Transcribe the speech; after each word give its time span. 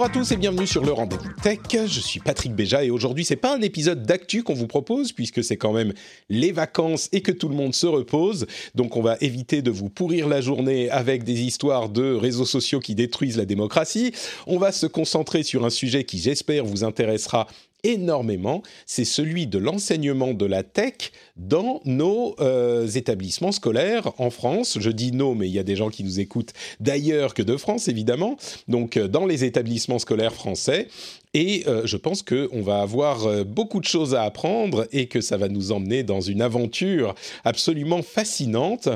Bonjour 0.00 0.16
à 0.16 0.18
tous 0.18 0.32
et 0.32 0.38
bienvenue 0.38 0.66
sur 0.66 0.82
le 0.82 0.92
Rendez-vous 0.92 1.28
Tech. 1.42 1.58
Je 1.70 2.00
suis 2.00 2.20
Patrick 2.20 2.54
Béja 2.54 2.82
et 2.82 2.88
aujourd'hui 2.88 3.22
c'est 3.22 3.36
pas 3.36 3.54
un 3.54 3.60
épisode 3.60 4.02
d'actu 4.02 4.42
qu'on 4.42 4.54
vous 4.54 4.66
propose 4.66 5.12
puisque 5.12 5.44
c'est 5.44 5.58
quand 5.58 5.74
même 5.74 5.92
les 6.30 6.52
vacances 6.52 7.10
et 7.12 7.20
que 7.20 7.30
tout 7.30 7.50
le 7.50 7.54
monde 7.54 7.74
se 7.74 7.86
repose. 7.86 8.46
Donc 8.74 8.96
on 8.96 9.02
va 9.02 9.18
éviter 9.20 9.60
de 9.60 9.70
vous 9.70 9.90
pourrir 9.90 10.26
la 10.26 10.40
journée 10.40 10.88
avec 10.88 11.22
des 11.22 11.42
histoires 11.42 11.90
de 11.90 12.14
réseaux 12.14 12.46
sociaux 12.46 12.80
qui 12.80 12.94
détruisent 12.94 13.36
la 13.36 13.44
démocratie. 13.44 14.14
On 14.46 14.56
va 14.56 14.72
se 14.72 14.86
concentrer 14.86 15.42
sur 15.42 15.66
un 15.66 15.70
sujet 15.70 16.04
qui 16.04 16.18
j'espère 16.18 16.64
vous 16.64 16.82
intéressera 16.82 17.46
énormément, 17.84 18.62
c'est 18.86 19.04
celui 19.04 19.46
de 19.46 19.58
l'enseignement 19.58 20.34
de 20.34 20.46
la 20.46 20.62
tech 20.62 21.12
dans 21.36 21.80
nos 21.84 22.34
euh, 22.40 22.86
établissements 22.86 23.52
scolaires 23.52 24.12
en 24.18 24.30
France. 24.30 24.78
Je 24.80 24.90
dis 24.90 25.12
nos, 25.12 25.34
mais 25.34 25.48
il 25.48 25.52
y 25.52 25.58
a 25.58 25.62
des 25.62 25.76
gens 25.76 25.90
qui 25.90 26.04
nous 26.04 26.20
écoutent 26.20 26.52
d'ailleurs 26.80 27.34
que 27.34 27.42
de 27.42 27.56
France, 27.56 27.88
évidemment. 27.88 28.36
Donc, 28.68 28.96
euh, 28.96 29.08
dans 29.08 29.26
les 29.26 29.44
établissements 29.44 29.98
scolaires 29.98 30.34
français. 30.34 30.88
Et 31.32 31.62
euh, 31.68 31.82
je 31.84 31.96
pense 31.96 32.22
qu'on 32.22 32.60
va 32.60 32.80
avoir 32.80 33.44
beaucoup 33.44 33.78
de 33.78 33.84
choses 33.84 34.16
à 34.16 34.24
apprendre 34.24 34.88
et 34.90 35.06
que 35.06 35.20
ça 35.20 35.36
va 35.36 35.48
nous 35.48 35.70
emmener 35.70 36.02
dans 36.02 36.20
une 36.20 36.42
aventure 36.42 37.14
absolument 37.44 38.02
fascinante. 38.02 38.88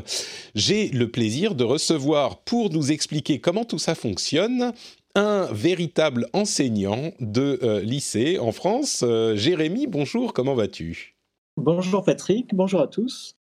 J'ai 0.57 0.89
le 0.89 1.09
plaisir 1.09 1.55
de 1.55 1.63
recevoir 1.63 2.39
pour 2.39 2.71
nous 2.71 2.91
expliquer 2.91 3.39
comment 3.39 3.65
tout 3.65 3.79
ça 3.79 3.95
fonctionne 3.95 4.73
un 5.15 5.47
véritable 5.53 6.27
enseignant 6.33 7.13
de 7.21 7.59
euh, 7.63 7.81
lycée 7.81 8.39
en 8.39 8.53
France. 8.53 9.05
Euh, 9.07 9.37
Jérémy, 9.37 9.87
bonjour, 9.87 10.33
comment 10.33 10.55
vas-tu? 10.55 11.17
Bonjour 11.57 12.05
Patrick, 12.05 12.55
bonjour 12.55 12.81
à 12.81 12.89
tous. 12.89 13.37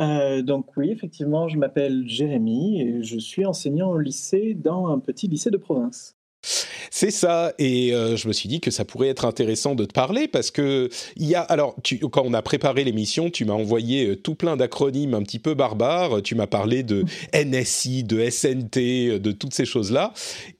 Euh, 0.00 0.40
donc 0.40 0.74
oui, 0.78 0.90
effectivement, 0.90 1.48
je 1.48 1.58
m'appelle 1.58 2.04
Jérémy 2.06 2.80
et 2.80 3.02
je 3.02 3.18
suis 3.18 3.44
enseignant 3.44 3.90
au 3.90 3.98
lycée 3.98 4.54
dans 4.54 4.86
un 4.88 4.98
petit 4.98 5.28
lycée 5.28 5.50
de 5.50 5.58
province. 5.58 6.16
C'est 6.42 7.10
ça, 7.10 7.52
et 7.58 7.94
euh, 7.94 8.16
je 8.16 8.26
me 8.26 8.32
suis 8.32 8.48
dit 8.48 8.60
que 8.60 8.70
ça 8.70 8.84
pourrait 8.84 9.08
être 9.08 9.26
intéressant 9.26 9.74
de 9.74 9.84
te 9.84 9.92
parler 9.92 10.26
parce 10.26 10.50
que 10.50 10.88
il 11.16 11.26
y 11.26 11.34
a 11.34 11.42
alors 11.42 11.76
quand 12.10 12.22
on 12.24 12.32
a 12.32 12.42
préparé 12.42 12.82
l'émission, 12.82 13.30
tu 13.30 13.44
m'as 13.44 13.52
envoyé 13.52 14.06
euh, 14.06 14.16
tout 14.16 14.34
plein 14.34 14.56
d'acronymes 14.56 15.14
un 15.14 15.22
petit 15.22 15.38
peu 15.38 15.54
barbares. 15.54 16.22
Tu 16.22 16.34
m'as 16.34 16.46
parlé 16.46 16.82
de 16.82 17.04
NSI, 17.34 18.04
de 18.04 18.28
SNT, 18.28 18.78
euh, 19.08 19.18
de 19.18 19.32
toutes 19.32 19.54
ces 19.54 19.66
choses 19.66 19.92
là, 19.92 20.14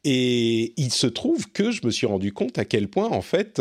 et 0.04 0.74
il 0.76 0.92
se 0.92 1.06
trouve 1.06 1.50
que 1.50 1.70
je 1.70 1.80
me 1.84 1.90
suis 1.90 2.06
rendu 2.06 2.32
compte 2.32 2.58
à 2.58 2.64
quel 2.64 2.88
point 2.88 3.08
en 3.08 3.22
fait 3.22 3.60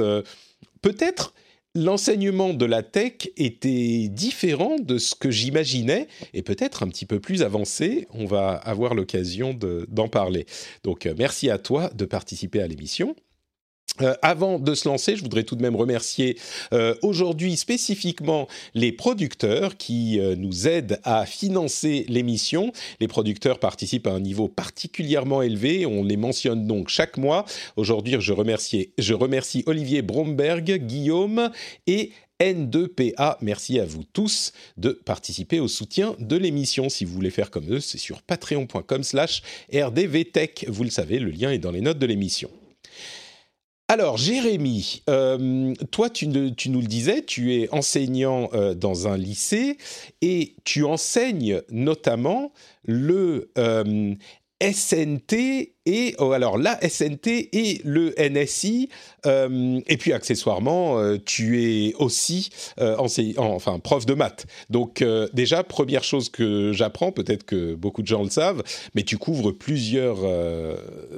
peut-être 0.82 1.34
l'enseignement 1.80 2.54
de 2.54 2.66
la 2.66 2.84
tech 2.84 3.30
était 3.38 4.08
différent 4.10 4.76
de 4.80 4.98
ce 4.98 5.16
que 5.16 5.32
j'imaginais 5.32 6.08
et 6.34 6.42
peut-être 6.42 6.84
un 6.84 6.88
petit 6.90 7.06
peu 7.06 7.20
plus 7.20 7.42
avancé. 7.42 8.08
On 8.14 8.26
va 8.26 8.52
avoir 8.52 8.94
l'occasion 8.94 9.58
d'en 9.88 10.08
parler. 10.10 10.46
Donc 10.84 11.06
euh, 11.06 11.14
merci 11.18 11.50
à 11.50 11.58
toi 11.58 11.90
de 11.96 12.06
participer 12.06 12.62
à 12.62 12.68
l'émission. 12.68 13.16
Euh, 14.02 14.14
avant 14.22 14.60
de 14.60 14.74
se 14.74 14.88
lancer, 14.88 15.16
je 15.16 15.22
voudrais 15.22 15.44
tout 15.44 15.56
de 15.56 15.62
même 15.62 15.76
remercier 15.76 16.38
euh, 16.74 16.96
aujourd'hui 17.02 17.58
spécifiquement 17.58 18.48
les 18.74 18.92
producteurs 18.92 19.78
qui 19.78 20.20
euh, 20.20 20.36
nous 20.36 20.68
aident 20.68 21.00
à 21.04 21.26
financer 21.26 22.06
l'émission. 22.08 22.72
Les 23.00 23.08
producteurs 23.08 23.60
participent 23.60 24.08
à 24.08 24.12
un 24.12 24.20
niveau 24.20 24.48
particulièrement 24.48 25.42
élevé, 25.42 25.86
on 25.86 26.04
les 26.04 26.18
mentionne 26.18 26.68
donc 26.68 26.90
chaque 26.90 27.18
mois. 27.18 27.46
Aujourd'hui, 27.76 28.16
je 28.20 28.34
remercie, 29.14 29.64
Olivier 29.66 30.02
Bromberg, 30.02 30.78
Guillaume 30.86 31.52
et 31.88 32.12
N2PA. 32.40 33.38
Merci 33.42 33.80
à 33.80 33.86
vous 33.86 34.04
tous 34.04 34.54
de 34.78 34.92
participer 34.92 35.60
au 35.60 35.68
soutien 35.68 36.16
de 36.20 36.38
l'émission. 36.38 36.90
Si 36.90 37.04
vous 37.04 37.14
voulez 37.14 37.32
faire 37.32 37.52
comme 37.52 37.70
eux, 37.70 37.80
c'est 37.80 37.98
sur 37.98 38.22
patreon.com 38.22 39.04
slash 39.04 39.44
rdvtech. 39.74 40.66
Vous 40.70 40.84
le 40.84 40.90
savez, 40.90 41.20
le 41.20 41.32
lien 41.32 41.52
est 41.52 41.60
dans 41.60 41.72
les 41.72 41.82
notes 41.82 42.00
de 42.00 42.06
l'émission. 42.06 42.50
Alors, 43.92 44.18
Jérémy, 44.18 45.02
euh, 45.10 45.74
toi, 45.90 46.12
tu, 46.12 46.28
nous 46.28 46.54
le 46.80 46.86
disais, 46.86 47.24
tu 47.24 47.56
es 47.56 47.74
enseignant 47.74 48.52
euh, 48.54 48.76
dans 48.76 49.08
un 49.08 49.18
lycée 49.18 49.80
et 50.22 50.54
tu 50.64 50.84
enseignes 50.84 51.64
notamment 51.72 52.52
le 52.86 53.50
euh, 53.58 54.14
SNT 54.62 55.74
et 55.86 56.16
oh, 56.20 56.34
alors 56.34 56.58
la 56.58 56.78
SNT 56.88 57.50
et 57.54 57.82
le 57.84 58.14
NSI 58.20 58.90
euh, 59.26 59.80
et 59.88 59.98
puis 59.98 60.14
accessoirement 60.14 61.00
euh, 61.00 61.18
tu 61.18 61.64
es 61.64 61.94
aussi 61.96 62.50
euh, 62.80 62.96
enfin 62.98 63.80
prof 63.80 64.06
de 64.06 64.14
maths. 64.14 64.46
Donc 64.70 65.04
déjà 65.34 65.64
première 65.64 66.04
chose 66.04 66.30
que 66.30 66.74
j'apprends 66.74 67.12
peut-être 67.12 67.44
que 67.44 67.74
beaucoup 67.74 68.02
de 68.02 68.08
gens 68.08 68.24
le 68.24 68.30
savent 68.30 68.64
mais 68.96 69.04
tu 69.04 69.18
couvres 69.18 69.52
plusieurs 69.52 70.20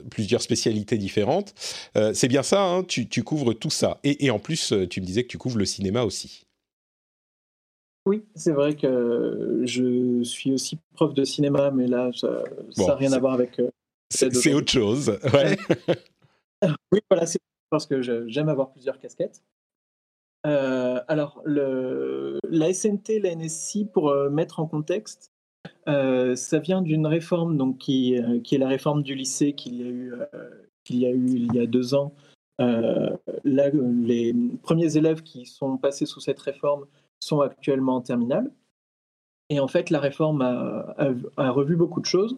plusieurs 0.09 0.41
spécialités 0.41 0.97
différentes. 0.97 1.53
C'est 2.13 2.28
bien 2.28 2.44
ça 2.44 2.63
hein, 2.63 2.84
tu, 2.84 3.08
tu, 3.08 3.23
couvres 3.23 3.53
tout 3.53 3.69
ça. 3.69 4.00
Et, 4.03 4.25
et 4.25 4.31
en 4.31 4.40
plus 4.40 4.73
tu 4.90 5.02
me 5.02 5.06
disais 5.06 5.23
que 5.23 5.29
tu 5.29 5.38
couvres 5.38 5.58
le 5.58 5.66
cinéma 5.66 6.03
aussi 6.03 6.46
oui, 8.08 8.26
c'est 8.34 8.52
vrai 8.52 8.76
que 8.76 9.62
je 9.64 10.24
suis 10.24 10.52
aussi 10.52 10.80
prof 10.96 11.14
de 11.14 11.24
cinéma, 11.24 11.70
mais 11.70 11.88
là, 11.88 12.10
ça 12.14 12.44
n'a 12.78 12.96
rien 12.96 13.12
à 13.14 13.20
voir 13.20 13.34
avec. 13.34 13.60
Euh, 13.60 13.70
c'est 14.10 14.54
autre 14.54 14.72
chose. 14.72 15.20
Ouais. 15.34 15.58
oui, 16.92 17.00
voilà, 17.10 17.26
c'est 17.26 17.40
parce 17.70 17.86
que 17.86 18.02
j'aime 18.02 18.50
avoir 18.50 18.72
plusieurs 18.72 18.98
casquettes. 18.98 19.44
Euh, 20.48 21.00
alors, 21.08 21.42
le, 21.46 22.40
la 22.50 22.74
SNT, 22.74 23.20
la 23.20 23.36
NSI, 23.36 23.86
pour 23.86 24.10
euh, 24.10 24.30
mettre 24.30 24.60
en 24.60 24.66
contexte, 24.66 25.32
ça 25.86 26.60
vient 26.60 26.82
d'une 26.82 27.06
réforme 27.06 27.56
donc, 27.56 27.78
qui, 27.78 28.20
qui, 28.44 28.56
est 28.56 28.60
la 28.60 28.68
réforme 28.68 29.04
du 29.04 29.14
lycée 29.14 29.54
qu'il 29.54 29.76
y 29.76 29.84
a 29.84 29.90
eu, 29.90 30.14
qu'il 30.84 30.98
y 30.98 31.06
a 31.06 31.12
eu 31.12 31.28
il 31.28 31.54
y 31.54 31.60
a 31.60 31.68
deux 31.68 31.94
ans. 31.94 32.16
Là, 32.58 33.70
les 33.74 34.34
premiers 34.64 34.98
élèves 34.98 35.22
qui 35.22 35.46
sont 35.46 35.78
passés 35.78 36.08
sous 36.08 36.20
cette 36.20 36.40
réforme 36.40 36.88
sont 37.22 37.42
actuellement 37.42 37.96
en 37.96 38.02
terminale. 38.02 38.52
Et 39.50 39.59
en 39.59 39.68
fait, 39.68 39.90
la 39.90 40.00
réforme 40.00 40.42
a, 40.42 41.52
revu 41.52 41.76
beaucoup 41.76 42.02
de 42.02 42.06
choses. 42.06 42.38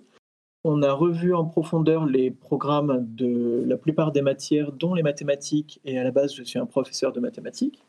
On 0.64 0.82
a 0.82 0.94
revu 0.94 1.34
en 1.36 1.46
profondeur 1.46 2.06
les 2.06 2.32
programmes 2.32 3.06
de 3.16 3.64
la 3.68 3.78
plupart 3.78 4.12
des 4.12 4.22
matières, 4.22 4.72
dont 4.72 4.94
les 4.94 5.04
mathématiques, 5.04 5.80
et 5.86 5.98
à 6.00 6.04
la 6.04 6.12
base, 6.12 6.34
je 6.34 6.44
suis 6.44 6.58
un 6.58 6.66
professeur 6.66 7.12
de 7.12 7.20
mathématiques. 7.20 7.84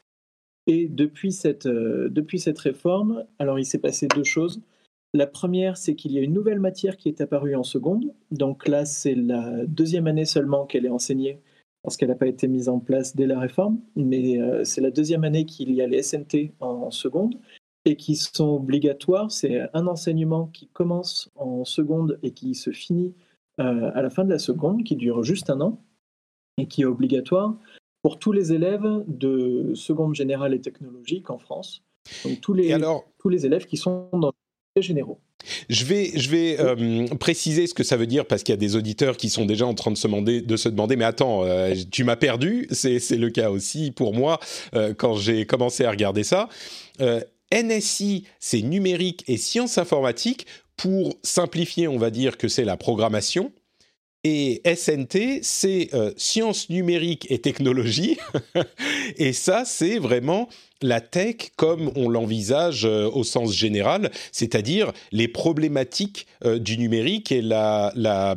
Et 0.67 0.89
depuis 0.89 1.33
cette, 1.33 1.67
euh, 1.67 2.09
depuis 2.11 2.39
cette 2.39 2.59
réforme, 2.59 3.25
alors 3.39 3.59
il 3.59 3.67
s'est 3.67 3.79
passé 3.79 4.09
deux 4.09 4.25
choses. 4.25 4.61
La 5.13 5.27
première, 5.27 5.77
c'est 5.77 5.95
qu'il 5.95 6.13
y 6.13 6.19
a 6.19 6.23
une 6.23 6.33
nouvelle 6.33 6.59
matière 6.59 6.97
qui 6.97 7.09
est 7.09 7.21
apparue 7.21 7.55
en 7.55 7.63
seconde. 7.63 8.13
Donc 8.31 8.67
là, 8.67 8.85
c'est 8.85 9.15
la 9.15 9.65
deuxième 9.67 10.07
année 10.07 10.25
seulement 10.25 10.67
qu'elle 10.67 10.87
est 10.87 10.91
enseignée 10.91 11.39
parce 11.85 11.99
qu'elle 11.99 12.09
n'a 12.09 12.15
pas 12.15 12.27
été 12.27 12.49
mise 12.49 12.71
en 12.71 12.81
place 12.81 13.15
dès 13.15 13.27
la 13.27 13.39
réforme, 13.39 13.79
mais 13.95 14.41
euh, 14.41 14.65
c'est 14.65 14.81
la 14.81 14.91
deuxième 14.91 15.23
année 15.23 15.45
qu'il 15.45 15.71
y 15.71 15.83
a 15.83 15.87
les 15.87 16.03
SNT 16.03 16.55
en, 16.61 16.91
seconde 16.91 17.35
et 17.85 17.95
qui 17.95 18.17
sont 18.17 18.57
obligatoires. 18.57 19.31
C'est 19.31 19.61
un 19.75 19.87
enseignement 19.87 20.47
qui 20.47 20.69
commence 20.69 21.31
en 21.37 21.67
seconde 21.67 22.19
et 22.23 22.31
qui 22.31 22.55
se 22.55 22.71
finit 22.71 23.13
euh, 23.61 23.91
à 23.95 24.01
la 24.01 24.09
fin 24.09 24.25
de 24.25 24.31
la 24.31 24.39
seconde, 24.39 24.83
qui 24.83 24.97
dure 24.97 25.23
juste 25.23 25.51
un 25.51 25.61
an 25.61 25.79
et 26.57 26.67
qui 26.67 26.83
est 26.83 26.87
obligatoire 26.87 27.55
pour 28.01 28.19
tous 28.19 28.33
les 28.33 28.55
élèves 28.55 29.05
de 29.07 29.75
seconde 29.75 30.15
générale 30.15 30.55
et 30.55 30.61
technologique 30.63 31.29
en 31.29 31.39
France. 31.39 31.85
Donc 32.25 32.41
tous 32.41 32.55
les, 32.55 32.75
tous 33.19 33.29
les 33.29 33.45
élèves 33.45 33.67
qui 33.67 33.77
sont 33.77 34.09
dans 34.15 34.33
les 34.75 34.83
généraux. 34.83 35.21
Je 35.69 35.85
vais, 35.85 36.13
je 36.15 36.31
vais 36.31 36.57
euh, 36.61 37.07
préciser 37.19 37.67
ce 37.67 37.75
que 37.75 37.83
ça 37.83 37.97
veut 37.97 38.07
dire 38.07 38.27
parce 38.27 38.43
qu'il 38.43 38.53
y 38.53 38.59
a 38.59 38.61
des 38.61 38.77
auditeurs 38.77 39.17
qui 39.17 39.31
sont 39.31 39.45
déjà 39.45 39.67
en 39.67 39.75
train 39.75 39.91
de 39.91 39.97
se 39.97 40.07
demander, 40.07 40.41
de 40.41 40.57
se 40.57 40.69
demander 40.69 40.97
mais 40.97 41.05
attends, 41.05 41.45
euh, 41.45 41.75
tu 41.91 42.05
m'as 42.05 42.17
perdu. 42.17 42.67
C'est 42.71 42.99
le 43.11 43.31
cas 43.31 43.51
aussi 43.51 43.91
pour 43.91 44.15
moi 44.15 44.41
euh, 44.75 44.95
quand 44.95 45.15
j'ai 45.15 45.47
commencé 45.47 45.85
à 45.85 45.91
regarder 45.91 46.25
ça. 46.25 46.49
NSI, 47.53 48.25
c'est 48.41 48.63
numérique 48.63 49.25
et 49.29 49.37
sciences 49.37 49.79
informatiques. 49.79 50.47
Pour 50.77 51.15
simplifier, 51.23 51.87
on 51.87 51.99
va 51.99 52.11
dire 52.11 52.37
que 52.37 52.49
c'est 52.49 52.65
la 52.65 52.77
programmation. 52.77 53.53
Et 54.25 54.63
SNT, 54.65 55.41
c'est 55.43 55.91
sciences 56.17 56.71
numériques 56.71 57.27
et 57.31 57.39
technologie. 57.39 58.17
et 59.19 59.35
ça, 59.35 59.65
c'est 59.67 59.99
vraiment 59.99 60.49
la 60.81 61.03
tech 61.03 61.37
comme 61.57 61.93
on 61.95 62.09
l'envisage 62.09 62.85
au 62.85 63.23
sens 63.23 63.55
général, 63.55 64.11
c'est-à-dire 64.33 64.93
les 65.13 65.29
problématiques 65.29 66.27
du 66.43 66.79
numérique 66.79 67.33
et 67.33 67.43
la, 67.43 67.93
la, 67.97 68.35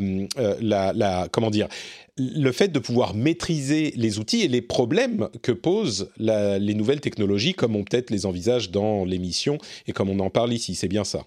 la, 0.59 0.93
la, 0.93 1.27
comment 1.31 1.51
dire 1.51 1.69
le 2.17 2.51
fait 2.51 2.69
de 2.69 2.79
pouvoir 2.79 3.13
maîtriser 3.13 3.93
les 3.95 4.19
outils 4.19 4.41
et 4.41 4.47
les 4.47 4.61
problèmes 4.61 5.29
que 5.41 5.51
posent 5.51 6.09
les 6.17 6.73
nouvelles 6.73 7.01
technologies, 7.01 7.53
comme 7.53 7.75
on 7.75 7.83
peut-être 7.83 8.09
les 8.09 8.25
envisage 8.25 8.71
dans 8.71 9.05
l'émission 9.05 9.57
et 9.87 9.91
comme 9.91 10.09
on 10.09 10.19
en 10.19 10.29
parle 10.29 10.53
ici, 10.53 10.75
c'est 10.75 10.87
bien 10.87 11.03
ça. 11.03 11.25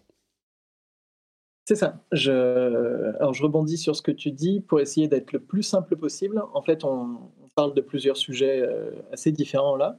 C'est 1.71 1.77
ça. 1.77 2.01
Je... 2.11 3.15
Alors 3.21 3.33
je 3.33 3.45
rebondis 3.45 3.79
sur 3.79 3.95
ce 3.95 4.03
que 4.03 4.11
tu 4.11 4.33
dis 4.33 4.59
pour 4.59 4.81
essayer 4.81 5.07
d'être 5.07 5.31
le 5.31 5.39
plus 5.39 5.63
simple 5.63 5.95
possible. 5.95 6.43
En 6.53 6.63
fait, 6.63 6.83
on, 6.83 7.31
parle 7.55 7.75
de 7.75 7.81
plusieurs 7.81 8.17
sujets 8.17 8.61
euh, 8.61 8.91
assez 9.13 9.31
différents 9.31 9.77
là. 9.77 9.97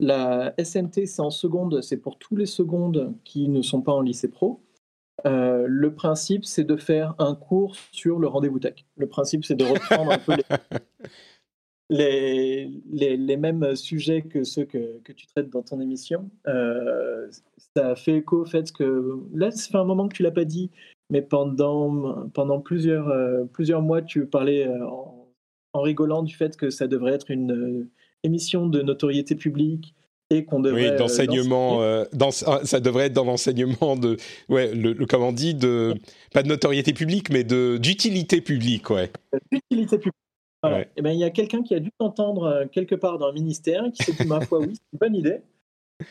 La 0.00 0.52
SNT, 0.62 1.06
c'est 1.06 1.22
en 1.22 1.30
seconde, 1.30 1.80
c'est 1.80 1.96
pour 1.96 2.18
tous 2.18 2.36
les 2.36 2.44
secondes 2.44 3.14
qui 3.24 3.48
ne 3.48 3.62
sont 3.62 3.80
pas 3.80 3.92
en 3.92 4.02
lycée 4.02 4.28
pro. 4.28 4.60
Euh, 5.24 5.64
le 5.66 5.94
principe, 5.94 6.44
c'est 6.44 6.64
de 6.64 6.76
faire 6.76 7.14
un 7.18 7.34
cours 7.34 7.74
sur 7.90 8.18
le 8.18 8.26
rendez-vous 8.26 8.58
tech. 8.58 8.84
Le 8.98 9.06
principe, 9.06 9.46
c'est 9.46 9.54
de 9.54 9.64
reprendre 9.64 10.12
un 10.12 10.18
peu 10.18 10.34
les, 11.88 12.70
les, 13.16 13.36
mêmes 13.38 13.76
sujets 13.76 14.20
que 14.20 14.44
ceux 14.44 14.66
que, 14.66 14.98
que, 15.04 15.12
tu 15.12 15.26
traites 15.26 15.48
dans 15.48 15.62
ton 15.62 15.80
émission. 15.80 16.28
Euh, 16.48 17.30
ça 17.74 17.96
fait 17.96 18.18
écho 18.18 18.42
au 18.42 18.44
fait 18.44 18.70
que 18.72 19.20
là, 19.32 19.50
ça 19.50 19.70
fait 19.70 19.78
un 19.78 19.84
moment 19.84 20.06
que 20.06 20.16
tu 20.16 20.22
l'as 20.22 20.30
pas 20.30 20.44
dit, 20.44 20.70
mais 21.10 21.22
pendant, 21.22 22.28
pendant 22.32 22.60
plusieurs, 22.60 23.08
euh, 23.08 23.44
plusieurs 23.52 23.82
mois, 23.82 24.02
tu 24.02 24.26
parlais 24.26 24.68
en, 24.68 25.28
en, 25.72 25.80
rigolant 25.82 26.22
du 26.22 26.34
fait 26.34 26.56
que 26.56 26.70
ça 26.70 26.86
devrait 26.86 27.12
être 27.12 27.30
une 27.30 27.88
émission 28.22 28.66
de 28.66 28.82
notoriété 28.82 29.34
publique 29.34 29.94
et 30.30 30.44
qu'on 30.44 30.60
devrait. 30.60 30.82
Oui, 30.82 30.88
euh, 30.88 30.98
d'enseignement. 30.98 31.82
Euh, 31.82 32.04
dans, 32.12 32.30
ah, 32.46 32.60
ça 32.64 32.80
devrait 32.80 33.06
être 33.06 33.12
dans 33.12 33.24
l'enseignement 33.24 33.96
de. 33.96 34.16
Ouais, 34.48 34.74
le, 34.74 34.94
comment 35.06 35.28
on 35.28 35.32
dit 35.32 35.54
de. 35.54 35.94
Pas 36.32 36.42
de 36.42 36.48
notoriété 36.48 36.92
publique, 36.92 37.30
mais 37.30 37.44
d'utilité 37.44 38.40
publique, 38.40 38.90
ouais. 38.90 39.10
D'utilité 39.52 39.98
publique. 39.98 40.14
Voilà. 40.62 40.80
Et 40.80 40.86
eh 40.96 41.02
ben, 41.02 41.10
il 41.10 41.18
y 41.18 41.24
a 41.24 41.30
quelqu'un 41.30 41.62
qui 41.62 41.74
a 41.74 41.80
dû 41.80 41.90
t'entendre 41.98 42.44
euh, 42.44 42.64
quelque 42.66 42.94
part 42.94 43.18
dans 43.18 43.28
le 43.28 43.34
ministère 43.34 43.84
qui 43.92 44.02
s'est 44.02 44.12
dit, 44.12 44.26
ma 44.26 44.40
foi, 44.40 44.60
oui, 44.60 44.72
c'est 44.72 44.92
une 44.94 44.98
bonne 44.98 45.14
idée. 45.14 45.42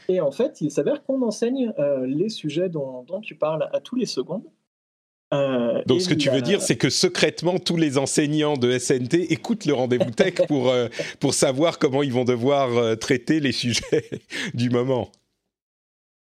Et 0.07 0.21
en 0.21 0.31
fait, 0.31 0.61
il 0.61 0.69
s'avère 0.69 1.03
qu'on 1.03 1.21
enseigne 1.23 1.73
les 2.05 2.29
sujets 2.29 2.69
dont, 2.69 3.03
dont, 3.03 3.19
tu 3.19 3.35
parles 3.35 3.67
à 3.73 3.79
tous 3.81 3.95
les 3.95 4.05
secondes. 4.05 4.43
Euh, 5.33 5.81
Donc 5.85 6.01
ce 6.01 6.09
que 6.09 6.13
tu 6.13 6.29
veux 6.29 6.41
dire, 6.41 6.61
c'est 6.61 6.77
que 6.77 6.89
secrètement, 6.89 7.57
tous 7.59 7.75
les 7.75 7.97
enseignants 7.97 8.55
de 8.55 8.77
SNT 8.77 9.31
écoutent 9.31 9.65
le 9.65 9.73
rendez-vous 9.73 10.11
tech 10.11 10.35
pour, 10.47 10.69
euh, 10.69 10.87
pour 11.19 11.33
savoir 11.33 11.79
comment 11.79 12.03
ils 12.03 12.13
vont 12.13 12.25
devoir 12.25 12.77
euh, 12.77 12.95
traiter 12.95 13.39
les 13.39 13.51
sujets 13.51 14.09
du 14.53 14.69
moment. 14.69 15.11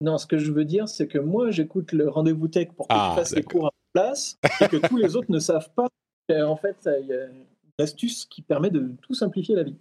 Non, 0.02 0.18
ce 0.18 0.28
que 0.28 0.38
je 0.38 0.52
veux 0.52 0.66
dire, 0.66 0.88
c'est 0.88 1.08
que 1.08 1.18
moi, 1.18 1.52
j'écoute 1.52 1.92
le 1.92 2.08
rendez-vous 2.08 2.48
tech 2.48 2.70
pour 2.76 2.88
que 2.88 2.94
ah, 2.94 3.14
fasse 3.16 3.36
les 3.36 3.44
cours 3.44 3.68
à 3.68 3.72
place 3.94 4.38
et 4.62 4.68
que 4.68 4.78
tous 4.88 4.98
les 4.98 5.16
autres 5.16 5.32
ne 5.32 5.40
savent 5.40 5.70
pas. 5.76 5.88
En 6.30 6.56
fait, 6.56 6.88
il 7.02 7.08
y 7.08 7.14
a 7.14 7.26
une 7.26 7.84
astuce 7.84 8.26
qui 8.26 8.44
permet 8.44 8.70
de 8.70 8.92
tout 9.02 9.16
simplifier 9.16 9.56
la 9.56 9.64
vie. 9.64 9.76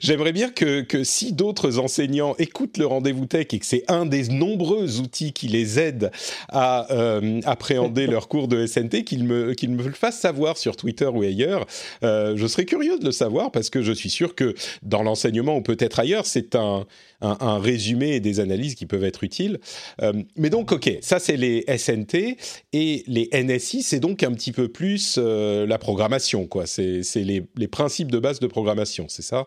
J'aimerais 0.00 0.32
bien 0.32 0.50
que, 0.50 1.04
si 1.04 1.32
d'autres 1.32 1.78
enseignants 1.78 2.34
écoutent 2.40 2.78
le 2.78 2.86
rendez-vous 2.86 3.26
tech 3.26 3.46
et 3.52 3.60
que 3.60 3.66
c'est 3.66 3.84
un 3.86 4.06
des 4.06 4.28
nombreux 4.28 4.98
outils 4.98 5.32
qui 5.32 5.46
les 5.46 5.78
aident 5.78 6.10
à 6.48 6.92
euh, 6.92 7.40
appréhender 7.44 8.08
leur 8.08 8.26
cours 8.26 8.48
de 8.48 8.66
SNT, 8.66 9.04
qu'ils 9.04 9.22
me, 9.22 9.54
qu'ils 9.54 9.70
me 9.70 9.84
le 9.84 9.92
fassent 9.92 10.18
savoir 10.18 10.56
sur 10.56 10.76
Twitter 10.76 11.06
ou 11.06 11.22
ailleurs. 11.22 11.66
Euh, 12.02 12.36
je 12.36 12.46
serais 12.48 12.64
curieux 12.64 12.98
de 12.98 13.04
le 13.04 13.12
savoir 13.12 13.52
parce 13.52 13.70
que 13.70 13.82
je 13.82 13.92
suis 13.92 14.10
sûr 14.10 14.34
que 14.34 14.56
dans 14.82 15.04
l'enseignement 15.04 15.56
ou 15.56 15.62
peut-être 15.62 16.00
ailleurs, 16.00 16.26
c'est 16.26 16.56
un, 16.56 16.84
un, 17.20 17.58
résumé 17.60 18.16
et 18.16 18.20
des 18.20 18.40
analyses 18.40 18.74
qui 18.74 18.86
peuvent 18.86 19.04
être 19.04 19.22
utiles. 19.22 19.60
Euh, 20.02 20.12
mais 20.36 20.50
donc, 20.50 20.72
ok, 20.72 20.98
ça 21.02 21.20
c'est 21.20 21.36
les 21.36 21.64
SNT 21.78 22.36
et 22.72 23.04
les 23.06 23.30
NSI, 23.32 23.84
c'est 23.84 24.00
donc 24.00 24.24
un 24.24 24.32
petit 24.32 24.50
peu 24.50 24.66
plus 24.66 25.18
la 25.18 25.78
programmation, 25.78 26.46
quoi. 26.48 26.66
C'est 26.66 27.02
les, 27.14 27.44
les 27.56 27.68
principes 27.68 28.10
de 28.10 28.18
base 28.18 28.40
de 28.40 28.48
programmation, 28.48 29.06
c'est 29.08 29.22
ça? 29.22 29.46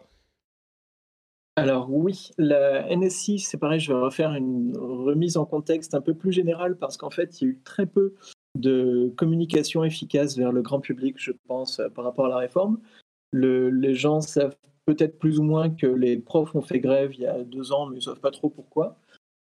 Alors 1.58 1.90
oui, 1.90 2.32
la 2.38 2.94
NSI, 2.94 3.40
c'est 3.40 3.58
pareil, 3.58 3.80
je 3.80 3.94
vais 3.94 4.00
refaire 4.00 4.34
une 4.34 4.76
remise 4.78 5.38
en 5.38 5.46
contexte 5.46 5.96
un 5.96 6.02
peu 6.02 6.14
plus 6.14 6.34
générale 6.34 6.76
parce 6.76 6.98
qu'en 6.98 7.10
fait, 7.10 7.40
il 7.40 7.44
y 7.46 7.48
a 7.48 7.52
eu 7.52 7.60
très 7.64 7.86
peu 7.86 8.14
de 8.56 9.14
communication 9.16 9.84
efficace 9.86 10.38
vers 10.38 10.52
le 10.52 10.62
grand 10.62 10.82
public, 10.82 11.16
je 11.18 11.32
pense, 11.48 11.82
par 11.94 12.04
rapport 12.04 12.26
à 12.26 12.30
la 12.30 12.38
réforme. 12.38 12.80
les 13.32 13.96
gens 13.96 14.20
savent 14.20 14.58
peut-être 14.86 15.18
plus 15.18 15.40
ou 15.40 15.44
moins 15.44 15.70
que 15.70 15.88
les 15.88 16.18
profs 16.18 16.56
ont 16.56 16.62
fait 16.62 16.80
grève 16.80 17.14
il 17.14 17.22
y 17.22 17.28
a 17.28 17.44
deux 17.44 17.72
ans, 17.72 17.88
mais 17.88 17.96
ils 17.96 18.00
ne 18.00 18.04
savent 18.04 18.20
pas 18.20 18.32
trop 18.32 18.50
pourquoi. 18.50 18.98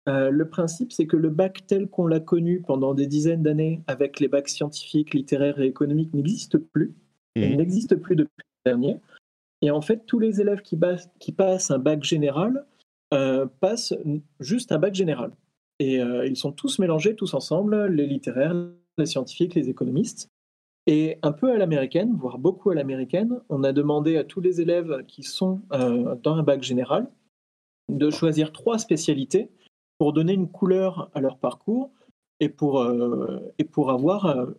Euh, 0.09 0.31
le 0.31 0.49
principe, 0.49 0.93
c'est 0.93 1.07
que 1.07 1.17
le 1.17 1.29
bac 1.29 1.67
tel 1.67 1.89
qu'on 1.89 2.07
l'a 2.07 2.21
connu 2.21 2.63
pendant 2.63 2.95
des 2.95 3.07
dizaines 3.07 3.43
d'années 3.43 3.83
avec 3.87 4.21
les 4.21 4.29
bacs 4.29 4.49
scientifiques, 4.49 5.13
littéraires 5.13 5.61
et 5.61 5.67
économiques 5.67 6.15
n'existe 6.15 6.57
plus. 6.57 6.95
Il 7.37 7.53
mmh. 7.53 7.57
n'existe 7.57 7.97
plus 7.97 8.17
depuis 8.17 8.45
le 8.65 8.71
dernier. 8.71 9.01
Et 9.63 9.71
en 9.71 9.81
fait, 9.81 10.07
tous 10.07 10.19
les 10.19 10.41
élèves 10.41 10.63
qui, 10.63 10.77
passent 11.33 11.71
un 11.71 11.79
bac 11.79 12.05
général 12.05 12.65
euh, 13.13 13.47
passent 13.61 13.95
juste 14.41 14.73
un 14.73 14.79
bac 14.79 14.95
général. 14.95 15.33
Et 15.79 16.01
euh, 16.01 16.27
ils 16.27 16.37
sont 16.37 16.53
tous 16.53 16.79
mélangés, 16.79 17.17
tous 17.17 17.35
ensemble, 17.35 17.87
les 17.87 18.07
littéraires, 18.07 18.55
les 18.99 19.07
scientifiques, 19.07 19.55
les 19.55 19.69
économistes. 19.69 20.29
Et 20.87 21.19
un 21.23 21.33
peu 21.33 21.53
à 21.53 21.59
l'américaine, 21.59 22.15
voire 22.17 22.39
beaucoup 22.39 22.71
à 22.71 22.75
l'américaine, 22.75 23.41
on 23.49 23.63
a 23.63 23.73
demandé 23.73 24.17
à 24.17 24.25
tous 24.25 24.41
les 24.41 24.61
élèves 24.61 25.05
qui 25.07 25.23
sont 25.23 25.61
euh, 25.73 26.15
dans 26.23 26.37
un 26.37 26.43
bac 26.43 26.63
général 26.63 27.11
de 27.91 28.11
choisir 28.11 28.53
trois 28.53 28.79
spécialités 28.79 29.51
pour 29.99 30.13
donner 30.13 30.33
une 30.33 30.49
couleur 30.49 31.11
à 31.15 31.21
leur 31.21 31.39
parcours 31.39 31.91
et 32.41 32.49
pour 32.49 32.79
avoir 33.91 34.55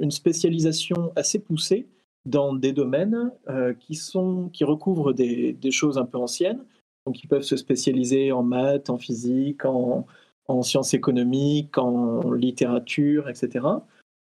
une 0.00 0.10
spécialisation 0.10 1.12
assez 1.16 1.38
poussée 1.38 1.86
dans 2.26 2.54
des 2.54 2.72
domaines 2.72 3.32
euh, 3.48 3.74
qui, 3.74 3.94
sont, 3.94 4.48
qui 4.52 4.64
recouvrent 4.64 5.12
des, 5.12 5.52
des, 5.52 5.70
choses 5.70 5.98
un 5.98 6.06
peu 6.06 6.18
anciennes. 6.18 6.64
Donc, 7.06 7.22
ils 7.22 7.28
peuvent 7.28 7.42
se 7.42 7.56
spécialiser 7.56 8.32
en 8.32 8.42
maths, 8.42 8.88
en 8.88 8.96
physique, 8.96 9.64
en, 9.64 10.06
en 10.48 10.62
sciences 10.62 10.94
économiques, 10.94 11.76
en 11.76 12.32
littérature, 12.32 13.28
etc. 13.28 13.66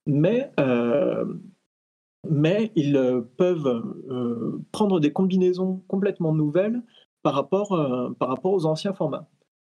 Mais, 0.06 0.50
euh, 0.58 1.26
mais 2.29 2.73
ils 2.75 2.97
euh, 2.97 3.20
peuvent 3.37 3.82
prendre 4.73 4.99
des 4.99 5.12
combinaisons 5.12 5.82
complètement 5.88 6.32
nouvelles 6.32 6.82
par 7.23 7.35
rapport, 7.35 7.69
par 8.19 8.29
rapport 8.29 8.55
aux 8.55 8.64
anciens 8.64 8.94
formats. 8.94 9.29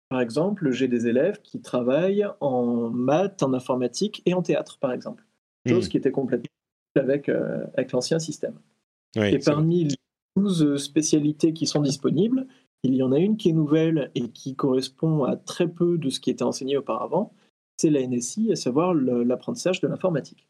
Par 0.09 0.21
exemple, 0.21 0.71
j'ai 0.71 0.87
des 0.87 1.07
élèves 1.07 1.41
qui 1.41 1.59
travaillent 1.59 2.27
en 2.39 2.89
maths, 2.89 3.41
en 3.41 3.53
informatique 3.53 4.21
et 4.27 4.35
en 4.35 4.43
théâtre, 4.43 4.77
par 4.77 4.91
exemple. 4.91 5.25
Chose 5.65 5.87
mmh. 5.87 5.89
qui 5.89 5.97
était 5.97 6.11
complètement 6.11 6.51
avec, 6.95 7.29
euh, 7.29 7.65
avec 7.75 7.91
l'ancien 7.91 8.19
système. 8.19 8.55
et 9.15 9.39
parmi 9.39 9.85
les 9.85 9.95
12 10.37 10.77
spécialités 10.77 11.53
qui 11.53 11.67
sont 11.67 11.81
disponibles, 11.81 12.47
il 12.83 12.95
y 12.95 13.03
en 13.03 13.11
a 13.11 13.19
une 13.19 13.37
qui 13.37 13.49
est 13.49 13.53
nouvelle 13.53 14.11
et 14.15 14.29
qui 14.29 14.55
correspond 14.55 15.23
à 15.23 15.35
très 15.35 15.67
peu 15.67 15.97
de 15.97 16.09
ce 16.09 16.19
qui 16.19 16.29
était 16.29 16.43
enseigné 16.43 16.77
auparavant, 16.77 17.33
c'est 17.77 17.89
la 17.89 18.05
NSI, 18.05 18.51
à 18.51 18.55
savoir 18.55 18.93
l'apprentissage 18.93 19.81
de 19.81 19.87
l'informatique. 19.87 20.47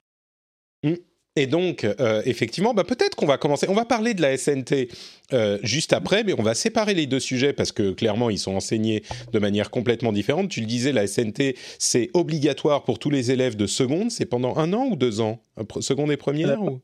Mmh. 0.83 0.95
Et 1.37 1.47
donc, 1.47 1.85
euh, 1.85 2.21
effectivement, 2.25 2.73
bah 2.73 2.83
peut-être 2.83 3.15
qu'on 3.15 3.25
va 3.25 3.37
commencer. 3.37 3.65
On 3.69 3.73
va 3.73 3.85
parler 3.85 4.13
de 4.13 4.21
la 4.21 4.37
SNT 4.37 4.89
euh, 5.31 5.57
juste 5.63 5.93
après, 5.93 6.25
mais 6.25 6.33
on 6.37 6.43
va 6.43 6.53
séparer 6.53 6.93
les 6.93 7.05
deux 7.05 7.21
sujets 7.21 7.53
parce 7.53 7.71
que 7.71 7.91
clairement, 7.91 8.29
ils 8.29 8.37
sont 8.37 8.53
enseignés 8.53 9.03
de 9.31 9.39
manière 9.39 9.69
complètement 9.69 10.11
différente. 10.11 10.49
Tu 10.49 10.59
le 10.59 10.65
disais, 10.65 10.91
la 10.91 11.07
SNT, 11.07 11.55
c'est 11.79 12.09
obligatoire 12.13 12.83
pour 12.83 12.99
tous 12.99 13.09
les 13.09 13.31
élèves 13.31 13.55
de 13.55 13.65
seconde. 13.65 14.11
C'est 14.11 14.25
pendant 14.25 14.57
un 14.57 14.73
an 14.73 14.87
ou 14.91 14.97
deux 14.97 15.21
ans? 15.21 15.39
Seconde 15.79 16.11
et 16.11 16.17
première 16.17 16.61
ou... 16.61 16.81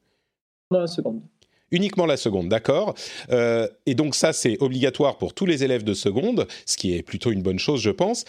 La 0.71 0.87
seconde. 0.87 1.21
Uniquement 1.71 2.05
la 2.05 2.15
seconde, 2.15 2.47
d'accord. 2.47 2.93
Euh, 3.29 3.67
et 3.85 3.95
donc 3.95 4.15
ça, 4.15 4.31
c'est 4.31 4.55
obligatoire 4.61 5.17
pour 5.17 5.33
tous 5.33 5.45
les 5.45 5.65
élèves 5.65 5.83
de 5.83 5.93
seconde, 5.93 6.47
ce 6.65 6.77
qui 6.77 6.95
est 6.95 7.03
plutôt 7.03 7.31
une 7.31 7.41
bonne 7.41 7.59
chose, 7.59 7.81
je 7.81 7.91
pense. 7.91 8.23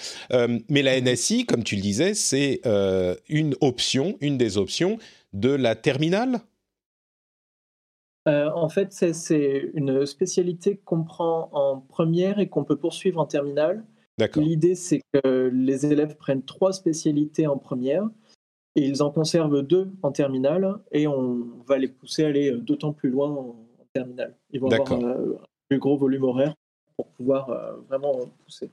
mais 0.69 0.83
la 0.83 1.01
NSI, 1.01 1.47
comme 1.47 1.63
tu 1.63 1.77
le 1.77 1.83
disais, 1.83 2.15
c'est 2.15 2.61
une 3.29 3.55
option, 3.61 4.17
une 4.21 4.37
des 4.37 4.59
options 4.59 4.99
de 5.33 5.51
la 5.51 5.75
terminale? 5.75 6.41
Euh, 8.29 8.51
En 8.51 8.69
fait, 8.69 8.93
c'est 8.93 9.71
une 9.75 10.05
spécialité 10.07 10.77
qu'on 10.77 11.05
prend 11.05 11.49
en 11.53 11.81
première 11.81 12.39
et 12.39 12.49
qu'on 12.49 12.65
peut 12.65 12.77
poursuivre 12.77 13.21
en 13.21 13.27
terminale. 13.27 13.85
L'idée, 14.37 14.75
c'est 14.75 15.01
que 15.13 15.51
les 15.53 15.87
élèves 15.87 16.17
prennent 16.17 16.43
trois 16.43 16.73
spécialités 16.73 17.47
en 17.47 17.57
première 17.57 18.09
et 18.75 18.83
ils 18.85 19.03
en 19.03 19.11
conservent 19.11 19.63
deux 19.63 19.91
en 20.03 20.13
terminale 20.13 20.79
et 20.93 21.07
on 21.07 21.47
va 21.67 21.79
les 21.79 21.89
pousser 21.89 22.25
à 22.25 22.29
aller 22.29 22.53
d'autant 22.53 22.93
plus 22.93 23.11
loin 23.11 23.31
en, 23.31 23.57
terminale. 23.95 24.37
Ils 24.51 24.61
vont 24.61 24.71
avoir 24.71 24.93
un 24.93 25.17
plus 25.69 25.79
gros 25.79 25.97
volume 25.97 26.25
horaire 26.25 26.55
pour 26.97 27.07
pouvoir 27.09 27.49
euh, 27.51 27.77
vraiment 27.89 28.13
pousser. 28.45 28.71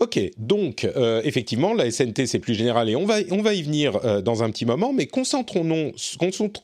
Ok, 0.00 0.18
donc 0.38 0.84
euh, 0.84 1.20
effectivement, 1.24 1.74
la 1.74 1.90
SNT 1.90 2.24
c'est 2.26 2.38
plus 2.38 2.54
général 2.54 2.88
et 2.88 2.96
on 2.96 3.04
va, 3.04 3.16
on 3.30 3.42
va 3.42 3.52
y 3.52 3.62
venir 3.62 4.00
euh, 4.02 4.22
dans 4.22 4.42
un 4.42 4.50
petit 4.50 4.64
moment, 4.64 4.94
mais 4.94 5.06
concentrons-nous 5.06 5.92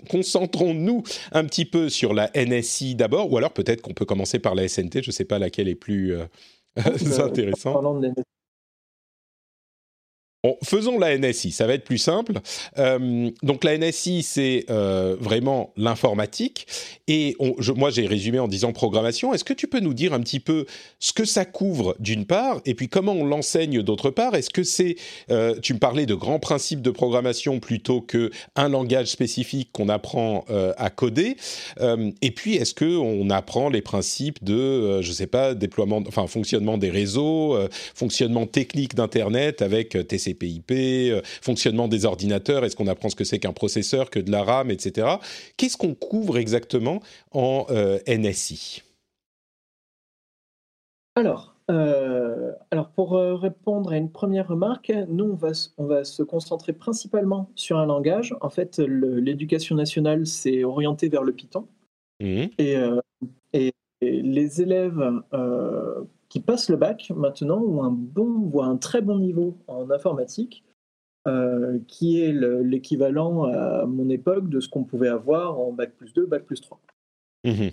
concentrons 0.09 1.03
un 1.33 1.45
petit 1.45 1.67
peu 1.67 1.91
sur 1.91 2.15
la 2.15 2.31
NSI 2.35 2.95
d'abord, 2.95 3.31
ou 3.31 3.37
alors 3.37 3.53
peut-être 3.53 3.83
qu'on 3.83 3.93
peut 3.93 4.07
commencer 4.07 4.39
par 4.39 4.55
la 4.55 4.67
SNT, 4.67 5.03
je 5.03 5.09
ne 5.09 5.13
sais 5.13 5.27
pas 5.27 5.39
laquelle 5.39 5.69
est 5.69 5.75
plus 5.75 6.15
euh, 6.15 6.25
intéressante 7.19 7.85
faisons 10.63 10.99
la 10.99 11.17
NSI, 11.17 11.51
ça 11.51 11.67
va 11.67 11.75
être 11.75 11.85
plus 11.85 11.99
simple. 11.99 12.41
Euh, 12.79 13.31
donc 13.43 13.65
la 13.65 13.77
NSI, 13.79 14.23
c'est 14.23 14.67
euh, 14.71 15.17
vraiment 15.19 15.73
l'informatique. 15.77 16.67
Et 17.09 17.37
moi, 17.77 17.91
j'ai 17.91 18.07
résumé 18.07 18.39
en 18.39 18.49
disant 18.49 18.73
programmation. 18.73 19.33
Est-ce 19.33 19.45
que 19.45 19.53
tu 19.53 19.69
peux 19.69 19.81
nous 19.81 19.95
dire 19.95 20.13
un 20.13 20.21
petit 20.21 20.41
peu 20.41 20.67
ce 20.99 21.13
que 21.13 21.25
ça 21.25 21.45
couvre 21.45 21.97
d'une 21.99 22.27
part, 22.27 22.61
et 22.65 22.75
puis 22.75 22.89
comment 22.89 23.13
on 23.13 23.25
l'enseigne 23.25 23.83
d'autre 23.83 24.11
part? 24.11 24.35
Est-ce 24.35 24.51
que 24.51 24.63
c'est, 24.63 24.97
euh, 25.31 25.55
tu 25.61 25.75
me 25.75 25.79
parlais 25.79 26.07
de 26.07 26.15
grands 26.15 26.39
principes 26.39 26.83
de 26.83 26.91
programmation 26.91 27.61
plutôt 27.61 28.01
que 28.01 28.31
un 28.57 28.69
langage 28.69 29.07
spécifique 29.07 29.71
qu'on 29.73 29.89
apprend 29.89 30.45
à 30.77 30.91
coder 30.91 31.37
Et 32.23 32.31
puis, 32.31 32.57
est-ce 32.57 32.75
que 32.75 32.97
on 32.97 33.31
apprend 33.31 33.69
les 33.69 33.83
principes 33.83 34.43
de, 34.43 35.01
je 35.03 35.13
sais 35.13 35.27
pas, 35.27 35.55
déploiement, 35.55 36.03
enfin 36.07 36.27
fonctionnement 36.27 36.79
des 36.79 36.91
réseaux, 36.91 37.57
fonctionnement 37.95 38.47
technique 38.47 38.95
d'internet 38.95 39.63
avec 39.63 39.97
TCP 40.09 40.36
PIP, 40.37 40.71
euh, 40.71 41.21
fonctionnement 41.43 41.89
des 41.89 42.05
ordinateurs, 42.05 42.65
est-ce 42.65 42.77
qu'on 42.77 42.87
apprend 42.87 43.09
ce 43.09 43.17
que 43.17 43.25
c'est 43.25 43.39
qu'un 43.39 43.53
processeur, 43.53 44.11
que 44.11 44.19
de 44.19 44.31
la 44.31 44.43
RAM, 44.43 44.71
etc. 44.71 45.09
Qu'est-ce 45.57 45.77
qu'on 45.77 45.95
couvre 45.95 46.39
exactement 46.39 47.01
en 47.33 47.67
euh, 47.71 47.99
NSI 48.07 48.83
alors, 51.19 51.57
euh, 51.71 52.53
alors, 52.71 52.91
pour 52.91 53.13
répondre 53.13 53.91
à 53.91 53.97
une 53.97 54.11
première 54.11 54.49
remarque, 54.49 54.93
nous, 55.09 55.25
on 55.25 55.35
va, 55.35 55.53
on 55.79 55.87
va 55.87 56.05
se 56.05 56.23
concentrer 56.23 56.75
principalement 56.75 57.49
sur 57.55 57.79
un 57.79 57.87
langage. 57.87 58.35
En 58.43 58.51
fait, 58.51 58.79
l'éducation 58.79 59.77
nationale 59.77 60.27
s'est 60.27 60.63
orientée 60.63 61.09
vers 61.09 61.23
le 61.23 61.33
Python. 61.33 61.69
Mmh. 62.21 62.45
Et, 62.59 62.77
et, 63.55 63.73
les 64.03 64.61
élèves 64.61 65.03
qui 66.37 66.43
passent 66.43 66.69
le 66.69 66.77
bac 66.77 67.11
maintenant 67.17 67.63
ont 67.63 67.83
un 67.83 67.91
bon, 67.91 68.41
voire 68.51 68.69
un 68.69 68.77
très 68.77 69.01
bon 69.01 69.19
niveau 69.19 69.57
en 69.69 69.91
informatique, 69.91 70.65
euh, 71.27 71.79
qui 71.89 72.21
est 72.21 72.31
l'équivalent 72.31 73.45
à 73.45 73.87
mon 73.87 74.11
époque 74.11 74.51
de 74.51 74.61
ce 74.61 74.69
qu'on 74.69 74.85
pouvait 74.85 75.09
avoir 75.09 75.59
en 75.59 75.73
bac 75.73 75.93
plus 75.97 76.13
2, 76.13 76.27
bac 76.27 76.45
plus 76.45 76.61
3. 76.61 76.79
Mhm. 77.45 77.71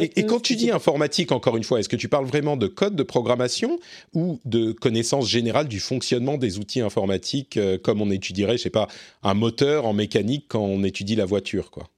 et, 0.00 0.26
quand 0.26 0.42
tu 0.42 0.56
dis 0.56 0.72
informatique, 0.72 1.30
encore 1.30 1.56
une 1.56 1.62
fois, 1.62 1.78
est-ce 1.78 1.88
que 1.88 1.94
tu 1.94 2.08
parles 2.08 2.24
vraiment 2.24 2.56
de 2.56 2.66
code 2.66 2.96
de 2.96 3.04
programmation 3.04 3.78
ou 4.14 4.40
de 4.44 4.72
connaissance 4.72 5.28
générale 5.28 5.68
du 5.68 5.78
fonctionnement 5.78 6.38
des 6.38 6.58
outils 6.58 6.80
informatiques, 6.80 7.56
euh, 7.56 7.78
comme 7.78 8.02
on 8.02 8.10
étudierait, 8.10 8.56
je 8.56 8.64
sais 8.64 8.70
pas, 8.70 8.88
un 9.22 9.34
moteur 9.34 9.86
en 9.86 9.92
mécanique 9.92 10.46
quand 10.48 10.64
on 10.64 10.82
étudie 10.82 11.14
la 11.14 11.24
voiture, 11.24 11.70
quoi? 11.70 11.88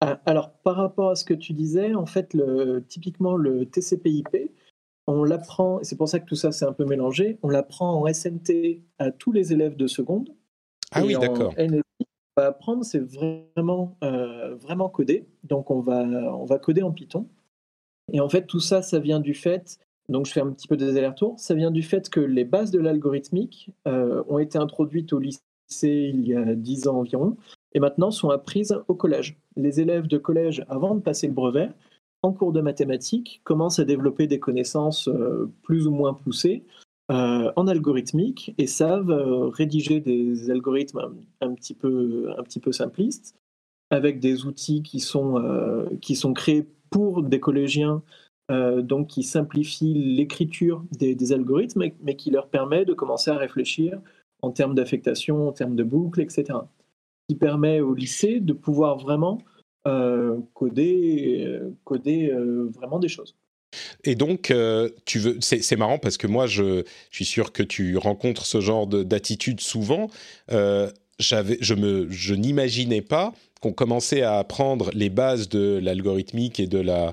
Ah, 0.00 0.20
alors, 0.26 0.52
par 0.52 0.76
rapport 0.76 1.10
à 1.10 1.16
ce 1.16 1.24
que 1.24 1.34
tu 1.34 1.54
disais, 1.54 1.94
en 1.94 2.06
fait, 2.06 2.34
le, 2.34 2.84
typiquement 2.86 3.36
le 3.36 3.66
TCP/IP, 3.66 4.52
on 5.06 5.24
l'apprend, 5.24 5.80
et 5.80 5.84
c'est 5.84 5.96
pour 5.96 6.08
ça 6.08 6.18
que 6.18 6.26
tout 6.26 6.34
ça 6.34 6.52
s'est 6.52 6.64
un 6.64 6.72
peu 6.72 6.84
mélangé, 6.84 7.38
on 7.42 7.48
l'apprend 7.48 8.02
en 8.02 8.12
SNT 8.12 8.82
à 8.98 9.10
tous 9.10 9.32
les 9.32 9.52
élèves 9.52 9.76
de 9.76 9.86
seconde. 9.86 10.30
Ah 10.92 11.04
oui, 11.04 11.16
d'accord. 11.18 11.54
On 11.58 12.42
va 12.42 12.48
apprendre, 12.48 12.84
c'est 12.84 12.98
vraiment, 12.98 13.96
euh, 14.04 14.54
vraiment 14.56 14.88
codé. 14.88 15.26
Donc 15.44 15.70
on 15.70 15.80
va, 15.80 16.02
on 16.02 16.44
va 16.44 16.58
coder 16.58 16.82
en 16.82 16.92
Python. 16.92 17.26
Et 18.12 18.20
en 18.20 18.28
fait, 18.28 18.46
tout 18.46 18.60
ça, 18.60 18.82
ça 18.82 18.98
vient 18.98 19.20
du 19.20 19.34
fait, 19.34 19.78
donc 20.08 20.26
je 20.26 20.32
fais 20.32 20.40
un 20.40 20.50
petit 20.50 20.68
peu 20.68 20.76
des 20.76 20.96
allers-retours, 20.96 21.38
ça 21.38 21.54
vient 21.54 21.70
du 21.70 21.82
fait 21.82 22.08
que 22.08 22.20
les 22.20 22.44
bases 22.44 22.70
de 22.70 22.78
l'algorithmique 22.78 23.70
euh, 23.88 24.22
ont 24.28 24.38
été 24.38 24.58
introduites 24.58 25.12
au 25.12 25.18
lycée 25.18 25.40
il 25.68 26.26
y 26.26 26.34
a 26.34 26.54
10 26.54 26.86
ans 26.86 26.98
environ, 26.98 27.36
et 27.72 27.80
maintenant 27.80 28.12
sont 28.12 28.30
apprises 28.30 28.78
au 28.86 28.94
collège. 28.94 29.36
Les 29.56 29.80
élèves 29.80 30.06
de 30.06 30.18
collège, 30.18 30.64
avant 30.68 30.94
de 30.94 31.00
passer 31.00 31.26
le 31.26 31.32
brevet, 31.32 31.70
en 32.26 32.32
cours 32.32 32.52
de 32.52 32.60
mathématiques, 32.60 33.40
commencent 33.44 33.78
à 33.78 33.84
développer 33.84 34.26
des 34.26 34.40
connaissances 34.40 35.08
euh, 35.08 35.50
plus 35.62 35.86
ou 35.86 35.92
moins 35.92 36.12
poussées 36.12 36.64
euh, 37.10 37.52
en 37.54 37.68
algorithmique 37.68 38.52
et 38.58 38.66
savent 38.66 39.10
euh, 39.10 39.48
rédiger 39.48 40.00
des 40.00 40.50
algorithmes 40.50 41.14
un, 41.40 41.54
petit 41.54 41.74
peu, 41.74 42.32
un 42.36 42.42
petit 42.42 42.58
peu 42.58 42.72
simplistes 42.72 43.36
avec 43.90 44.18
des 44.18 44.46
outils 44.46 44.82
qui 44.82 44.98
sont, 44.98 45.40
qui 46.00 46.16
sont 46.16 46.32
créés 46.32 46.66
pour 46.90 47.22
des 47.22 47.38
collégiens, 47.38 48.02
donc 48.50 49.06
qui 49.06 49.22
simplifient 49.22 49.94
l'écriture 49.94 50.82
des, 50.90 51.32
algorithmes, 51.32 51.84
mais 52.02 52.16
qui 52.16 52.32
leur 52.32 52.48
permet 52.48 52.84
de 52.84 52.94
commencer 52.94 53.30
à 53.30 53.36
réfléchir 53.36 54.00
en 54.42 54.50
termes 54.50 54.74
d'affectation, 54.74 55.46
en 55.46 55.52
termes 55.52 55.76
de 55.76 55.84
boucles, 55.84 56.20
etc. 56.20 56.58
Qui 57.28 57.36
permet 57.36 57.80
au 57.80 57.94
lycée 57.94 58.40
de 58.40 58.52
pouvoir 58.52 58.98
vraiment 58.98 59.38
coder, 60.54 61.44
euh, 61.46 61.70
coder 61.84 62.30
euh, 62.30 62.70
vraiment 62.74 62.98
des 62.98 63.08
choses. 63.08 63.34
Et 64.04 64.14
donc, 64.14 64.54
tu 65.04 65.18
veux, 65.18 65.36
c'est 65.40 65.76
marrant 65.76 65.98
parce 65.98 66.16
que 66.16 66.26
moi, 66.26 66.46
je, 66.46 66.84
suis 67.10 67.26
sûr 67.26 67.52
que 67.52 67.62
tu 67.62 67.98
rencontres 67.98 68.46
ce 68.46 68.60
genre 68.60 68.86
d'attitude 68.86 69.60
souvent. 69.60 70.08
j'avais, 71.18 71.58
je 71.60 71.74
me, 71.74 72.08
je 72.08 72.34
n'imaginais 72.34 73.02
pas 73.02 73.34
qu'on 73.60 73.72
commençait 73.72 74.22
à 74.22 74.38
apprendre 74.38 74.90
les 74.94 75.10
bases 75.10 75.50
de 75.50 75.78
l'algorithmique 75.82 76.58
et 76.58 76.66
de 76.66 76.78
la, 76.78 77.12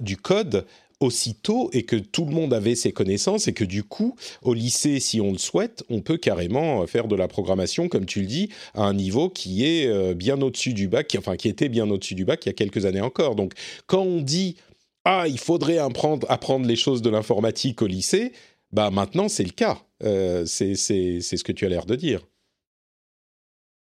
du 0.00 0.18
code 0.18 0.66
aussitôt 1.00 1.70
et 1.72 1.82
que 1.82 1.96
tout 1.96 2.24
le 2.24 2.32
monde 2.32 2.54
avait 2.54 2.74
ses 2.74 2.92
connaissances 2.92 3.48
et 3.48 3.52
que 3.52 3.64
du 3.64 3.82
coup, 3.82 4.16
au 4.42 4.54
lycée, 4.54 4.98
si 5.00 5.20
on 5.20 5.32
le 5.32 5.38
souhaite, 5.38 5.84
on 5.90 6.00
peut 6.00 6.16
carrément 6.16 6.86
faire 6.86 7.06
de 7.06 7.16
la 7.16 7.28
programmation, 7.28 7.88
comme 7.88 8.06
tu 8.06 8.20
le 8.20 8.26
dis, 8.26 8.48
à 8.74 8.84
un 8.84 8.94
niveau 8.94 9.28
qui 9.28 9.66
est 9.66 9.86
euh, 9.86 10.14
bien 10.14 10.40
au-dessus 10.40 10.72
du 10.72 10.88
bac, 10.88 11.14
enfin 11.18 11.36
qui 11.36 11.48
était 11.48 11.68
bien 11.68 11.90
au-dessus 11.90 12.14
du 12.14 12.24
bac 12.24 12.44
il 12.46 12.48
y 12.48 12.50
a 12.50 12.54
quelques 12.54 12.86
années 12.86 13.00
encore. 13.00 13.34
Donc, 13.34 13.52
quand 13.86 14.02
on 14.02 14.22
dit 14.22 14.56
ah, 15.04 15.26
il 15.28 15.38
faudrait 15.38 15.78
apprendre, 15.78 16.26
apprendre 16.30 16.66
les 16.66 16.74
choses 16.74 17.00
de 17.00 17.10
l'informatique 17.10 17.80
au 17.80 17.86
lycée, 17.86 18.32
bah 18.72 18.90
maintenant 18.90 19.28
c'est 19.28 19.44
le 19.44 19.50
cas. 19.50 19.78
Euh, 20.02 20.44
c'est 20.46 20.74
ce 20.74 21.44
que 21.44 21.52
tu 21.52 21.64
as 21.64 21.68
l'air 21.68 21.86
de 21.86 21.94
dire. 21.94 22.26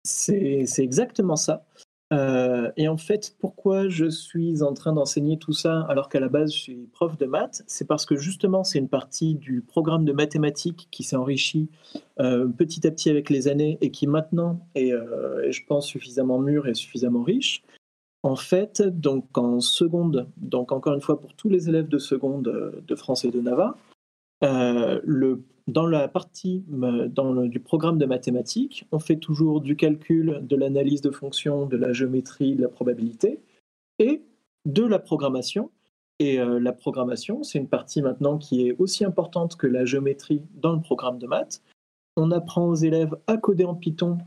C'est 0.03 0.65
exactement 0.80 1.36
ça. 1.36 1.65
Euh, 2.12 2.72
et 2.75 2.88
en 2.88 2.98
fait, 2.98 3.36
pourquoi 3.39 3.88
je 3.88 4.10
suis 4.10 4.63
en 4.63 4.74
train 4.74 4.91
d'enseigner 4.91 5.38
tout 5.38 5.53
ça 5.53 5.82
alors 5.88 6.10
qu'à 6.10 6.20
la 6.20 6.27
base 6.27 6.53
je 6.53 6.60
suis 6.60 6.89
prof 6.91 7.18
de 7.18 7.25
maths? 7.25 7.63
C'est 7.68 7.88
parce 7.88 8.06
que 8.06 8.18
justement 8.18 8.63
c'est 8.63 8.80
une 8.80 8.89
partie 8.89 9.36
du 9.36 9.62
programme 9.62 10.03
de 10.03 10.12
mathématiques 10.12 10.89
qui 10.91 11.03
s'est 11.03 11.15
enrichi 11.15 11.70
euh, 12.20 12.48
petit 12.48 12.86
à 12.86 12.91
petit 12.91 13.10
avec 13.10 13.30
les 13.30 13.48
années 13.48 13.77
et 13.82 13.91
qui 13.91 14.08
maintenant 14.08 14.60
est, 14.75 14.91
euh, 14.91 15.50
je 15.51 15.62
pense, 15.65 15.88
suffisamment 15.88 16.39
mûr 16.39 16.68
et 16.68 16.74
suffisamment 16.74 17.24
riche. 17.24 17.63
En 18.24 18.36
fait, 18.36 18.82
donc 18.82 19.38
en 19.38 19.62
seconde, 19.62 20.27
donc 20.38 20.72
encore 20.72 20.94
une 20.94 21.01
fois 21.01 21.20
pour 21.20 21.34
tous 21.34 21.50
les 21.50 21.70
élèves 21.70 21.88
de 21.88 21.98
seconde 21.98 22.84
de 22.86 22.96
France 22.96 23.25
et 23.25 23.32
de 23.32 23.41
Nava, 23.41 23.75
le 24.44 25.44
dans 25.68 25.86
la 25.86 26.08
partie 26.08 26.63
dans 26.68 27.46
du 27.46 27.60
programme 27.60 27.98
de 27.98 28.06
mathématiques, 28.06 28.86
on 28.91 29.00
fait 29.00 29.18
toujours 29.18 29.62
du 29.62 29.75
calcul, 29.75 30.39
de 30.41 30.56
l'analyse 30.56 31.01
de 31.01 31.12
fonctions, 31.12 31.65
de 31.65 31.77
la 31.77 31.94
géométrie, 31.94 32.56
de 32.56 32.62
la 32.62 32.70
probabilité, 32.70 33.39
et 34.00 34.22
de 34.65 34.84
la 34.84 35.00
programmation. 35.00 35.70
Et 36.20 36.39
euh, 36.39 36.60
la 36.60 36.72
programmation, 36.72 37.44
c'est 37.44 37.58
une 37.58 37.68
partie 37.68 38.01
maintenant 38.01 38.38
qui 38.38 38.68
est 38.68 38.75
aussi 38.77 39.03
importante 39.03 39.56
que 39.56 39.68
la 39.68 39.86
géométrie 39.86 40.44
dans 40.53 40.74
le 40.74 40.82
programme 40.82 41.18
de 41.18 41.27
maths. 41.27 41.63
On 42.18 42.32
apprend 42.32 42.68
aux 42.68 42.75
élèves 42.75 43.18
à 43.27 43.38
coder 43.38 43.65
en 43.65 43.74
Python, 43.74 44.20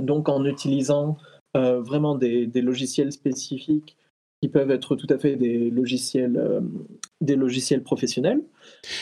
donc 0.00 0.28
en 0.28 0.44
utilisant 0.44 1.16
euh, 1.56 1.80
vraiment 1.80 2.14
des, 2.14 2.46
logiciels 2.60 3.12
spécifiques 3.12 3.96
qui 4.42 4.48
peuvent 4.48 4.70
être 4.70 4.96
tout 4.96 5.06
à 5.10 5.18
fait 5.18 5.36
des 5.36 5.70
logiciels, 5.70 6.36
euh, 6.36 6.60
des 7.20 7.36
logiciels 7.36 7.82
professionnels. 7.82 8.42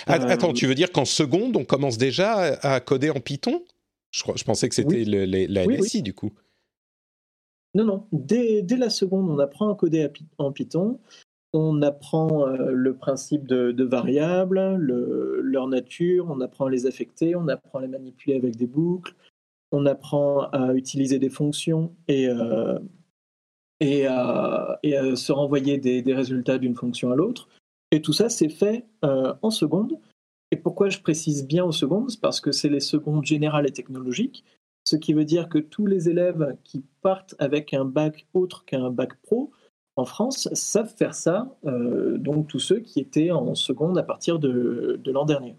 Attends, 0.06 0.52
tu 0.52 0.66
veux 0.66 0.74
dire 0.74 0.92
qu'en 0.92 1.04
seconde, 1.04 1.56
on 1.56 1.64
commence 1.64 1.98
déjà 1.98 2.34
à 2.62 2.80
coder 2.80 3.10
en 3.10 3.20
Python? 3.20 3.64
Je, 4.10 4.22
je, 4.36 4.44
pensais 4.44 4.68
que 4.68 4.74
c'était 4.74 5.04
la 5.04 5.66
NSI 5.66 6.02
du 6.02 6.14
coup. 6.14 6.32
Non, 7.74 7.84
non. 7.84 8.06
Dès, 8.12 8.62
dès, 8.62 8.76
la 8.76 8.90
seconde, 8.90 9.28
on 9.28 9.38
apprend 9.40 9.72
à 9.72 9.74
coder 9.74 10.08
en 10.38 10.52
Python. 10.52 11.00
On 11.52 11.82
apprend 11.82 12.48
euh, 12.48 12.70
le 12.70 12.96
principe 12.96 13.46
de, 13.46 13.84
variables, 13.84 14.76
le, 14.76 15.40
leur 15.40 15.68
nature, 15.68 16.26
on 16.28 16.40
apprend 16.40 16.66
à 16.66 16.70
les 16.70 16.86
affecter, 16.86 17.36
on 17.36 17.48
apprend 17.48 17.78
à 17.80 17.82
les 17.82 17.88
manipuler 17.88 18.36
avec 18.36 18.56
des 18.56 18.66
boucles, 18.66 19.14
on 19.70 19.86
apprend 19.86 20.48
à 20.50 20.74
utiliser 20.74 21.18
des 21.18 21.30
fonctions 21.30 21.92
et, 22.08 22.28
euh, 22.28 22.78
et, 23.80 24.06
à, 24.06 24.78
et, 24.82 24.96
à, 24.96 25.16
se 25.16 25.32
renvoyer 25.32 25.78
des, 25.78 26.14
résultats 26.14 26.58
d'une 26.58 26.76
fonction 26.76 27.12
à 27.12 27.16
l'autre. 27.16 27.48
Et 27.90 28.02
tout 28.02 28.12
ça, 28.12 28.28
c'est 28.28 28.48
fait 28.48 28.86
euh, 29.04 29.34
en 29.42 29.50
seconde. 29.50 29.98
Et 30.50 30.56
pourquoi 30.56 30.88
je 30.88 31.00
précise 31.00 31.46
bien 31.46 31.64
en 31.64 31.72
seconde 31.72 32.10
C'est 32.10 32.20
parce 32.20 32.40
que 32.40 32.52
c'est 32.52 32.68
les 32.68 32.80
secondes 32.80 33.24
générales 33.24 33.66
et 33.66 33.72
technologiques, 33.72 34.44
ce 34.84 34.96
qui 34.96 35.14
veut 35.14 35.24
dire 35.24 35.48
que 35.48 35.58
tous 35.58 35.86
les 35.86 36.08
élèves 36.08 36.56
qui 36.62 36.84
partent 37.00 37.34
avec 37.38 37.72
un 37.72 37.84
bac 37.84 38.26
autre 38.34 38.64
qu'un 38.64 38.90
bac 38.90 39.14
pro 39.22 39.50
en 39.96 40.04
France 40.04 40.48
savent 40.52 40.94
faire 40.94 41.14
ça, 41.14 41.56
euh, 41.64 42.18
donc 42.18 42.48
tous 42.48 42.58
ceux 42.58 42.80
qui 42.80 43.00
étaient 43.00 43.30
en 43.30 43.54
seconde 43.54 43.96
à 43.96 44.02
partir 44.02 44.38
de, 44.38 45.00
l'an 45.06 45.24
dernier. 45.24 45.56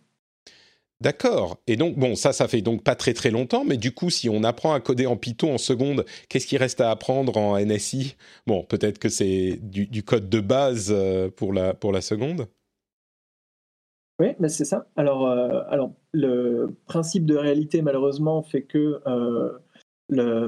D'accord. 1.05 1.59
Et 1.67 1.75
donc, 1.75 1.99
bon, 1.99 2.15
ça, 2.15 2.33
ça 2.33 2.47
fait 2.47 2.63
donc 2.63 2.83
pas 2.83 2.95
très 2.95 3.13
très 3.13 3.29
longtemps, 3.29 3.63
mais 3.63 3.77
du 3.77 3.91
coup, 3.93 4.09
si 4.09 4.27
on 4.27 4.43
apprend 4.43 4.73
à 4.73 4.79
coder 4.79 5.05
en 5.05 5.17
Python 5.17 5.53
en 5.53 5.59
seconde, 5.59 6.03
qu'est-ce 6.29 6.47
qui 6.47 6.57
reste 6.57 6.81
à 6.81 6.89
apprendre 6.89 7.37
en 7.37 7.59
NSI 7.63 8.15
Bon, 8.47 8.63
peut-être 8.63 8.97
que 8.97 9.07
c'est 9.07 9.59
du, 9.61 10.01
code 10.01 10.29
de 10.29 10.39
base 10.39 10.87
euh, 10.91 11.29
pour 11.29 11.53
la, 11.53 11.75
pour 11.75 11.91
la 11.91 12.01
seconde 12.01 12.47
Oui, 14.19 14.29
mais 14.39 14.49
c'est 14.49 14.65
ça. 14.65 14.87
Alors, 14.95 15.27
euh, 15.27 15.61
alors, 15.69 15.93
le 16.11 16.75
principe 16.87 17.27
de 17.27 17.35
réalité, 17.35 17.83
malheureusement, 17.83 18.41
fait 18.41 18.63
que 18.63 18.99
euh, 19.05 20.47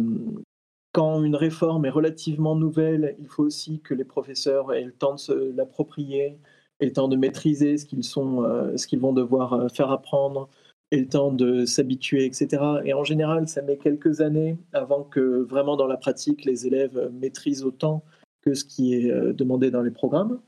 quand 0.92 1.24
une 1.24 1.36
réforme 1.36 1.86
est 1.86 1.92
relativement 1.92 2.56
nouvelle, 2.56 3.16
il 3.20 3.28
faut 3.28 3.44
aussi 3.44 3.80
que 3.82 3.94
les 3.94 4.06
professeurs 4.06 4.74
aient 4.74 4.86
le 4.86 4.92
temps 4.92 5.14
de 5.14 5.20
se 5.20 5.56
l'approprier, 5.56 6.40
et 6.80 6.86
le 6.86 6.94
temps 6.94 7.08
de 7.08 7.16
maîtriser 7.16 7.78
ce 7.78 7.86
qu'ils 7.86 8.04
sont, 8.04 8.44
euh, 8.44 8.78
ce 8.78 8.88
qu'ils 8.88 9.00
vont 9.00 9.14
devoir 9.14 9.54
euh, 9.54 9.68
faire 9.68 9.92
apprendre, 9.92 10.50
et 10.92 11.02
le 11.02 11.08
temps 11.08 11.34
de 11.34 11.66
s'habituer, 11.66 12.26
etc. 12.26 12.64
Et 12.86 12.94
en 12.94 13.04
général, 13.04 13.48
ça 13.50 13.62
met 13.62 13.78
quelques 13.78 14.22
années 14.22 14.58
avant 14.72 15.04
que 15.04 15.42
vraiment 15.42 15.76
dans 15.76 15.88
la 15.88 15.98
pratique, 15.98 16.46
les 16.46 16.66
élèves 16.66 17.12
maîtrisent 17.20 17.64
autant 17.64 18.04
que 18.42 18.54
ce 18.54 18.64
qui 18.64 18.94
est 18.94 19.12
euh, 19.12 19.34
demandé 19.34 19.70
dans 19.70 19.82
les 19.82 19.92
programmes. 19.92 20.40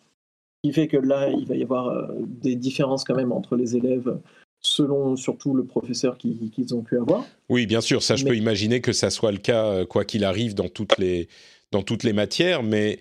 Ce 0.64 0.70
qui 0.70 0.74
fait 0.74 0.88
que 0.88 0.98
là, 0.98 1.30
il 1.30 1.46
va 1.46 1.56
y 1.56 1.64
avoir 1.64 2.10
des 2.14 2.56
différences 2.56 3.06
quand 3.06 3.16
même 3.16 3.32
entre 3.32 3.56
les 3.56 3.78
élèves 3.78 4.18
selon 4.62 5.16
surtout 5.16 5.54
le 5.54 5.64
professeur 5.64 6.18
qu'ils 6.18 6.76
ont 6.76 6.82
pu 6.82 6.98
avoir. 6.98 7.26
Oui, 7.48 7.66
bien 7.66 7.80
sûr, 7.80 8.04
ça 8.04 8.18
je 8.18 8.26
peux 8.26 8.36
imaginer 8.36 8.82
que 8.82 8.92
ça 8.92 9.10
soit 9.10 9.32
le 9.32 9.38
cas 9.38 9.86
quoi 9.86 10.04
qu'il 10.04 10.26
arrive 10.26 10.56
dans 10.56 10.68
toutes 10.68 10.98
les 10.98 11.30
dans 11.72 11.82
toutes 11.82 12.04
les 12.04 12.12
matières, 12.12 12.62
mais 12.62 13.00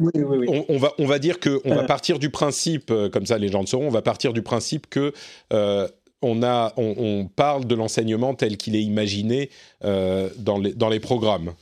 on, 0.00 0.78
va, 0.78 0.92
on 0.98 1.06
va 1.06 1.18
dire 1.18 1.40
que 1.40 1.60
on 1.64 1.74
va 1.74 1.82
euh. 1.82 1.86
partir 1.86 2.18
du 2.18 2.30
principe, 2.30 2.90
euh, 2.90 3.08
comme 3.08 3.26
ça 3.26 3.38
les 3.38 3.48
gens 3.48 3.60
le 3.60 3.66
sauront, 3.66 3.86
on 3.86 3.90
va 3.90 4.02
partir 4.02 4.32
du 4.32 4.42
principe 4.42 4.88
que 4.88 5.12
euh, 5.52 5.88
on, 6.22 6.42
a, 6.42 6.72
on, 6.76 7.26
parle 7.26 7.64
de 7.64 7.74
l'enseignement 7.74 8.34
tel 8.34 8.56
qu'il 8.56 8.74
est 8.74 8.82
imaginé 8.82 9.50
dans, 9.82 10.58
les, 10.60 10.74
dans 10.74 10.88
les 10.88 10.98
programmes, 10.98 11.52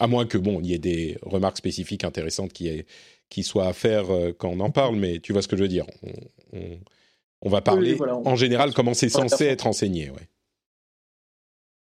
à 0.00 0.06
moins 0.06 0.24
que 0.24 0.38
bon, 0.38 0.60
il 0.62 0.68
y 0.68 0.72
ait 0.72 0.78
des 0.78 1.18
remarques 1.20 1.58
spécifiques 1.58 2.02
intéressantes 2.02 2.54
qui, 2.54 2.82
qui 3.28 3.42
soient 3.42 3.66
à 3.66 3.74
faire 3.74 4.06
quand 4.38 4.48
on 4.48 4.60
en 4.60 4.70
parle, 4.70 4.96
mais 4.96 5.18
tu 5.18 5.34
vois 5.34 5.42
ce 5.42 5.48
que 5.48 5.56
je 5.58 5.62
veux 5.62 5.68
dire. 5.68 5.84
On, 7.42 7.50
va 7.50 7.60
parler 7.60 7.98
en 8.24 8.36
général 8.36 8.72
comment 8.72 8.94
c'est 8.94 9.10
censé 9.10 9.44
être 9.44 9.66
enseigné. 9.66 10.08
Ouais. 10.08 10.28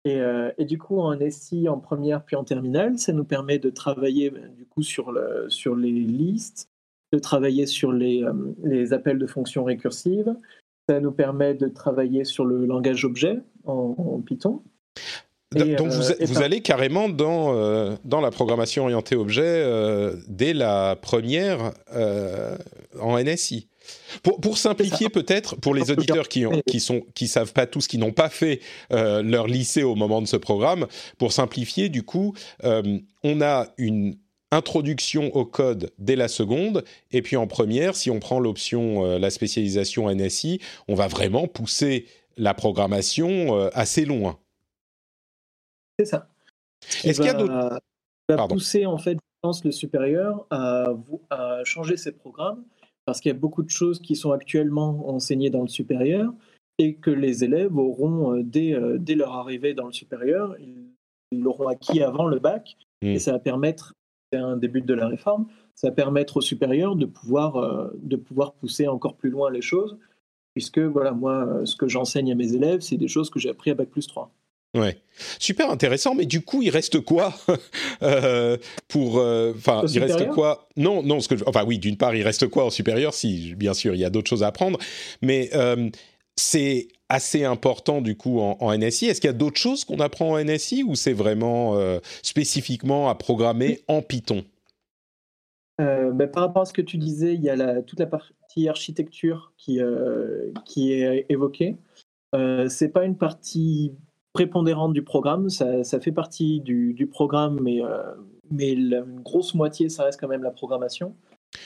Euh, 0.07 0.51
et, 0.57 0.65
du 0.65 0.79
coup, 0.79 0.99
en 1.01 1.17
SI 1.31 1.69
en 1.69 1.79
première 1.79 2.25
puis 2.25 2.37
en 2.37 2.45
terminale, 2.45 2.99
ça 2.99 3.13
nous 3.13 3.25
permet 3.25 3.59
de 3.59 3.71
travailler 3.71 4.31
ben, 4.31 4.51
du 4.57 4.65
coup 4.65 4.83
sur, 4.83 5.13
le, 5.13 5.47
sur 5.49 5.77
les 5.77 5.91
listes, 5.91 6.69
de 7.13 7.19
travailler 7.19 7.67
sur 7.67 7.93
les, 7.93 8.23
euh, 8.23 8.33
les, 8.65 8.93
appels 8.93 9.19
de 9.19 9.27
fonctions 9.27 9.65
récursives. 9.65 10.35
Ça 10.89 11.01
nous 11.01 11.13
permet 11.13 11.55
de 11.55 11.69
travailler 11.69 12.25
sur 12.25 12.47
le 12.47 12.65
langage 12.65 13.05
objet 13.05 13.41
en, 13.65 14.21
Python. 14.25 14.63
Donc 15.53 15.89
vous, 15.89 16.11
euh, 16.11 16.43
allez 16.43 16.61
carrément 16.63 17.09
dans, 17.09 17.97
dans 18.05 18.21
la 18.21 18.31
programmation 18.31 18.85
orientée 18.85 19.17
objet 19.17 19.65
dès 20.29 20.55
la 20.55 20.97
première 20.97 21.73
en 23.01 23.23
NSI. 23.23 23.70
Pour, 24.23 24.59
simplifier 24.59 25.09
peut-être, 25.09 25.57
pour 25.57 25.75
les 25.75 25.91
auditeurs 25.91 26.29
qui 26.29 26.45
ont, 26.47 26.61
qui 26.67 26.81
sont, 26.81 27.03
qui 27.15 27.29
savent 27.29 27.53
pas 27.53 27.67
tous, 27.67 27.87
qui 27.87 27.99
n'ont 27.99 28.13
pas 28.13 28.29
fait 28.29 28.61
euh, 28.93 29.23
leur 29.23 29.47
lycée 29.47 29.83
au 29.83 29.95
moment 29.95 30.21
de 30.21 30.27
ce 30.27 30.37
programme, 30.37 30.87
pour 31.19 31.33
simplifier, 31.33 31.89
du 31.89 32.03
coup, 32.03 32.35
euh, 32.65 32.99
on 33.23 33.41
a 33.41 33.69
une 33.79 34.17
introduction 34.51 35.35
au 35.35 35.45
code 35.45 35.93
dès 35.99 36.17
la 36.17 36.29
seconde, 36.29 36.85
et 37.13 37.23
puis 37.23 37.37
en 37.37 37.47
première, 37.47 37.97
si 37.97 38.11
on 38.11 38.19
prend 38.19 38.41
l'option 38.41 39.05
euh, 39.05 39.19
la 39.19 39.31
spécialisation 39.31 40.13
NSI, 40.13 40.61
on 40.89 40.95
va 40.95 41.07
vraiment 41.07 41.47
pousser 41.47 42.07
la 42.37 42.55
programmation 42.55 43.69
assez 43.75 44.05
loin. 44.05 44.39
C'est 45.99 46.07
ça. 46.07 46.29
Est-ce 47.05 47.19
qu'il 47.19 47.27
y 47.27 47.29
a 47.29 47.35
d'autres 47.35 47.81
va 48.29 48.49
pousser 48.49 48.87
en 48.87 48.99
fait, 48.99 49.15
je 49.15 49.41
pense, 49.43 49.65
le 49.65 49.73
supérieur 49.73 50.47
à, 50.51 50.87
à 51.31 51.65
changer 51.65 51.97
ses 51.97 52.13
programmes 52.13 52.65
parce 53.11 53.21
qu'il 53.21 53.33
y 53.33 53.35
a 53.35 53.39
beaucoup 53.39 53.65
de 53.65 53.71
choses 53.71 53.99
qui 53.99 54.15
sont 54.15 54.31
actuellement 54.31 55.09
enseignées 55.09 55.51
dans 55.51 55.63
le 55.63 55.69
supérieur 55.69 56.33
et 56.79 56.95
que 56.95 57.11
les 57.11 57.43
élèves 57.43 57.77
auront, 57.77 58.37
euh, 58.37 58.43
dès, 58.45 58.73
euh, 58.73 58.99
dès 59.01 59.17
leur 59.17 59.33
arrivée 59.33 59.75
dans 59.75 59.87
le 59.87 59.93
supérieur, 59.93 60.55
ils 60.61 61.41
l'auront 61.41 61.67
acquis 61.67 62.05
avant 62.05 62.29
le 62.29 62.39
bac, 62.39 62.77
et 63.03 63.17
hmm. 63.17 63.19
ça 63.19 63.33
va 63.33 63.41
permettre, 63.41 63.95
c'est 64.33 64.39
un 64.39 64.57
début 64.57 64.81
de 64.81 64.95
la 64.95 65.09
réforme, 65.09 65.49
ça 65.75 65.89
va 65.89 65.93
permettre 65.93 66.37
au 66.37 66.41
supérieur 66.41 66.95
de 66.95 67.05
pouvoir, 67.05 67.57
euh, 67.57 67.91
de 68.01 68.15
pouvoir 68.15 68.53
pousser 68.53 68.87
encore 68.87 69.17
plus 69.17 69.31
loin 69.31 69.51
les 69.51 69.61
choses, 69.61 69.99
puisque 70.55 70.79
voilà, 70.79 71.11
moi, 71.11 71.63
ce 71.65 71.75
que 71.75 71.89
j'enseigne 71.89 72.31
à 72.31 72.37
mes 72.37 72.55
élèves, 72.55 72.81
c'est 72.81 72.97
des 72.97 73.09
choses 73.09 73.29
que 73.29 73.41
j'ai 73.41 73.51
appris 73.51 73.73
à 73.73 73.75
Bac 73.75 73.89
plus 73.89 74.07
3. 74.07 74.31
Ouais, 74.75 74.99
super 75.41 75.69
intéressant. 75.71 76.15
Mais 76.15 76.27
du 76.27 76.43
coup, 76.43 76.63
il 76.63 76.71
reste 76.71 77.01
quoi 77.01 77.35
euh, 78.03 78.57
pour 78.89 79.19
euh, 79.19 79.53
Enfin, 79.57 79.83
il 79.93 79.99
reste 79.99 80.29
quoi? 80.29 80.69
Non, 80.77 81.03
non. 81.03 81.21
Ce 81.21 81.29
que 81.29 81.35
enfin 81.47 81.65
oui, 81.67 81.79
d'une 81.79 81.97
part, 81.97 82.15
il 82.15 82.23
reste 82.23 82.47
quoi 82.49 82.65
en 82.65 82.71
supérieur 82.71 83.13
Si 83.13 83.55
bien 83.57 83.75
sûr, 83.75 83.95
il 83.95 84.01
y 84.01 84.05
a 84.05 84.11
d'autres 84.11 84.29
choses 84.29 84.45
à 84.45 84.49
apprendre, 84.49 84.79
mais 85.23 85.51
euh, 85.55 85.91
c'est 86.37 86.89
assez 87.09 87.45
important 87.45 88.01
du 88.01 88.17
coup 88.17 88.39
en, 88.39 88.79
NSI. 88.79 89.07
Est-ce 89.07 89.21
qu'il 89.21 89.29
y 89.29 89.35
a 89.35 89.37
d'autres 89.37 89.59
choses 89.59 89.85
qu'on 89.85 89.99
apprend 89.99 90.31
en 90.31 90.45
NSI 90.45 90.85
ou 90.85 90.95
c'est 90.95 91.13
vraiment 91.13 91.77
spécifiquement 92.23 93.11
à 93.11 93.17
programmer 93.17 93.81
en 93.89 94.01
Python? 94.01 94.45
Ben, 95.79 96.29
par 96.29 96.45
rapport 96.45 96.63
à 96.63 96.67
ce 96.67 96.73
que 96.73 96.83
tu 96.83 96.99
disais, 96.99 97.35
il 97.35 97.43
y 97.43 97.51
a 97.51 97.57
la, 97.57 97.83
toute 97.83 97.99
la 97.99 98.07
partie 98.07 98.69
architecture 98.69 99.53
qui, 99.59 99.81
qui 100.65 100.93
est 100.93 101.27
évoquée. 101.29 101.79
c'est 102.69 102.93
pas 102.93 103.05
une 103.05 103.19
partie 103.19 103.93
prépondérante 104.33 104.93
du 104.93 105.03
programme. 105.03 105.49
Ça, 105.51 106.01
fait 106.01 106.13
partie 106.13 106.61
du, 106.61 107.09
programme, 107.11 107.59
mais, 107.61 107.83
euh, 107.83 108.03
mais 108.51 108.73
une 108.73 109.21
grosse 109.21 109.55
moitié, 109.55 109.89
ça 109.89 110.05
reste 110.05 110.21
quand 110.21 110.29
même 110.29 110.43
la 110.43 110.51
programmation. 110.51 111.17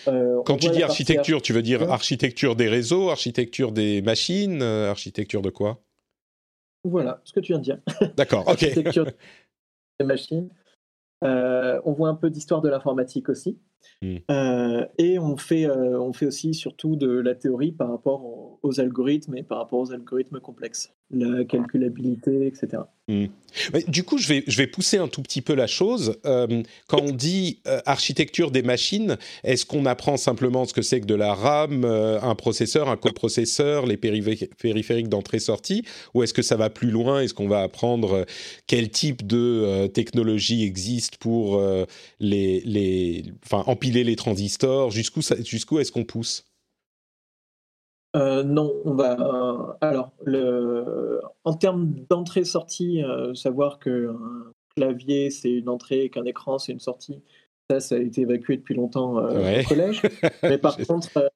Euh, 0.09 0.41
Quand 0.47 0.57
tu 0.57 0.71
dis 0.71 0.83
architecture, 0.83 1.43
tu 1.43 1.53
veux 1.53 1.63
dire 1.63 1.91
architecture 1.91 2.57
des 2.57 2.69
réseaux, 2.69 3.11
architecture 3.11 3.71
des 3.71 4.01
machines, 4.01 4.63
euh, 4.63 4.91
architecture 4.91 5.43
de 5.43 5.51
quoi? 5.51 5.83
Voilà, 6.85 7.21
ce 7.25 7.33
que 7.33 7.41
tu 7.41 7.53
viens 7.53 7.59
de 7.59 7.65
dire. 7.65 7.79
D'accord, 8.17 8.41
ok. 8.49 8.63
architecture 8.63 9.07
des 10.01 10.07
machines. 10.07 10.49
on 11.23 11.93
voit 11.93 12.09
un 12.09 12.15
peu 12.15 12.31
d'histoire 12.31 12.63
de 12.63 12.69
l'informatique 12.69 13.29
aussi. 13.29 13.59
Hmm. 14.05 14.17
Euh, 14.31 14.85
et 14.99 15.19
on 15.19 15.37
fait, 15.37 15.67
euh, 15.67 15.99
on 16.01 16.13
fait 16.13 16.27
aussi 16.27 16.53
surtout 16.53 16.97
de 16.97 17.09
la 17.09 17.35
théorie 17.35 17.73
par 17.73 17.91
rapport 17.91 18.59
aux, 18.63 18.81
algorithmes 18.81 19.37
et 19.37 19.43
par 19.43 19.59
rapport 19.59 19.79
aux 19.79 19.93
algorithmes 19.93 20.41
complexes, 20.41 20.93
la 21.11 21.45
calculabilité, 21.45 22.47
etc. 22.47 22.83
Hmm. 23.07 23.27
du 23.87 24.03
coup, 24.03 24.17
je 24.17 24.27
vais, 24.29 24.45
je 24.47 24.57
vais 24.57 24.67
pousser 24.67 24.97
un 24.97 25.09
tout 25.09 25.23
petit 25.23 25.43
peu 25.43 25.55
la 25.55 25.67
chose. 25.67 26.19
Euh, 26.25 26.63
quand 26.89 27.01
on 27.01 27.13
dit 27.13 27.61
architecture 27.85 28.51
des 28.51 28.63
machines, 28.63 29.17
est-ce 29.45 29.65
qu'on 29.67 29.87
apprend 29.87 30.17
simplement 30.17 30.65
ce 30.65 30.73
que 30.73 30.83
c'est 30.83 31.01
que 31.01 31.07
de 31.07 31.15
la 31.15 31.35
RAM, 31.35 31.85
un 31.85 32.35
processeur, 32.35 32.89
un 32.89 32.97
coprocesseur, 32.97 33.87
les 33.87 33.97
périphériques 33.97 35.09
d'entrée-sortie, 35.09 35.85
ou 36.15 36.23
est-ce 36.23 36.35
que 36.35 36.43
ça 36.43 36.57
va 36.57 36.71
plus 36.71 36.91
loin? 36.91 37.21
Est-ce 37.21 37.35
qu'on 37.35 37.49
va 37.49 37.63
apprendre 37.63 38.25
quel 38.67 38.89
type 38.89 39.27
de 39.27 39.87
technologie 39.89 40.65
existe 40.65 41.19
pour 41.19 41.63
les, 42.19 42.61
les, 42.65 43.25
enfin, 43.45 43.63
empiler 43.75 44.05
les 44.05 44.17
transistors 44.17 44.91
Jusqu'où 44.91 45.21
jusqu'où 45.45 45.79
est-ce 45.81 45.93
qu'on 45.93 46.05
pousse? 46.05 46.45
Euh, 48.15 48.45
non, 48.45 48.73
on 48.85 48.95
va. 48.95 49.19
Euh, 49.19 49.73
alors, 49.81 50.13
le, 50.25 51.21
en 51.43 51.55
termes 51.55 51.95
d'entrée-sortie, 52.09 53.03
euh, 53.03 53.35
savoir 53.35 53.81
qu'un 53.81 54.17
clavier 54.77 55.31
c'est 55.31 55.51
une 55.51 55.69
entrée 55.69 56.05
et 56.05 56.11
qu'un 56.11 56.25
écran 56.25 56.59
c'est 56.59 56.73
une 56.73 56.81
sortie, 56.81 57.21
ça, 57.69 57.81
ça 57.81 57.97
a 57.97 57.99
été 57.99 58.21
évacué 58.23 58.57
depuis 58.57 58.75
longtemps 58.75 59.17
au 59.17 59.65
collège. 59.69 60.03
mais 60.45 60.59
par 60.59 60.77
contre, 60.77 61.31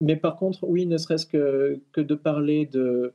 mais 0.00 0.16
par 0.16 0.36
contre, 0.36 0.60
oui, 0.62 0.86
ne 0.86 0.96
serait-ce 0.96 1.26
que, 1.26 1.80
que 1.92 2.00
de 2.00 2.14
parler 2.14 2.66
de 2.66 3.12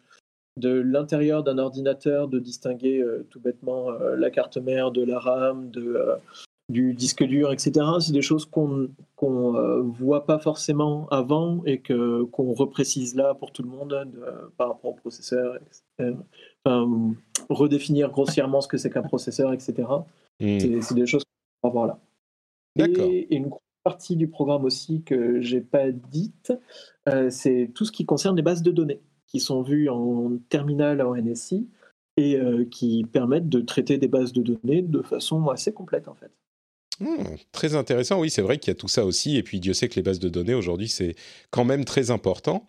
de 0.57 0.69
l'intérieur 0.69 1.43
d'un 1.43 1.57
ordinateur, 1.57 2.29
de 2.29 2.39
distinguer 2.39 3.03
tout 3.29 3.41
bêtement 3.41 3.91
la 3.91 4.29
carte 4.31 4.57
mère 4.57 4.91
de 4.91 5.03
la 5.03 5.19
RAM, 5.19 5.69
de 5.69 5.99
du 6.69 6.93
disque 6.93 7.23
dur, 7.23 7.51
etc. 7.51 7.85
C'est 7.99 8.11
des 8.11 8.21
choses 8.21 8.45
qu'on 8.45 8.89
qu'on 9.15 9.55
euh, 9.55 9.81
voit 9.81 10.25
pas 10.25 10.39
forcément 10.39 11.07
avant 11.09 11.63
et 11.65 11.81
qu'on 11.81 12.53
reprécise 12.53 13.15
là 13.15 13.33
pour 13.35 13.51
tout 13.51 13.63
le 13.63 13.69
monde 13.69 14.07
par 14.57 14.69
rapport 14.69 14.91
au 14.91 14.95
processeur, 14.95 15.59
Enfin, 16.67 17.13
redéfinir 17.49 18.09
grossièrement 18.09 18.59
ce 18.61 18.67
que 18.67 18.77
c'est 18.77 18.89
qu'un 18.89 19.03
processeur, 19.03 19.53
etc. 19.53 19.87
Hmm. 20.39 20.81
C'est 20.81 20.95
des 20.95 21.05
choses 21.05 21.23
qu'on 21.61 21.69
va 21.69 21.71
voir 21.71 21.87
là. 21.87 21.99
Et, 22.77 23.35
une 23.35 23.47
grosse 23.47 23.61
partie 23.83 24.15
du 24.15 24.27
programme 24.27 24.65
aussi 24.65 25.03
que 25.03 25.39
j'ai 25.41 25.61
pas 25.61 25.91
dite, 25.91 26.51
euh, 27.07 27.29
c'est 27.29 27.71
tout 27.73 27.85
ce 27.85 27.91
qui 27.91 28.05
concerne 28.05 28.35
les 28.35 28.41
bases 28.41 28.63
de 28.63 28.71
données 28.71 29.01
qui 29.27 29.39
sont 29.39 29.61
vues 29.61 29.89
en 29.89 30.37
terminal 30.49 31.01
en 31.01 31.15
NSI 31.15 31.67
et 32.17 32.37
euh, 32.37 32.65
qui 32.65 33.05
permettent 33.05 33.49
de 33.49 33.61
traiter 33.61 33.97
des 33.97 34.07
bases 34.07 34.33
de 34.33 34.41
données 34.41 34.81
de 34.81 35.01
façon 35.01 35.47
assez 35.49 35.73
complète 35.73 36.07
en 36.07 36.15
fait. 36.15 36.31
Hmm, 36.99 37.35
très 37.51 37.75
intéressant, 37.75 38.19
oui, 38.19 38.29
c'est 38.29 38.41
vrai 38.41 38.57
qu'il 38.57 38.71
y 38.71 38.75
a 38.75 38.79
tout 38.79 38.87
ça 38.87 39.05
aussi. 39.05 39.37
Et 39.37 39.43
puis 39.43 39.59
Dieu 39.59 39.73
sait 39.73 39.89
que 39.89 39.95
les 39.95 40.01
bases 40.01 40.19
de 40.19 40.29
données 40.29 40.53
aujourd'hui, 40.53 40.87
c'est 40.87 41.15
quand 41.51 41.65
même 41.65 41.83
très 41.83 42.09
important. 42.11 42.65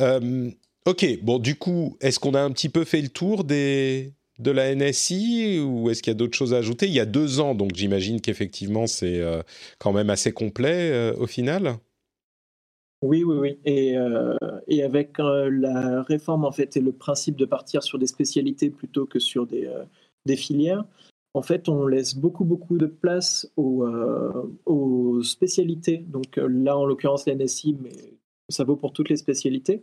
Euh, 0.00 0.50
ok, 0.86 1.22
bon, 1.22 1.38
du 1.38 1.56
coup, 1.56 1.96
est-ce 2.00 2.18
qu'on 2.20 2.34
a 2.34 2.42
un 2.42 2.50
petit 2.50 2.68
peu 2.68 2.84
fait 2.84 3.00
le 3.00 3.08
tour 3.08 3.44
des, 3.44 4.12
de 4.38 4.50
la 4.50 4.74
NSI 4.74 5.60
ou 5.60 5.88
est-ce 5.88 6.02
qu'il 6.02 6.10
y 6.10 6.16
a 6.16 6.18
d'autres 6.18 6.36
choses 6.36 6.52
à 6.52 6.58
ajouter? 6.58 6.86
Il 6.86 6.92
y 6.92 7.00
a 7.00 7.06
deux 7.06 7.40
ans, 7.40 7.54
donc 7.54 7.74
j'imagine 7.74 8.20
qu'effectivement 8.20 8.86
c'est 8.86 9.22
quand 9.78 9.92
même 9.92 10.10
assez 10.10 10.32
complet 10.32 11.12
au 11.16 11.26
final. 11.26 11.78
Oui, 13.02 13.22
oui, 13.22 13.36
oui. 13.36 13.58
Et, 13.64 14.82
avec 14.82 15.18
la 15.18 16.02
réforme, 16.02 16.44
en 16.44 16.52
fait, 16.52 16.76
et 16.76 16.80
le 16.80 16.92
principe 16.92 17.36
de 17.36 17.44
partir 17.44 17.82
sur 17.82 17.98
des 17.98 18.06
spécialités 18.06 18.70
plutôt 18.70 19.06
que 19.06 19.18
sur 19.18 19.46
des 19.46 20.36
filières, 20.36 20.84
en 21.34 21.42
fait, 21.42 21.68
on 21.68 21.86
laisse 21.86 22.14
beaucoup, 22.16 22.44
beaucoup 22.44 22.78
de 22.78 22.86
place 22.86 23.50
aux, 23.56 23.84
aux 24.66 25.22
spécialités. 25.22 25.98
Donc 25.98 26.36
là, 26.36 26.78
en 26.78 26.86
l'occurrence, 26.86 27.26
la 27.26 27.34
NSI, 27.34 27.76
mais 27.82 27.90
ça 28.48 28.64
vaut 28.64 28.76
pour 28.76 28.92
toutes 28.92 29.08
les 29.08 29.16
spécialités. 29.16 29.82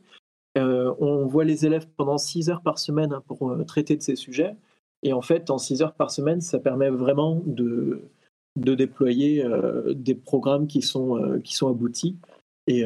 Euh, 0.58 0.94
on 1.00 1.26
voit 1.26 1.46
les 1.46 1.66
élèves 1.66 1.88
pendant 1.96 2.18
6 2.18 2.50
heures 2.50 2.62
par 2.62 2.78
semaine 2.78 3.14
hein, 3.14 3.24
pour 3.26 3.50
euh, 3.50 3.64
traiter 3.64 3.96
de 3.96 4.02
ces 4.02 4.16
sujets. 4.16 4.56
Et 5.04 5.14
en 5.14 5.22
fait, 5.22 5.50
en 5.50 5.58
6 5.58 5.82
heures 5.82 5.94
par 5.94 6.12
semaine, 6.12 6.42
ça 6.42 6.60
permet 6.60 6.90
vraiment 6.90 7.42
de, 7.46 8.02
de 8.60 8.76
déployer 8.76 9.44
euh, 9.44 9.94
des 9.94 10.16
programmes 10.16 10.68
qui 10.68 10.82
sont, 10.82 11.40
qui 11.44 11.56
sont 11.56 11.70
aboutis. 11.70 12.18
Et, 12.68 12.84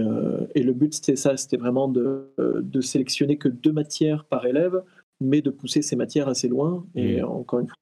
et 0.55 0.63
le 0.63 0.71
but, 0.71 0.93
c'était 0.93 1.17
ça, 1.17 1.35
c'était 1.35 1.57
vraiment 1.57 1.89
de, 1.89 2.31
de, 2.37 2.81
sélectionner 2.81 3.37
que 3.37 3.49
deux 3.49 3.73
matières 3.73 4.23
par 4.23 4.45
élève, 4.45 4.81
mais 5.19 5.41
de 5.41 5.49
pousser 5.49 5.81
ces 5.81 5.97
matières 5.97 6.29
assez 6.29 6.47
loin. 6.47 6.85
Et 6.95 7.21
mmh. 7.21 7.25
encore 7.25 7.59
une 7.59 7.67
fois, 7.67 7.75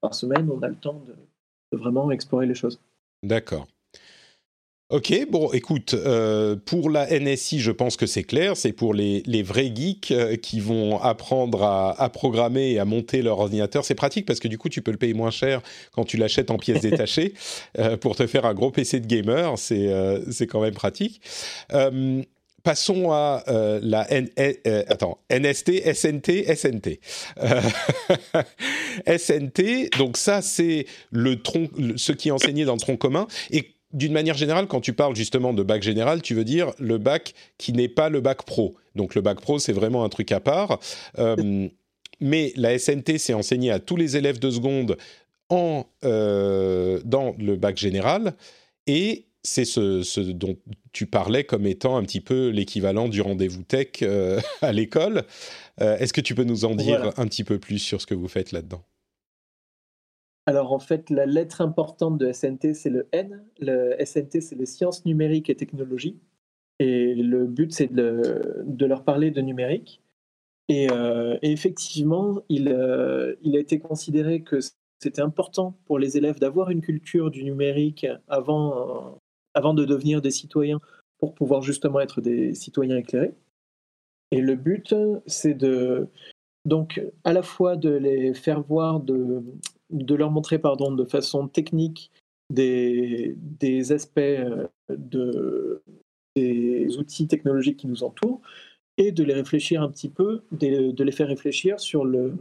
par 0.00 0.14
semaine, 0.14 0.48
on 0.50 0.62
a 0.62 0.68
le 0.68 0.76
temps 0.76 1.02
de, 1.06 1.14
de 1.72 1.82
vraiment 1.82 2.10
explorer 2.10 2.46
les 2.46 2.54
choses. 2.54 2.80
D'accord. 3.22 3.66
Ok, 4.90 5.14
bon, 5.30 5.52
écoute, 5.52 5.94
euh, 5.94 6.56
pour 6.56 6.90
la 6.90 7.06
NSI, 7.16 7.60
je 7.60 7.70
pense 7.70 7.96
que 7.96 8.06
c'est 8.06 8.24
clair, 8.24 8.56
c'est 8.56 8.72
pour 8.72 8.92
les, 8.92 9.22
les, 9.24 9.44
vrais 9.44 9.70
geeks 9.72 10.10
euh, 10.10 10.34
qui 10.34 10.58
vont 10.58 11.00
apprendre 11.00 11.62
à, 11.62 11.92
à, 12.02 12.08
programmer 12.08 12.72
et 12.72 12.80
à 12.80 12.84
monter 12.84 13.22
leur 13.22 13.38
ordinateur. 13.38 13.84
C'est 13.84 13.94
pratique 13.94 14.26
parce 14.26 14.40
que 14.40 14.48
du 14.48 14.58
coup, 14.58 14.68
tu 14.68 14.82
peux 14.82 14.90
le 14.90 14.96
payer 14.96 15.14
moins 15.14 15.30
cher 15.30 15.62
quand 15.92 16.04
tu 16.04 16.16
l'achètes 16.16 16.50
en 16.50 16.58
pièces 16.58 16.80
détachées 16.82 17.34
euh, 17.78 17.96
pour 17.96 18.16
te 18.16 18.26
faire 18.26 18.44
un 18.46 18.54
gros 18.54 18.72
PC 18.72 18.98
de 18.98 19.06
gamer. 19.06 19.56
C'est 19.58 19.88
c'est 20.32 20.48
quand 20.48 20.60
même 20.60 20.74
pratique. 20.74 21.20
Passons 22.62 23.10
à 23.12 23.42
la 23.82 24.10
N 24.10 24.28
attends, 24.88 25.18
NST, 25.30 25.94
SNT, 25.94 26.54
SNT. 26.54 27.00
SNT, 29.06 29.90
donc 29.98 30.16
ça 30.16 30.42
c'est 30.42 30.86
le 31.10 31.40
tronc, 31.42 31.68
ce 31.96 32.12
qui 32.12 32.28
est 32.28 32.32
enseigné 32.32 32.64
dans 32.64 32.74
le 32.74 32.80
tronc 32.80 32.96
commun. 32.96 33.26
Et 33.50 33.74
d'une 33.92 34.12
manière 34.12 34.36
générale, 34.36 34.66
quand 34.66 34.80
tu 34.80 34.92
parles 34.92 35.16
justement 35.16 35.52
de 35.52 35.62
bac 35.62 35.82
général, 35.82 36.22
tu 36.22 36.34
veux 36.34 36.44
dire 36.44 36.72
le 36.78 36.98
bac 36.98 37.34
qui 37.58 37.72
n'est 37.72 37.88
pas 37.88 38.08
le 38.08 38.20
bac 38.20 38.44
pro. 38.44 38.74
Donc 38.94 39.14
le 39.14 39.20
bac 39.20 39.40
pro, 39.40 39.58
c'est 39.58 39.72
vraiment 39.72 40.04
un 40.04 40.08
truc 40.08 40.32
à 40.32 40.40
part. 40.40 40.78
Euh, 41.18 41.68
mais 42.20 42.52
la 42.56 42.78
SNT, 42.78 43.18
c'est 43.18 43.34
enseigné 43.34 43.70
à 43.70 43.78
tous 43.78 43.96
les 43.96 44.16
élèves 44.16 44.38
de 44.38 44.50
seconde 44.50 44.96
en, 45.48 45.86
euh, 46.04 47.00
dans 47.04 47.34
le 47.38 47.56
bac 47.56 47.76
général. 47.76 48.34
Et 48.86 49.26
c'est 49.42 49.64
ce, 49.64 50.20
dont 50.32 50.56
tu 50.92 51.06
parlais 51.06 51.44
comme 51.44 51.66
étant 51.66 51.96
un 51.96 52.02
petit 52.02 52.20
peu 52.20 52.48
l'équivalent 52.48 53.08
du 53.08 53.20
rendez-vous 53.20 53.62
tech 53.62 54.02
euh, 54.02 54.40
à 54.62 54.72
l'école. 54.72 55.24
Est-ce 55.78 56.12
que 56.12 56.20
tu 56.20 56.34
peux 56.34 56.44
nous 56.44 56.66
en 56.66 56.74
dire 56.74 57.12
un 57.16 57.26
petit 57.26 57.42
peu 57.42 57.58
plus 57.58 57.78
sur 57.78 58.02
ce 58.02 58.06
que 58.06 58.14
vous 58.14 58.28
faites 58.28 58.52
là-dedans? 58.52 58.84
Alors 60.46 60.72
en 60.72 60.78
fait, 60.78 61.10
la 61.10 61.26
lettre 61.26 61.60
importante 61.60 62.18
de 62.18 62.32
SNT, 62.32 62.74
c'est 62.74 62.90
le 62.90 63.08
N. 63.12 63.44
Le 63.60 63.94
SNT, 64.04 64.40
c'est 64.40 64.56
les 64.56 64.66
sciences 64.66 65.04
numériques 65.04 65.48
et 65.48 65.54
technologies. 65.54 66.18
Et 66.80 67.14
le 67.14 67.46
but, 67.46 67.72
c'est 67.72 67.92
de, 67.92 68.64
leur 68.80 69.04
parler 69.04 69.30
de 69.30 69.40
numérique. 69.42 70.02
Et, 70.68 70.90
euh, 70.90 71.38
effectivement, 71.42 72.42
il, 72.48 72.68
euh, 72.68 73.36
il, 73.42 73.56
a 73.56 73.60
été 73.60 73.78
considéré 73.78 74.42
que 74.42 74.58
c'était 74.98 75.20
important 75.20 75.78
pour 75.84 75.98
les 75.98 76.16
élèves 76.16 76.38
d'avoir 76.38 76.70
une 76.70 76.80
culture 76.80 77.30
du 77.30 77.44
numérique 77.44 78.06
avant, 78.28 79.19
avant 79.54 79.74
de 79.74 79.84
devenir 79.84 80.20
des 80.20 80.30
citoyens 80.30 80.80
pour 81.18 81.34
pouvoir 81.34 81.62
justement 81.62 82.00
être 82.00 82.20
des 82.20 82.54
citoyens 82.54 82.96
éclairés. 82.96 83.34
Et 84.30 84.40
le 84.40 84.54
but, 84.54 84.94
c'est 85.26 85.54
de 85.54 86.06
donc 86.64 87.00
à 87.24 87.32
la 87.32 87.42
fois 87.42 87.76
de 87.76 87.90
les 87.90 88.34
faire 88.34 88.62
voir 88.62 89.00
de, 89.00 89.42
de 89.90 90.14
leur 90.14 90.30
montrer 90.30 90.58
pardon, 90.58 90.92
de 90.92 91.04
façon 91.04 91.48
technique 91.48 92.10
des, 92.50 93.34
des 93.36 93.92
aspects 93.92 94.18
euh, 94.18 94.66
de, 94.90 95.82
des 96.36 96.96
outils 96.98 97.28
technologiques 97.28 97.78
qui 97.78 97.86
nous 97.86 98.02
entourent 98.02 98.40
et 98.98 99.12
de 99.12 99.24
les 99.24 99.34
réfléchir 99.34 99.82
un 99.82 99.88
petit 99.88 100.10
peu, 100.10 100.42
de, 100.52 101.02
les 101.02 101.12
faire 101.12 101.28
réfléchir 101.28 101.80
sur 101.80 102.04
le, 102.04 102.34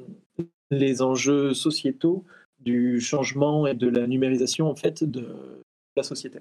les 0.72 1.02
enjeux 1.02 1.54
sociétaux 1.54 2.26
du 2.60 3.00
changement 3.00 3.66
et 3.66 3.76
de 3.76 3.88
la 3.88 4.08
numérisation 4.08 4.70
en 4.70 4.76
fait 4.76 5.04
de 5.04 5.26
la 5.96 6.04
société. 6.04 6.40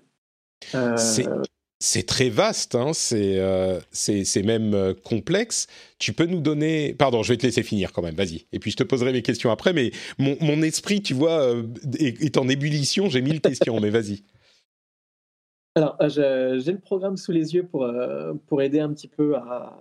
Euh, 0.74 0.96
c'est 1.80 2.06
très 2.06 2.28
vaste, 2.28 2.74
hein, 2.74 2.90
euh, 3.12 3.80
c'est 3.92 4.42
même 4.42 4.74
euh, 4.74 4.94
complexe. 4.94 5.68
Tu 6.00 6.12
peux 6.12 6.26
nous 6.26 6.40
donner... 6.40 6.92
Pardon, 6.94 7.22
je 7.22 7.32
vais 7.32 7.36
te 7.36 7.46
laisser 7.46 7.62
finir 7.62 7.92
quand 7.92 8.02
même, 8.02 8.16
vas-y. 8.16 8.46
Et 8.52 8.58
puis 8.58 8.72
je 8.72 8.76
te 8.76 8.82
poserai 8.82 9.12
mes 9.12 9.22
questions 9.22 9.50
après, 9.52 9.72
mais 9.72 9.92
mon, 10.18 10.62
esprit, 10.62 11.02
tu 11.02 11.14
vois, 11.14 11.54
est, 11.98 12.36
en 12.36 12.48
ébullition, 12.48 13.08
j'ai 13.08 13.20
mille 13.20 13.40
questions, 13.40 13.78
mais 13.80 13.90
vas-y. 13.90 14.24
Alors, 15.76 15.96
j'ai 16.08 16.72
le 16.72 16.80
programme 16.80 17.16
sous 17.16 17.30
les 17.30 17.54
yeux 17.54 17.62
pour, 17.62 17.88
pour 18.48 18.60
aider 18.60 18.80
un 18.80 18.92
petit 18.92 19.06
peu 19.08 19.36
à, 19.36 19.78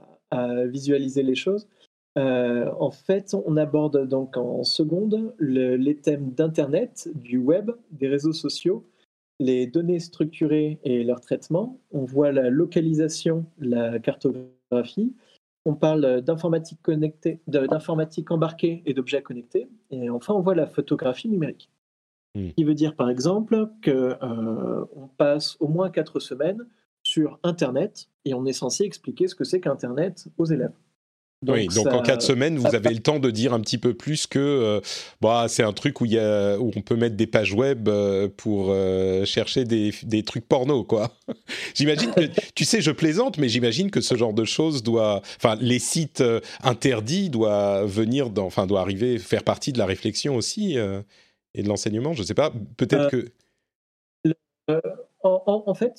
visualiser 0.67 1.23
les 1.23 1.35
choses. 1.35 1.67
en 2.15 2.91
fait, 2.91 3.33
on 3.33 3.57
aborde 3.57 4.07
donc 4.07 4.37
en 4.37 4.63
seconde 4.63 5.33
les 5.39 5.97
thèmes 5.97 6.31
d'Internet, 6.31 7.09
du 7.15 7.39
web, 7.39 7.71
des 7.89 8.07
réseaux 8.07 8.33
sociaux, 8.33 8.85
les 9.39 9.67
données 9.67 9.99
structurées 9.99 10.79
et 10.83 11.03
leur 11.03 11.21
traitement, 11.21 11.79
on 11.91 12.05
voit 12.05 12.31
la 12.31 12.49
localisation, 12.49 13.45
la 13.59 13.99
cartographie, 13.99 15.13
on 15.65 15.75
parle 15.75 16.21
d'informatique 16.21 16.81
connectée, 16.81 17.41
d'informatique 17.47 18.31
embarquée 18.31 18.81
et 18.85 18.93
d'objets 18.93 19.21
connectés, 19.21 19.67
et 19.91 20.09
enfin 20.09 20.33
on 20.33 20.39
voit 20.39 20.55
la 20.55 20.65
photographie 20.65 21.27
numérique. 21.27 21.69
Ce 22.35 22.53
qui 22.53 22.63
veut 22.63 22.75
dire 22.75 22.95
par 22.95 23.09
exemple 23.09 23.67
qu'on 23.83 23.91
euh, 23.91 24.85
passe 25.17 25.57
au 25.59 25.67
moins 25.67 25.89
quatre 25.89 26.19
semaines 26.19 26.65
sur 27.03 27.39
Internet 27.43 28.09
et 28.25 28.33
on 28.33 28.45
est 28.45 28.53
censé 28.53 28.83
expliquer 28.83 29.27
ce 29.27 29.35
que 29.35 29.43
c'est 29.43 29.59
qu'Internet 29.59 30.27
aux 30.37 30.45
élèves. 30.45 30.73
Oui, 31.45 31.67
donc 31.67 31.87
en 31.87 32.01
quatre 32.01 32.23
semaines, 32.23 32.57
vous 32.57 32.73
avez 32.73 32.89
le 32.89 32.99
temps 32.99 33.19
de 33.19 33.29
dire 33.29 33.53
un 33.53 33.59
petit 33.59 33.77
peu 33.77 33.93
plus 33.93 34.25
que 34.25 34.39
euh, 34.39 34.81
bah, 35.21 35.45
c'est 35.47 35.61
un 35.61 35.71
truc 35.71 36.01
où, 36.01 36.05
y 36.05 36.17
a, 36.17 36.57
où 36.57 36.71
on 36.75 36.81
peut 36.81 36.95
mettre 36.95 37.15
des 37.15 37.27
pages 37.27 37.53
web 37.53 37.87
euh, 37.87 38.27
pour 38.35 38.69
euh, 38.69 39.23
chercher 39.23 39.63
des, 39.63 39.93
des, 40.01 40.23
trucs 40.23 40.47
porno, 40.47 40.83
quoi. 40.83 41.11
j'imagine 41.75 42.11
que, 42.11 42.21
tu 42.55 42.65
sais, 42.65 42.81
je 42.81 42.89
plaisante, 42.89 43.37
mais 43.37 43.49
j'imagine 43.49 43.91
que 43.91 44.01
ce 44.01 44.15
genre 44.15 44.33
de 44.33 44.45
choses 44.45 44.81
doit, 44.81 45.21
enfin, 45.35 45.55
les 45.61 45.77
sites 45.77 46.23
interdits 46.63 47.29
doivent 47.29 47.87
venir, 47.87 48.31
dans, 48.31 48.45
enfin, 48.45 48.65
doit 48.65 48.81
arriver, 48.81 49.19
faire 49.19 49.43
partie 49.43 49.71
de 49.71 49.77
la 49.77 49.85
réflexion 49.85 50.35
aussi 50.35 50.75
et 51.53 51.63
de 51.63 51.67
l'enseignement. 51.67 52.13
Je 52.13 52.23
sais 52.23 52.33
pas, 52.33 52.51
peut-être 52.77 53.11
que. 53.11 53.31
En, 55.23 55.63
en, 55.67 55.73
fait, 55.75 55.93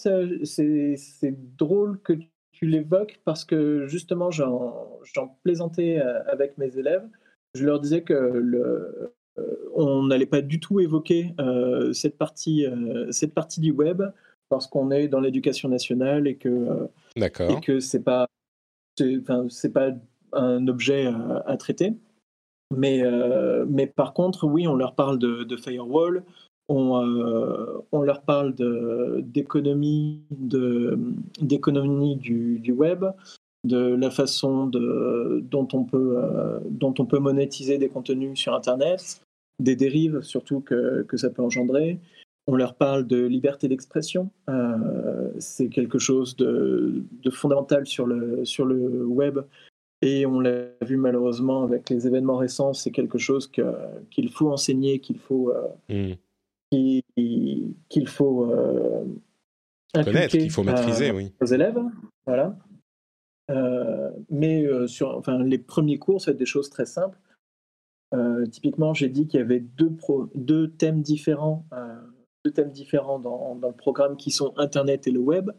c'est 0.44 1.35
drôle 1.57 2.01
que 2.03 2.14
tu 2.59 2.66
l'évoques 2.66 3.21
parce 3.25 3.44
que 3.44 3.87
justement, 3.87 4.31
j'en 4.33 5.38
plaisantais 5.44 6.01
euh, 6.01 6.25
avec 6.27 6.59
mes 6.59 6.77
élèves. 6.77 7.09
Je 7.55 7.64
leur 7.64 7.79
disais 7.79 8.03
que 8.03 8.14
le, 8.14 9.14
euh, 9.38 9.71
on 9.75 10.03
n'allait 10.05 10.27
pas 10.27 10.42
du 10.42 10.59
tout 10.59 10.81
évoquer 10.81 11.35
euh, 11.38 11.92
cette, 11.92 12.18
partie, 12.18 12.66
cette 13.11 13.33
partie 13.33 13.61
du 13.61 13.71
web 13.71 14.03
parce 14.49 14.66
qu'on 14.66 14.90
est 14.90 15.07
dans 15.09 15.21
l'éducation 15.21 15.68
nationale 15.68 16.27
et 16.27 16.37
que 16.37 16.88
et 17.16 17.61
que 17.61 17.81
c'est 17.81 18.03
pas 18.03 18.27
c'est 18.97 19.73
pas 19.73 19.90
un 20.33 20.66
objet 20.66 21.07
à, 21.47 21.57
traiter. 21.57 21.94
Mais, 22.75 23.03
mais 23.68 23.87
par 23.87 24.12
contre, 24.14 24.49
oui, 24.49 24.66
on 24.66 24.75
leur 24.75 24.97
parle 24.97 25.21
de, 25.21 25.44
de 25.44 25.57
firewall, 25.57 26.25
euh, 26.71 27.81
on, 27.93 28.03
leur 28.03 28.23
parle 28.23 28.55
d'économie 29.23 30.21
d'économie 31.41 32.17
du, 32.17 32.73
web, 32.73 33.07
de 33.65 33.95
la 33.95 34.11
façon 34.11 34.67
de, 34.67 35.41
dont, 35.45 35.69
on 35.73 35.85
peut, 35.85 36.17
euh, 36.19 36.59
dont 36.69 36.95
on 36.99 37.07
peut 37.07 37.19
monétiser 37.19 37.79
des 37.79 37.89
contenus 37.89 38.39
sur 38.39 38.55
Internet, 38.55 39.23
des 39.61 39.77
dérives 39.77 40.21
surtout 40.21 40.61
que, 40.61 41.07
ça 41.15 41.31
peut 41.31 41.43
engendrer. 41.43 41.99
On 42.47 42.55
leur 42.55 42.75
parle 42.75 43.07
de 43.07 43.25
liberté 43.25 43.69
d'expression. 43.69 44.31
Euh, 44.49 45.31
c'est 45.39 45.69
quelque 45.69 45.99
chose 45.99 46.37
de, 46.37 47.03
fondamental 47.31 47.87
sur 47.87 48.07
le, 48.07 49.07
web. 49.07 49.41
Et 50.01 50.27
on 50.27 50.39
l'a 50.39 50.67
vu 50.83 50.97
malheureusement 50.97 51.65
avec 51.65 51.91
les 51.91 52.07
événements 52.07 52.37
récents, 52.37 52.73
c'est 52.73 52.93
quelque 52.93 53.19
chose 53.19 53.51
qu'il 54.11 54.31
faut 54.31 54.53
enseigner, 54.53 55.01
qu'il 55.01 55.19
faut, 55.19 55.53
mmh 55.89 56.13
qu'il 56.71 58.09
faut 58.09 58.53
euh, 58.53 59.05
connaître, 59.95 60.37
qu'il 60.37 60.51
faut 60.51 60.63
maîtriser, 60.63 61.11
oui. 61.11 61.33
aux 61.41 61.47
élèves. 61.47 61.79
Voilà. 62.27 62.57
mais 64.31 64.67
sur 64.87 65.17
enfin, 65.17 65.43
les 65.43 65.59
premiers 65.59 65.99
cours, 65.99 66.21
ça 66.21 66.31
va 66.31 66.33
être 66.33 66.39
des 66.39 66.47
choses 66.47 66.71
très 66.71 66.87
simples. 66.87 67.19
typiquement, 68.51 68.95
j'ai 68.95 69.09
dit 69.09 69.27
qu'il 69.27 69.41
y 69.41 69.43
avait 69.43 69.61
deux, 69.61 69.97
deux 70.35 70.71
thèmes 70.71 71.01
différents, 71.03 71.67
deux 72.45 72.53
thèmes 72.53 72.71
différents 72.71 73.19
dans, 73.19 73.55
dans, 73.55 73.69
le 73.69 73.77
programme 73.77 74.17
qui 74.17 74.31
sont 74.31 74.53
Internet 74.59 75.07
et 75.07 75.11
le 75.11 75.21
web 75.21 75.51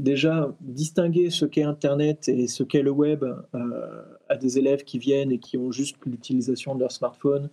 déjà 0.00 0.54
distinguer 0.60 1.30
ce 1.30 1.44
qu'est 1.44 1.62
Internet 1.62 2.28
et 2.28 2.48
ce 2.48 2.62
qu'est 2.62 2.82
le 2.82 2.90
web 2.90 3.24
euh, 3.24 4.02
à 4.28 4.36
des 4.36 4.58
élèves 4.58 4.84
qui 4.84 4.98
viennent 4.98 5.30
et 5.30 5.38
qui 5.38 5.56
ont 5.56 5.70
juste 5.70 5.96
l'utilisation 6.06 6.74
de 6.74 6.80
leur 6.80 6.92
smartphone, 6.92 7.50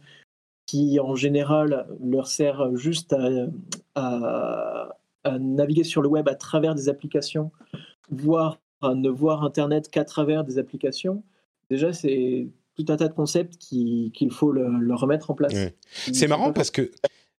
qui 0.67 0.99
en 0.99 1.15
général 1.15 1.88
leur 2.03 2.27
sert 2.27 2.75
juste 2.75 3.15
à, 3.95 4.89
naviguer 5.39 5.84
sur 5.84 6.01
le 6.01 6.08
web 6.08 6.30
à 6.30 6.36
travers 6.36 6.75
des 6.75 6.88
applications, 6.88 7.51
voire 8.10 8.60
à 8.82 8.93
ne 8.93 9.10
voir 9.10 9.43
Internet 9.43 9.89
qu'à 9.89 10.06
travers 10.06 10.43
des 10.43 10.60
applications. 10.60 11.23
Déjà, 11.69 11.91
c'est 11.91 12.47
tout 12.75 12.86
un 12.89 12.95
tas 12.95 13.08
de 13.08 13.13
concepts 13.13 13.58
qu'il 13.58 14.32
faut 14.32 14.51
le, 14.51 14.93
remettre 14.93 15.32
en 15.32 15.34
place. 15.34 15.53
C'est 15.89 16.27
marrant 16.27 16.53
parce 16.53 16.69
que 16.69 16.91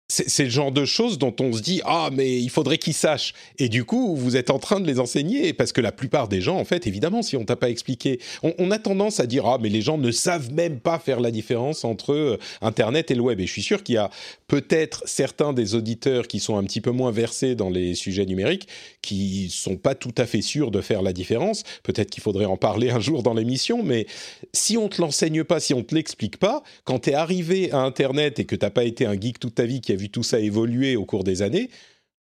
c'est 0.10 0.46
le 0.46 0.50
genre 0.50 0.72
de 0.72 0.86
choses 0.86 1.18
dont 1.18 1.36
on 1.42 1.52
se 1.52 1.62
dit 1.62 1.82
ah 1.84 2.10
mais 2.14 2.40
il 2.40 2.50
faudrait 2.50 2.78
qu'ils 2.78 2.94
sachent. 2.94 3.34
Et 3.60 3.68
du 3.68 3.84
coup 3.84 4.16
vous 4.16 4.38
êtes 4.38 4.50
en 4.50 4.60
train 4.60 4.80
de 4.80 4.88
les 4.88 5.00
enseigner 5.00 5.52
parce 5.52 5.74
que 5.74 5.82
la 5.82 5.92
plupart 5.92 6.30
des 6.30 6.40
gens 6.40 6.58
en 6.58 6.64
fait 6.64 6.88
évidemment 6.88 7.22
si 7.22 7.36
on 7.36 7.44
t'a 7.44 7.58
pas 7.58 7.70
expliqué 7.70 8.20
on, 8.42 8.72
a 8.72 8.80
tendance 8.80 9.20
à 9.20 9.26
dire 9.26 9.46
ah 9.46 9.58
mais 9.62 9.68
les 9.68 9.82
gens 9.82 9.98
ne 9.98 10.12
savent 10.12 10.54
même 10.54 10.80
pas 10.80 10.98
faire 11.00 11.20
la 11.20 11.30
différence 11.30 11.84
entre 11.84 12.14
euh, 12.14 12.40
internet 12.62 13.12
et 13.12 13.16
le 13.16 13.22
web. 13.22 13.42
Et 13.42 13.48
je 13.48 13.52
suis 13.52 13.62
sûr 13.62 13.84
qu'il 13.84 13.96
y 13.96 13.98
a 13.98 14.10
peut-être 14.48 15.04
certains 15.06 15.52
des 15.52 15.76
auditeurs 15.76 16.28
qui 16.28 16.40
sont 16.40 16.58
un 16.58 16.64
petit 16.64 16.80
peu 16.82 16.92
moins 16.92 17.12
versés 17.12 17.56
dans 17.56 17.70
les 17.70 17.94
sujets 17.94 18.26
numériques 18.26 18.70
qui 19.02 19.50
sont 19.50 19.76
pas 19.76 19.96
tout 19.96 20.16
à 20.18 20.26
fait 20.26 20.42
sûrs 20.42 20.72
de 20.72 20.80
faire 20.80 21.02
la 21.02 21.12
différence. 21.12 21.64
Peut-être 21.84 22.10
qu'il 22.12 22.24
faudrait 22.24 22.46
en 22.46 22.58
parler 22.58 22.92
un 22.92 23.02
jour 23.02 23.24
dans 23.24 23.34
l'émission 23.34 23.84
mais 23.84 24.08
si 24.54 24.78
on 24.78 24.88
te 24.88 25.02
l'enseigne 25.02 25.44
pas 25.44 25.60
si 25.60 25.74
on 25.74 25.84
te 25.84 25.94
l'explique 25.94 26.38
pas 26.38 26.64
quand 26.86 27.00
tu 27.00 27.10
es 27.10 27.14
arrivé 27.14 27.72
à 27.74 27.80
internet 27.80 28.40
et 28.40 28.46
que 28.46 28.56
t'as 28.56 28.70
pas 28.70 28.86
été 28.86 29.06
un 29.06 29.20
geek 29.20 29.40
toute 29.40 29.56
ta 29.56 29.66
vie 29.66 29.82
qui 29.82 29.92
a 29.92 29.97
vu 29.98 30.10
tout 30.10 30.24
ça 30.24 30.40
évoluer 30.40 30.96
au 30.96 31.06
cours 31.06 31.24
des 31.24 31.42
années, 31.42 31.70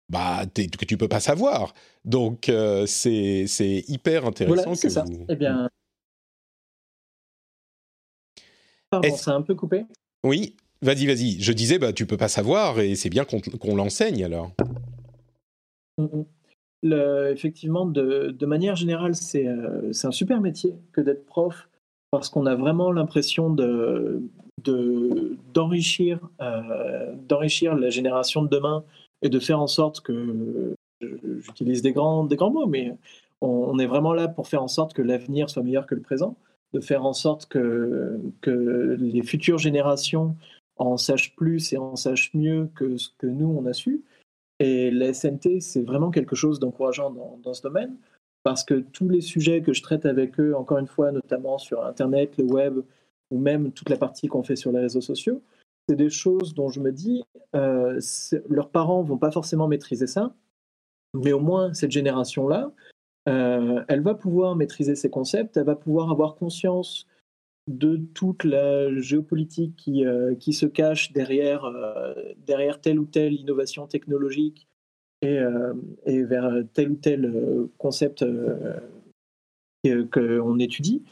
bah, 0.09 0.45
que 0.55 0.85
tu 0.85 0.97
peux 0.97 1.07
pas 1.07 1.19
savoir. 1.19 1.73
Donc, 2.05 2.49
euh, 2.49 2.85
c'est 2.85 3.45
hyper 3.87 4.25
intéressant 4.25 4.73
que 4.73 4.89
ça. 4.89 5.03
vous... 5.03 5.25
Eh 5.29 5.35
bien... 5.35 5.69
Pardon, 8.89 9.15
c'est 9.15 9.31
un 9.31 9.41
peu 9.41 9.53
coupé? 9.53 9.85
Oui, 10.23 10.55
vas-y, 10.81 11.05
vas-y. 11.05 11.41
Je 11.41 11.51
disais, 11.51 11.77
bah, 11.77 11.91
tu 11.91 12.05
peux 12.05 12.17
pas 12.17 12.29
savoir 12.29 12.79
et 12.79 12.95
c'est 12.95 13.09
bien 13.09 13.25
qu'on 13.25 13.75
l'enseigne 13.75 14.23
alors. 14.23 14.51
Mm, 15.97 16.03
mm. 16.03 16.25
Le, 16.83 17.31
effectivement, 17.31 17.85
de, 17.85 18.35
de, 18.37 18.45
manière 18.45 18.75
générale, 18.75 19.13
euh, 19.35 19.91
c'est 19.91 20.07
un 20.07 20.11
super 20.11 20.39
métier 20.41 20.75
que 20.93 21.01
d'être 21.01 21.25
prof 21.25 21.67
parce 22.11 22.29
qu'on 22.29 22.45
a 22.45 22.55
vraiment 22.55 22.91
l'impression 22.91 23.49
de, 23.49 24.21
d'enrichir 24.63 26.19
euh, 26.41 27.13
d'enrichir 27.27 27.75
la 27.75 27.89
génération 27.89 28.41
de 28.41 28.47
demain 28.47 28.83
et 29.21 29.29
de 29.29 29.39
faire 29.39 29.59
en 29.59 29.67
sorte 29.67 30.01
que 30.01 30.75
j'utilise 31.01 31.81
des 31.81 31.91
grands 31.91 32.23
des 32.23 32.35
grands 32.35 32.51
mots 32.51 32.65
mais 32.65 32.95
on, 33.41 33.77
est 33.77 33.85
vraiment 33.85 34.13
là 34.13 34.27
pour 34.27 34.47
faire 34.47 34.63
en 34.63 34.67
sorte 34.67 34.93
que 34.93 35.03
l'avenir 35.03 35.49
soit 35.49 35.61
meilleur 35.61 35.85
que 35.85 35.93
le 35.93 36.01
présent 36.01 36.35
de 36.73 36.79
faire 36.79 37.05
en 37.05 37.13
sorte 37.13 37.45
que 37.45 38.19
que 38.41 38.97
les 38.99 39.21
futures 39.21 39.59
générations 39.59 40.35
en 40.77 40.97
sachent 40.97 41.35
plus 41.35 41.71
et 41.73 41.77
en 41.77 41.95
sachent 41.95 42.33
mieux 42.33 42.69
que 42.75 42.97
ce 42.97 43.09
que 43.17 43.27
nous 43.27 43.47
on 43.47 43.65
a 43.65 43.73
su. 43.73 44.03
Et 44.59 44.89
la 44.89 45.13
SNT 45.13 45.61
c'est 45.61 45.83
vraiment 45.83 46.09
quelque 46.09 46.35
chose 46.35 46.59
d'encourageant 46.59 47.11
dans, 47.11 47.39
dans 47.43 47.53
ce 47.53 47.61
domaine 47.61 47.95
parce 48.47 48.63
que 48.63 48.75
tous 48.75 49.09
les 49.09 49.19
sujets 49.19 49.61
que 49.61 49.73
je 49.73 49.81
traite 49.81 50.05
avec 50.05 50.39
eux, 50.39 50.55
encore 50.55 50.77
une 50.77 50.87
fois, 50.87 51.11
notamment 51.11 51.57
sur 51.57 51.85
Internet, 51.85 52.37
le 52.37 52.45
web, 52.45 52.79
ou 53.31 53.39
même 53.39 53.71
toute 53.71 53.89
la 53.89 53.97
partie 53.97 54.27
qu'on 54.27 54.43
fait 54.43 54.55
sur 54.55 54.71
les 54.71 54.79
réseaux 54.79 55.01
sociaux, 55.01 55.41
c'est 55.87 55.95
des 55.95 56.09
choses 56.09 56.53
dont 56.53 56.69
je 56.69 56.79
me 56.79 56.91
dis, 56.91 57.23
euh, 57.55 57.99
leurs 58.49 58.69
parents 58.69 59.01
vont 59.03 59.17
pas 59.17 59.31
forcément 59.31 59.67
maîtriser 59.67 60.07
ça, 60.07 60.33
mais 61.13 61.31
au 61.31 61.39
moins 61.39 61.73
cette 61.73 61.91
génération-là, 61.91 62.71
euh, 63.29 63.83
elle 63.87 64.01
va 64.01 64.13
pouvoir 64.13 64.55
maîtriser 64.55 64.95
ces 64.95 65.09
concepts, 65.09 65.57
elle 65.57 65.65
va 65.65 65.75
pouvoir 65.75 66.11
avoir 66.11 66.35
conscience 66.35 67.07
de 67.67 67.97
toute 68.13 68.43
la 68.43 68.97
géopolitique 68.99 69.75
qui, 69.75 70.05
euh, 70.05 70.35
se 70.39 70.65
cache 70.65 71.11
derrière, 71.11 71.69
derrière 72.45 72.79
telle 72.79 72.99
ou 72.99 73.05
telle 73.05 73.33
innovation 73.33 73.87
technologique 73.87 74.67
et, 75.21 75.39
et 76.05 76.23
vers 76.23 76.63
tel 76.73 76.91
ou 76.91 76.95
tel 76.95 77.67
concept 77.77 78.23
qu'on 79.83 80.59
étudie. 80.59 81.03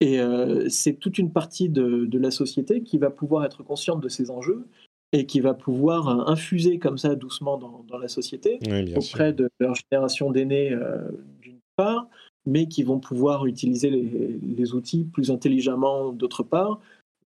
Et 0.00 0.20
euh, 0.20 0.68
c'est 0.68 0.94
toute 0.94 1.18
une 1.18 1.32
partie 1.32 1.68
de, 1.68 2.18
la 2.18 2.30
société 2.30 2.82
qui 2.82 2.98
va 2.98 3.10
pouvoir 3.10 3.44
être 3.44 3.62
consciente 3.62 4.00
de 4.00 4.08
ces 4.08 4.30
enjeux 4.30 4.66
et 5.12 5.26
qui 5.26 5.40
va 5.40 5.54
pouvoir 5.54 6.08
euh, 6.08 6.32
infuser 6.32 6.78
comme 6.78 6.98
ça 6.98 7.14
doucement 7.14 7.56
dans, 7.56 7.98
la 7.98 8.08
société 8.08 8.58
auprès 8.96 9.32
de 9.32 9.48
leur 9.58 9.74
génération 9.74 10.30
d'aînés 10.30 10.72
euh, 10.72 11.08
d'une 11.40 11.60
part, 11.76 12.08
mais 12.46 12.66
qui 12.66 12.82
vont 12.82 12.98
pouvoir 12.98 13.46
utiliser 13.46 13.90
les, 13.90 14.74
outils 14.74 15.04
plus 15.04 15.30
intelligemment 15.30 16.12
d'autre 16.12 16.42
part 16.42 16.80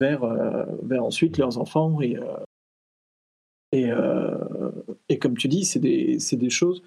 vers, 0.01 0.25
vers 0.83 1.05
ensuite 1.05 1.39
leurs 1.39 1.59
enfants 1.59 2.01
et, 2.01 2.17
et, 3.73 3.91
et 5.09 5.19
comme 5.19 5.37
tu 5.37 5.49
dis, 5.49 5.65
c'est 5.65 5.79
des, 5.79 6.19
des, 6.33 6.51
choses 6.51 6.83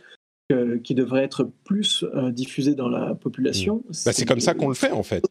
qui 0.84 0.96
devraient 0.96 1.24
être 1.24 1.50
plus 1.64 2.06
diffusées 2.32 2.76
dans 2.76 2.90
la 2.90 3.16
population. 3.16 3.78
Mmh. 3.78 3.92
Bah, 4.06 4.14
c'est 4.14 4.26
comme 4.26 4.40
ça 4.40 4.54
qu'on 4.54 4.70
le 4.70 4.74
fait 4.74 4.92
en 4.92 5.04
fait. 5.04 5.26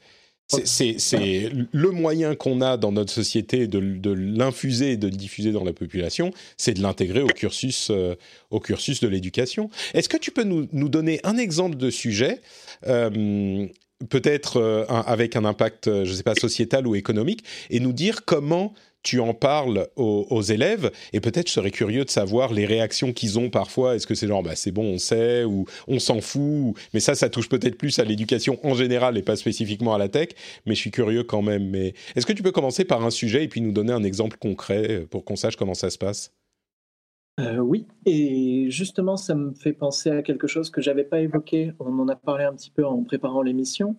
C'est 0.49 1.51
le 1.73 1.91
moyen 1.91 2.35
qu'on 2.35 2.61
a 2.61 2.77
dans 2.77 2.93
notre 2.93 3.13
société 3.13 3.67
de, 3.67 4.13
l'infuser 4.13 4.93
et 4.93 4.97
de 4.97 5.09
le 5.09 5.17
diffuser 5.17 5.53
dans 5.53 5.65
la 5.65 5.73
population, 5.73 6.31
c'est 6.57 6.75
de 6.75 6.83
l'intégrer 6.83 7.23
au 7.23 7.27
cursus, 7.27 7.89
euh, 7.91 8.15
au 8.51 8.61
cursus 8.61 9.01
de 9.01 9.09
l'éducation. 9.09 9.71
Est-ce 9.95 10.09
que 10.09 10.17
tu 10.17 10.31
peux 10.31 10.45
nous, 10.45 10.89
donner 10.89 11.21
un 11.25 11.37
exemple 11.37 11.77
de 11.77 11.91
sujet, 11.91 12.41
euh, 12.87 13.67
peut-être 14.09 14.59
euh, 14.59 14.85
avec 14.87 15.35
un 15.35 15.45
impact, 15.45 15.87
je 15.87 16.11
ne 16.11 16.17
sais 16.17 16.23
pas, 16.23 16.35
sociétal 16.35 16.87
ou 16.87 16.95
économique, 16.95 17.45
et 17.71 17.81
nous 17.81 17.93
dire 17.93 18.25
comment 18.25 18.73
tu 19.07 19.21
en 19.21 19.35
parles 19.35 19.87
aux, 19.95 20.43
élèves 20.43 20.91
et 21.13 21.21
peut-être 21.21 21.47
je 21.47 21.53
serais 21.53 21.71
curieux 21.71 22.05
de 22.05 22.11
savoir 22.11 22.53
les 22.53 22.67
réactions 22.67 23.13
qu'ils 23.13 23.39
ont 23.39 23.51
parfois. 23.51 23.95
Est-ce 23.95 24.05
que 24.05 24.17
c'est 24.17 24.27
genre 24.27 24.43
bah, 24.43 24.57
c'est 24.57 24.73
bon, 24.73 24.83
on 24.83 24.99
sait 24.99 25.45
ou 25.45 25.65
on 25.87 26.01
s'en 26.01 26.21
fout 26.21 26.75
Mais 26.93 26.99
ça, 26.99 27.15
ça 27.15 27.29
touche 27.29 27.49
peut-être 27.49 27.79
plus 27.79 28.01
à 28.01 28.05
l'éducation 28.05 28.59
en 28.65 28.75
général 28.75 29.17
et 29.17 29.23
pas 29.23 29.37
spécifiquement 29.37 29.95
à 29.95 29.99
la 29.99 30.09
tech. 30.09 30.31
Mais 30.67 30.75
je 30.75 30.81
suis 30.81 30.91
curieux 30.91 31.23
quand 31.23 31.41
même. 31.41 31.71
Mais 31.71 31.95
est-ce 32.17 32.27
que 32.27 32.33
tu 32.33 32.43
peux 32.43 32.51
commencer 32.51 32.85
par 32.85 33.05
un 33.05 33.11
sujet 33.11 33.45
et 33.45 33.49
puis 33.49 33.61
nous 33.61 33.71
donner 33.71 33.93
un 33.93 34.03
exemple 34.03 34.39
concret 34.39 35.07
pour 35.09 35.25
qu'on 35.25 35.37
sache 35.37 35.55
comment 35.55 35.75
ça 35.75 35.91
se 35.91 35.99
passe? 35.99 36.33
Euh, 37.39 37.59
oui, 37.59 37.87
et 38.07 38.71
justement, 38.71 39.17
ça 39.17 39.37
me 39.37 39.55
fait 39.55 39.75
penser 39.75 40.11
à 40.11 40.23
quelque 40.23 40.49
chose 40.49 40.71
que 40.71 40.81
j'avais 40.81 41.05
pas 41.05 41.21
évoqué. 41.21 41.73
On 41.79 41.97
en 42.01 42.09
a 42.09 42.17
parlé 42.17 42.45
un 42.45 42.55
petit 42.55 42.71
peu 42.71 42.85
en 42.85 43.05
préparant 43.05 43.43
l'émission. 43.43 43.95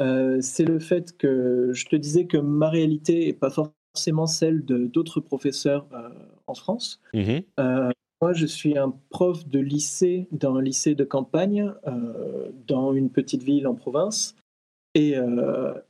Euh, 0.00 0.38
c'est 0.40 0.64
le 0.64 0.78
fait 0.78 1.16
que 1.16 1.70
je 1.72 1.86
te 1.86 1.96
disais 1.96 2.26
que 2.26 2.36
ma 2.36 2.68
réalité 2.68 3.26
est 3.28 3.32
pas 3.32 3.50
forcément 3.50 3.74
forcément 3.94 4.26
celle 4.26 4.62
d'autres 4.64 5.20
professeurs 5.20 5.86
euh, 5.92 6.08
en 6.46 6.54
France. 6.54 7.00
Mmh 7.14 7.40
euh, 7.60 7.90
moi, 8.20 8.32
je 8.32 8.46
suis 8.46 8.78
un 8.78 8.94
prof 9.10 9.48
de 9.48 9.58
lycée 9.58 10.28
dans 10.30 10.54
un 10.54 10.62
lycée 10.62 10.94
de 10.94 11.02
campagne 11.02 11.72
euh, 11.88 12.52
dans 12.68 12.92
une 12.92 13.10
petite 13.10 13.42
ville 13.42 13.66
en 13.66 13.74
province. 13.74 14.36
Et, 14.94 15.14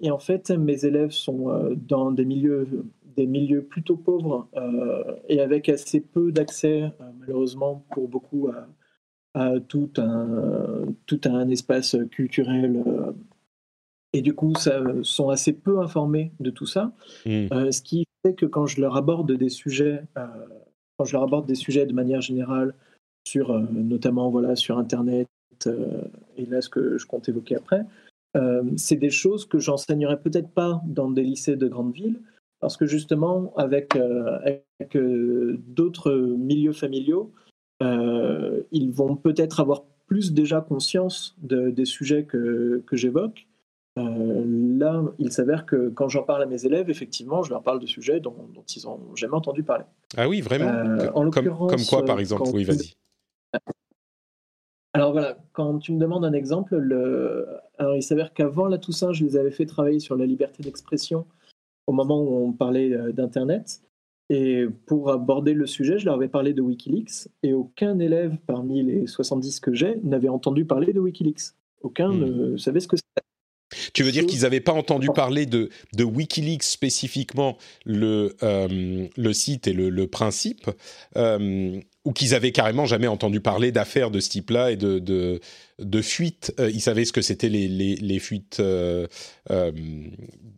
et, 0.01 0.11
en 0.13 0.19
fait, 0.21 0.51
mes 0.53 0.85
élèves 0.85 1.11
sont 1.11 1.75
dans 1.77 2.13
des 2.13 2.25
milieux, 2.25 2.87
des 3.17 3.27
milieux 3.27 3.65
plutôt 3.65 3.97
pauvres 3.97 4.47
et 5.29 5.41
avec 5.41 5.69
assez 5.69 6.01
peu 6.01 6.31
d'accès, 6.31 6.93
malheureusement 7.19 7.85
pour 7.91 8.07
beaucoup, 8.07 8.49
à, 8.49 8.69
à, 9.35 9.59
tout, 9.59 9.91
un, 9.97 10.85
tout 11.07 11.21
un 11.25 11.49
espace 11.49 11.97
culturel 12.13 12.81
et 14.13 14.21
du 14.21 14.35
coup, 14.35 14.55
ça, 14.57 14.83
sont 15.03 15.31
assez 15.31 15.53
peu 15.53 15.81
informés 15.81 16.33
de 16.41 16.51
tout 16.51 16.67
ça. 16.67 16.93
Hmm. 17.25 17.47
Euh, 17.53 17.71
ce 17.71 17.83
qui 17.83 18.05
fait 18.25 18.35
que 18.35 18.47
quand 18.47 18.67
je 18.67 18.81
leur 18.81 18.97
aborde 18.97 19.33
des 19.33 19.49
sujets, 19.49 20.03
euh, 20.19 20.27
quand 20.99 21.05
je 21.05 21.15
leur 21.15 21.23
aborde 21.23 21.47
des 21.47 21.55
sujets 21.55 21.87
de 21.87 21.93
manière 21.93 22.21
générale, 22.21 22.75
sur 23.27 23.53
euh, 23.53 23.63
notamment 23.73 24.31
voilà 24.31 24.57
sur 24.57 24.79
Internet 24.79 25.29
et 26.37 26.45
là 26.47 26.61
ce 26.61 26.69
que 26.69 26.99
je 26.99 27.07
compte 27.07 27.29
évoquer 27.29 27.55
après, 27.55 27.85
c'est 28.77 28.97
des 28.97 29.11
choses 29.11 29.47
que 29.47 29.61
j'enseignerais 29.61 30.19
peut-être 30.19 30.51
pas 30.51 30.83
dans 30.87 31.09
des 31.09 31.23
lycées 31.23 31.55
de 31.55 31.69
grandes 31.69 31.93
villes, 31.93 32.21
parce 32.59 32.77
que 32.77 32.85
justement 32.85 33.55
avec, 33.57 33.95
avec 33.95 34.99
d'autres 35.69 36.11
milieux 36.37 36.73
familiaux, 36.73 37.31
ils 37.81 38.91
vont 38.91 39.15
peut-être 39.15 39.61
avoir 39.61 39.85
plus 40.09 40.33
déjà 40.33 40.61
conscience 40.61 41.37
de, 41.43 41.71
des 41.71 41.85
sujets 41.85 42.25
que, 42.25 42.83
que 42.85 42.97
j'évoque 42.97 43.47
euh, 43.99 44.45
là, 44.79 45.03
il 45.19 45.33
s'avère 45.33 45.67
que 45.67 45.91
quand 45.91 46.09
j'en 46.09 46.23
parle 46.23 46.43
à 46.43 46.47
mes 46.47 46.65
élèves, 46.65 46.89
effectivement, 46.89 47.43
je 47.43 47.51
leur 47.51 47.63
parle 47.63 47.79
de 47.79 47.87
sujets 47.87 48.21
dont, 48.21 48.35
ils 48.75 48.85
n'ont 48.85 49.15
jamais 49.15 49.35
entendu 49.35 49.63
parler. 49.63 49.85
Ah 50.17 50.29
oui, 50.29 50.41
vraiment 50.41 50.69
euh, 50.69 51.31
comme, 51.31 51.51
quoi, 51.89 52.05
par 52.05 52.19
exemple 52.19 52.49
Oui, 52.55 52.65
vas-y. 52.65 52.95
Alors 54.95 55.13
voilà, 55.13 55.39
quand 55.53 55.79
tu 55.79 55.93
me 55.93 55.99
demandes 55.99 56.25
un 56.25 56.33
exemple, 56.33 56.77
le... 56.77 57.47
Alors, 57.79 57.97
il 57.97 58.03
s'avère 58.03 58.33
qu'avant 58.33 58.67
la 58.67 58.79
Toussaint, 58.79 59.13
je 59.13 59.25
les 59.25 59.37
avais 59.37 59.51
fait 59.51 59.67
travailler 59.67 60.01
sur 60.01 60.17
la 60.17 60.27
liberté 60.27 60.63
d'expression 60.63 61.27
au 61.87 61.93
moment 61.93 62.21
où 62.23 62.47
on 62.47 62.53
parlait 62.53 62.93
euh, 62.93 63.13
d'Internet. 63.13 63.83
Et 64.31 64.67
pour 64.87 65.11
aborder 65.11 65.53
le 65.53 65.67
sujet, 65.67 65.99
je 65.99 66.07
leur 66.07 66.15
avais 66.15 66.29
parlé 66.29 66.55
de 66.55 66.63
Wikileaks 66.63 67.29
et 67.43 67.53
aucun 67.53 67.99
élève 67.99 68.39
parmi 68.47 68.83
les 68.83 69.07
70 69.07 69.61
que 69.61 69.75
j'ai 69.75 70.01
n'avait 70.03 70.31
entendu 70.31 70.65
parler 70.65 70.95
de 70.95 71.01
Wikileaks. 71.01 71.53
Aucun 71.83 72.09
hmm. 72.11 72.25
ne 72.25 72.57
savait 72.57 72.81
ce 72.81 72.89
que 72.89 72.97
c'était. 72.97 73.27
Tu 73.93 74.03
veux 74.03 74.13
dire 74.13 74.27
qu'ils 74.27 74.43
n'avaient 74.43 74.61
pas 74.61 74.73
entendu 74.73 75.09
parler 75.15 75.47
de, 75.47 75.69
de 75.95 76.05
Wikileaks 76.05 76.63
spécifiquement, 76.63 77.59
le, 77.85 78.37
euh, 78.43 79.07
le 79.17 79.33
site 79.33 79.67
et 79.67 79.73
le, 79.73 80.07
principe, 80.07 80.71
euh, 81.17 81.79
ou 82.05 82.13
qu'ils 82.13 82.35
avaient 82.35 82.53
carrément 82.53 82.87
jamais 82.87 83.07
entendu 83.07 83.41
parler 83.41 83.71
d'affaires 83.71 84.11
de 84.11 84.21
ce 84.21 84.31
type-là 84.31 84.71
et 84.71 84.77
de, 84.77 84.99
de, 84.99 85.41
de 85.79 86.03
fuites. 86.03 86.55
Euh, 86.59 86.71
ils 86.71 86.81
savaient 86.81 87.05
ce 87.05 87.13
que 87.13 87.23
c'était 87.23 87.49
les, 87.49 87.69
les, 87.69 87.97
les, 87.97 88.19
fuites 88.19 88.63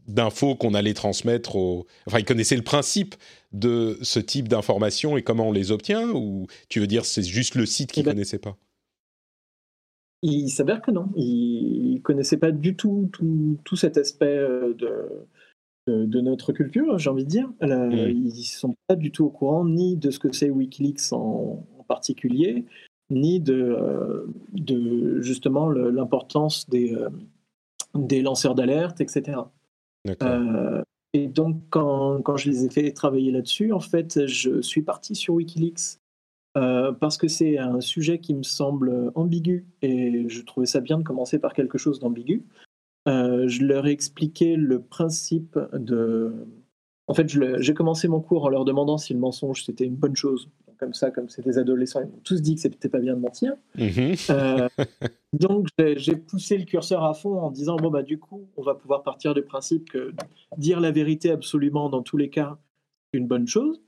d'infos 0.07 0.55
qu'on 0.55 0.75
allait 0.75 0.95
transmettre 0.95 1.57
aux... 1.57 1.87
Enfin, 2.07 2.21
ils 2.21 2.25
connaissaient 2.25 2.57
le 2.57 2.63
principe 2.63 3.17
de 3.53 3.99
ce 4.03 4.21
type 4.21 4.49
d'informations 4.49 5.17
et 5.17 5.23
comment 5.23 5.49
on 5.49 5.53
les 5.53 5.71
obtient, 5.71 6.11
ou 6.11 6.47
tu 6.69 6.81
veux 6.81 6.87
dire 6.87 7.05
c'est 7.05 7.23
juste 7.23 7.55
le 7.55 7.67
site 7.67 7.93
qu'ils 7.93 8.05
ne 8.05 8.09
eh 8.09 8.11
ben, 8.11 8.17
connaissaient 8.17 8.39
pas? 8.39 8.57
Il 10.25 10.51
s'avère 10.51 10.81
que 10.81 10.91
non. 10.91 11.11
Il 11.17 11.95
ne 11.95 12.01
connaissait 12.01 12.39
pas 12.39 12.51
du 12.51 12.77
tout, 12.77 13.11
tout, 13.65 13.77
cet 13.77 13.99
aspect 13.99 14.39
euh, 14.39 14.75
de, 14.75 16.07
de, 16.07 16.21
notre 16.21 16.53
culture, 16.53 16.99
j'ai 16.99 17.11
envie 17.11 17.25
de 17.25 17.29
dire. 17.29 17.49
Mm. 17.61 17.93
Ils 17.93 18.29
ne 18.29 18.43
sont 18.43 18.75
pas 18.87 18.97
du 18.97 19.11
tout 19.11 19.25
au 19.27 19.31
courant 19.31 19.65
ni 19.65 19.97
de 19.97 20.11
ce 20.11 20.19
que 20.19 20.33
c'est 20.33 20.51
Wikileaks 20.51 21.13
en, 21.13 21.67
particulier, 21.87 22.65
ni 23.11 23.41
de, 23.41 23.77
euh, 23.79 24.27
de 24.55 25.21
justement 25.21 25.69
l'importance 25.69 26.67
des, 26.71 26.95
euh, 26.95 27.11
des 27.95 28.23
lanceurs 28.23 28.55
d'alerte, 28.55 29.03
etc. 29.03 29.41
et 31.13 31.29
donc, 31.29 31.61
quand, 31.69 32.23
quand, 32.23 32.39
je 32.39 32.49
les 32.49 32.65
ai 32.65 32.71
fait 32.71 32.91
travailler 32.93 33.31
là-dessus, 33.31 33.73
en 33.73 33.81
fait, 33.81 34.27
je 34.27 34.63
suis 34.63 34.81
parti 34.81 35.15
sur 35.15 35.35
Wikileaks 35.35 35.99
euh, 36.57 36.93
parce 36.93 37.17
que 37.17 37.29
c'est 37.29 37.59
un 37.59 37.81
sujet 37.81 38.19
qui 38.19 38.35
me 38.35 38.43
semble 38.43 39.11
ambigu 39.15 39.67
et 39.83 40.29
je 40.29 40.43
trouvais 40.43 40.67
ça 40.67 40.81
bien 40.81 40.99
de 40.99 41.03
commencer 41.03 41.39
par 41.39 41.53
quelque 41.53 41.79
chose 41.79 41.99
d'ambigu. 41.99 42.45
Euh, 43.07 43.49
je 43.49 43.65
leur 43.65 43.87
ai 43.87 43.91
expliqué 43.91 44.57
le 44.57 44.81
principe 44.81 45.59
de. 45.73 46.33
En 47.07 47.15
fait, 47.15 47.29
j'ai 47.29 47.75
commencé 47.75 48.09
mon 48.09 48.21
cours 48.21 48.45
en 48.45 48.49
leur 48.49 48.65
demandant 48.65 48.97
si 48.97 49.13
le 49.13 49.19
mensonge 49.19 49.65
c'était 49.65 49.85
une 49.85 49.97
bonne 49.97 50.17
chose. 50.17 50.49
Comme 50.79 50.95
ça, 50.95 51.11
comme 51.11 51.29
c'est 51.29 51.45
des 51.45 51.59
adolescents, 51.59 52.01
ils 52.01 52.09
m'ont 52.09 52.21
tous 52.25 52.43
dit 52.43 52.57
que 52.57 52.63
c'était 52.63 52.89
pas 52.89 52.99
bien 52.99 53.15
de 53.15 53.21
mentir. 53.21 53.55
Mm-hmm. 53.77 54.33
Euh, 54.33 54.69
donc, 55.33 55.69
j'ai 55.79 56.17
poussé 56.17 56.59
le 56.59 56.65
curseur 56.65 57.05
à 57.05 57.15
fond 57.15 57.39
en 57.39 57.51
disant 57.51 57.77
bon, 57.77 57.91
bah, 57.91 58.03
du 58.03 58.19
coup, 58.19 58.49
on 58.57 58.63
va 58.63 58.75
pouvoir 58.75 59.03
partir 59.03 59.35
du 59.35 59.43
principe 59.43 59.91
que 59.91 60.13
dire 60.57 60.81
la 60.81 60.91
vérité 60.91 61.31
absolument 61.31 61.91
dans 61.91 62.03
tous 62.03 62.17
les 62.17 62.29
cas, 62.29 62.59
c'est 63.13 63.19
une 63.19 63.27
bonne 63.27 63.47
chose. 63.47 63.81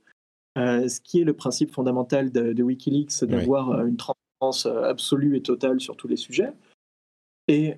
Euh, 0.57 0.87
ce 0.87 0.99
qui 0.99 1.21
est 1.21 1.23
le 1.23 1.33
principe 1.33 1.71
fondamental 1.71 2.31
de, 2.31 2.63
Wikileaks, 2.63 3.23
d'avoir 3.25 3.71
euh, 3.71 3.85
une 3.85 3.97
transparence 3.97 4.65
euh, 4.65 4.83
absolue 4.83 5.37
et 5.37 5.41
totale 5.41 5.79
sur 5.79 5.95
tous 5.95 6.07
les 6.07 6.15
sujets. 6.15 6.51
Et 7.49 7.75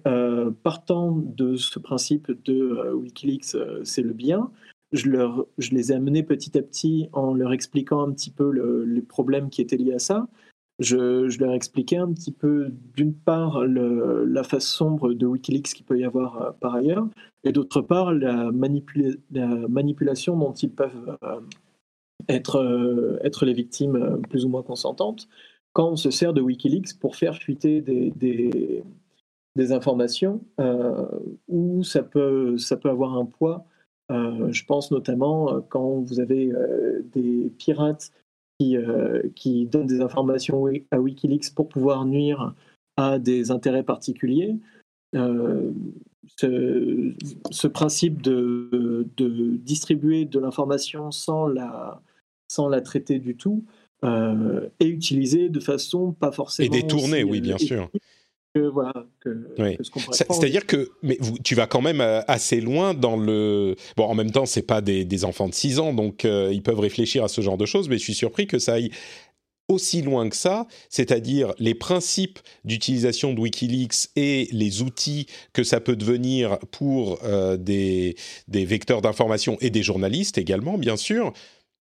partant 0.63 1.11
de 1.11 1.55
ce 1.55 1.77
principe 1.77 2.31
de 2.43 2.91
Wikileaks, 2.91 3.55
c'est 3.83 4.01
le 4.01 4.13
bien, 4.13 4.49
je, 4.93 5.11
leur, 5.11 5.45
je, 5.59 5.69
les 5.75 5.91
ai 5.91 5.95
amenés 5.95 6.23
petit 6.23 6.57
à 6.57 6.63
petit 6.63 7.07
en 7.13 7.35
leur 7.35 7.53
expliquant 7.53 8.01
un 8.01 8.11
petit 8.11 8.31
peu 8.31 8.49
les 8.83 9.03
problèmes 9.03 9.51
qui 9.51 9.61
étaient 9.61 9.77
liés 9.77 9.93
à 9.93 9.99
ça. 9.99 10.27
Je, 10.79 11.29
je 11.29 11.37
leur 11.37 11.53
expliquais 11.53 11.97
un 11.97 12.11
petit 12.11 12.31
peu, 12.31 12.71
d'une 12.95 13.13
part, 13.13 13.63
le, 13.63 14.25
la 14.25 14.41
face 14.41 14.65
sombre 14.65 15.13
de 15.13 15.27
Wikileaks 15.27 15.75
qu'il 15.75 15.85
peut 15.85 15.99
y 15.99 16.03
avoir 16.03 16.55
par 16.55 16.73
ailleurs, 16.73 17.07
et 17.43 17.51
d'autre 17.51 17.81
part, 17.81 18.11
la, 18.11 18.49
la, 18.49 19.57
manipulation 19.67 20.35
dont 20.35 20.53
ils 20.53 20.71
peuvent 20.71 21.15
être, 22.29 22.57
euh, 22.57 23.19
être 23.23 23.45
les 23.45 23.53
victimes 23.53 23.95
euh, 23.95 24.17
plus 24.17 24.45
ou 24.45 24.49
moins 24.49 24.63
consentantes 24.63 25.27
quand 25.73 25.89
on 25.89 25.95
se 25.95 26.11
sert 26.11 26.33
de 26.33 26.41
Wikileaks 26.41 26.99
pour 26.99 27.15
faire 27.15 27.35
fuiter 27.35 27.81
des, 27.81 28.11
des, 28.11 28.83
informations 29.71 30.41
euh, 30.59 31.05
où 31.47 31.83
ça 31.83 32.01
peut, 32.01 32.57
ça 32.57 32.77
peut 32.77 32.89
avoir 32.89 33.17
un 33.17 33.25
poids. 33.25 33.65
je 34.09 34.65
pense 34.65 34.89
notamment 34.89 35.61
quand 35.69 35.99
vous 35.99 36.21
avez 36.21 36.51
des 37.13 37.51
pirates 37.57 38.11
qui, 38.57 38.77
qui 39.35 39.67
donnent 39.67 39.85
des 39.85 40.01
informations 40.01 40.65
à 40.91 40.99
Wikileaks 40.99 41.53
pour 41.53 41.67
pouvoir 41.67 42.05
nuire 42.05 42.55
à 42.97 43.19
des 43.19 43.51
intérêts 43.51 43.83
particuliers. 43.83 44.55
ce, 45.13 45.73
ce, 47.51 47.67
principe 47.67 48.21
de, 48.21 49.07
de 49.17 49.57
distribuer 49.57 50.25
de 50.25 50.39
l'information 50.39 51.11
sans 51.11 51.47
la, 51.47 52.01
sans 52.49 52.67
la 52.67 52.81
traiter 52.81 53.19
du 53.19 53.37
tout, 53.37 53.63
euh, 54.03 54.69
et 54.79 54.87
utiliser 54.87 55.49
de 55.49 55.59
façon 55.59 56.13
pas 56.13 56.31
forcément. 56.31 56.65
Et 56.65 56.69
détournée, 56.69 57.23
oui, 57.23 57.41
bien 57.41 57.57
sûr. 57.57 57.89
voilà, 58.55 58.93
C'est-à-dire 60.11 60.65
que 60.65 60.89
mais 61.03 61.17
tu 61.43 61.53
vas 61.53 61.67
quand 61.67 61.81
même 61.81 62.01
euh, 62.01 62.21
assez 62.27 62.59
loin 62.59 62.93
dans 62.93 63.17
le. 63.17 63.75
Bon, 63.97 64.05
en 64.05 64.15
même 64.15 64.31
temps, 64.31 64.45
c'est 64.45 64.63
pas 64.63 64.81
des, 64.81 65.25
enfants 65.25 65.49
de 65.49 65.53
6 65.53 65.79
ans, 65.79 65.93
donc 65.93 66.25
euh, 66.25 66.49
ils 66.51 66.63
peuvent 66.63 66.79
réfléchir 66.79 67.23
à 67.23 67.27
ce 67.27 67.41
genre 67.41 67.57
de 67.57 67.65
choses, 67.65 67.87
mais 67.89 67.97
je 67.97 68.03
suis 68.03 68.13
surpris 68.13 68.47
que 68.47 68.57
ça 68.57 68.73
aille 68.73 68.91
aussi 69.67 70.01
loin 70.01 70.27
que 70.29 70.35
ça, 70.35 70.65
c'est-à-dire 70.89 71.53
les 71.59 71.75
principes 71.75 72.39
d'utilisation 72.63 73.33
de 73.33 73.39
Wikileaks 73.39 74.07
et 74.15 74.47
les 74.51 74.81
outils 74.81 75.27
que 75.53 75.63
ça 75.63 75.79
peut 75.79 75.95
devenir 75.95 76.57
pour 76.71 77.19
des, 77.59 78.15
des 78.47 78.65
vecteurs 78.65 79.03
d'information 79.03 79.57
et 79.61 79.69
des 79.69 79.83
journalistes 79.83 80.39
également, 80.39 80.79
bien 80.79 80.97
sûr 80.97 81.33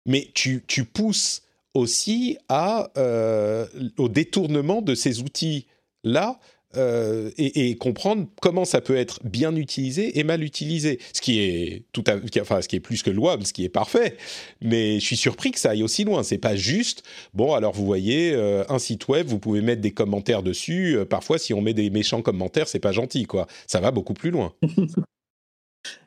mais 0.07 0.31
tu, 0.35 0.63
pousses 0.85 1.43
aussi 1.75 2.39
euh, 2.51 3.67
au 3.99 4.09
détournement 4.09 4.81
de 4.81 4.95
ces 4.95 5.21
outils-là 5.21 6.39
euh, 6.77 7.31
et, 7.39 7.77
comprendre 7.77 8.27
comment 8.43 8.67
ça 8.67 8.81
peut 8.81 8.97
être 8.97 9.21
bien 9.25 9.57
utilisé 9.57 10.19
et 10.19 10.25
mal 10.25 10.43
utilisé. 10.43 10.99
Ce 11.13 11.21
qui 11.21 11.41
est 11.41 11.85
tout 11.93 12.05
à, 12.07 12.17
enfin, 12.41 12.61
ce 12.61 12.69
qui 12.69 12.77
est 12.77 12.81
plus 12.81 13.03
que 13.03 13.11
louable, 13.11 13.47
ce 13.47 13.53
qui 13.53 13.65
est 13.65 13.71
parfait. 13.71 14.17
Mais 14.61 15.01
je 15.01 15.05
suis 15.05 15.17
surpris 15.17 15.53
que 15.53 15.59
ça 15.59 15.71
aille 15.71 15.83
aussi 15.83 16.05
loin. 16.05 16.23
C'est 16.23 16.39
pas 16.39 16.57
juste. 16.57 17.03
Bon, 17.35 17.55
alors 17.55 17.73
vous 17.73 17.87
voyez 17.87 18.33
euh, 18.33 18.65
un 18.69 18.79
site 18.79 19.09
web, 19.09 19.27
vous 19.27 19.39
pouvez 19.39 19.63
mettre 19.63 19.81
des 19.81 19.93
commentaires 19.93 20.43
dessus. 20.43 20.99
parfois, 21.09 21.39
si 21.39 21.55
on 21.55 21.63
met 21.63 21.75
des 21.75 21.91
méchants 21.91 22.23
commentaires, 22.23 22.69
c'est 22.69 22.79
pas 22.79 22.93
gentil, 22.93 23.25
quoi. 23.25 23.47
Ça 23.67 23.81
va 23.81 23.91
beaucoup 23.91 24.15
plus 24.15 24.31
loin. 24.31 24.53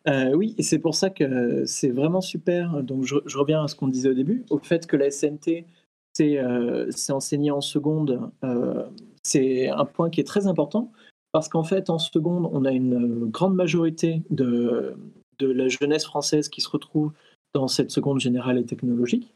Euh, 0.08 0.34
oui, 0.34 0.56
et 0.58 0.64
c'est 0.64 0.80
pour 0.80 0.96
ça 0.96 1.10
que 1.10 1.66
c'est 1.66 1.90
vraiment 1.90 2.22
super. 2.22 2.84
Donc, 2.84 3.04
je, 3.04 3.38
reviens 3.38 3.64
à 3.64 3.68
ce 3.68 3.76
qu'on 3.76 3.88
disait 3.88 4.10
au 4.10 4.14
début, 4.14 4.46
au 4.50 4.58
fait 4.60 4.88
que 4.88 4.96
la 4.96 5.12
SNT, 5.12 5.66
c'est 6.14 6.38
euh, 6.40 6.90
enseigné 7.10 7.52
en 7.52 7.62
seconde. 7.62 8.32
Euh, 8.44 8.86
c'est 9.24 9.70
un 9.70 9.86
point 9.86 10.10
qui 10.10 10.22
est 10.22 10.26
très 10.26 10.48
important 10.48 10.92
parce 11.32 11.48
qu'en 11.48 11.64
fait, 11.64 11.90
en 11.90 12.00
seconde, 12.00 12.50
on 12.52 12.66
a 12.66 12.72
une 12.72 13.26
grande 13.26 13.56
majorité 13.56 14.24
de, 14.30 14.96
la 15.40 15.68
jeunesse 15.68 16.06
française 16.06 16.50
qui 16.50 16.62
se 16.62 16.70
retrouve 16.70 17.12
dans 17.54 17.68
cette 17.68 17.92
seconde 17.92 18.20
générale 18.20 18.58
et 18.58 18.66
technologique. 18.66 19.34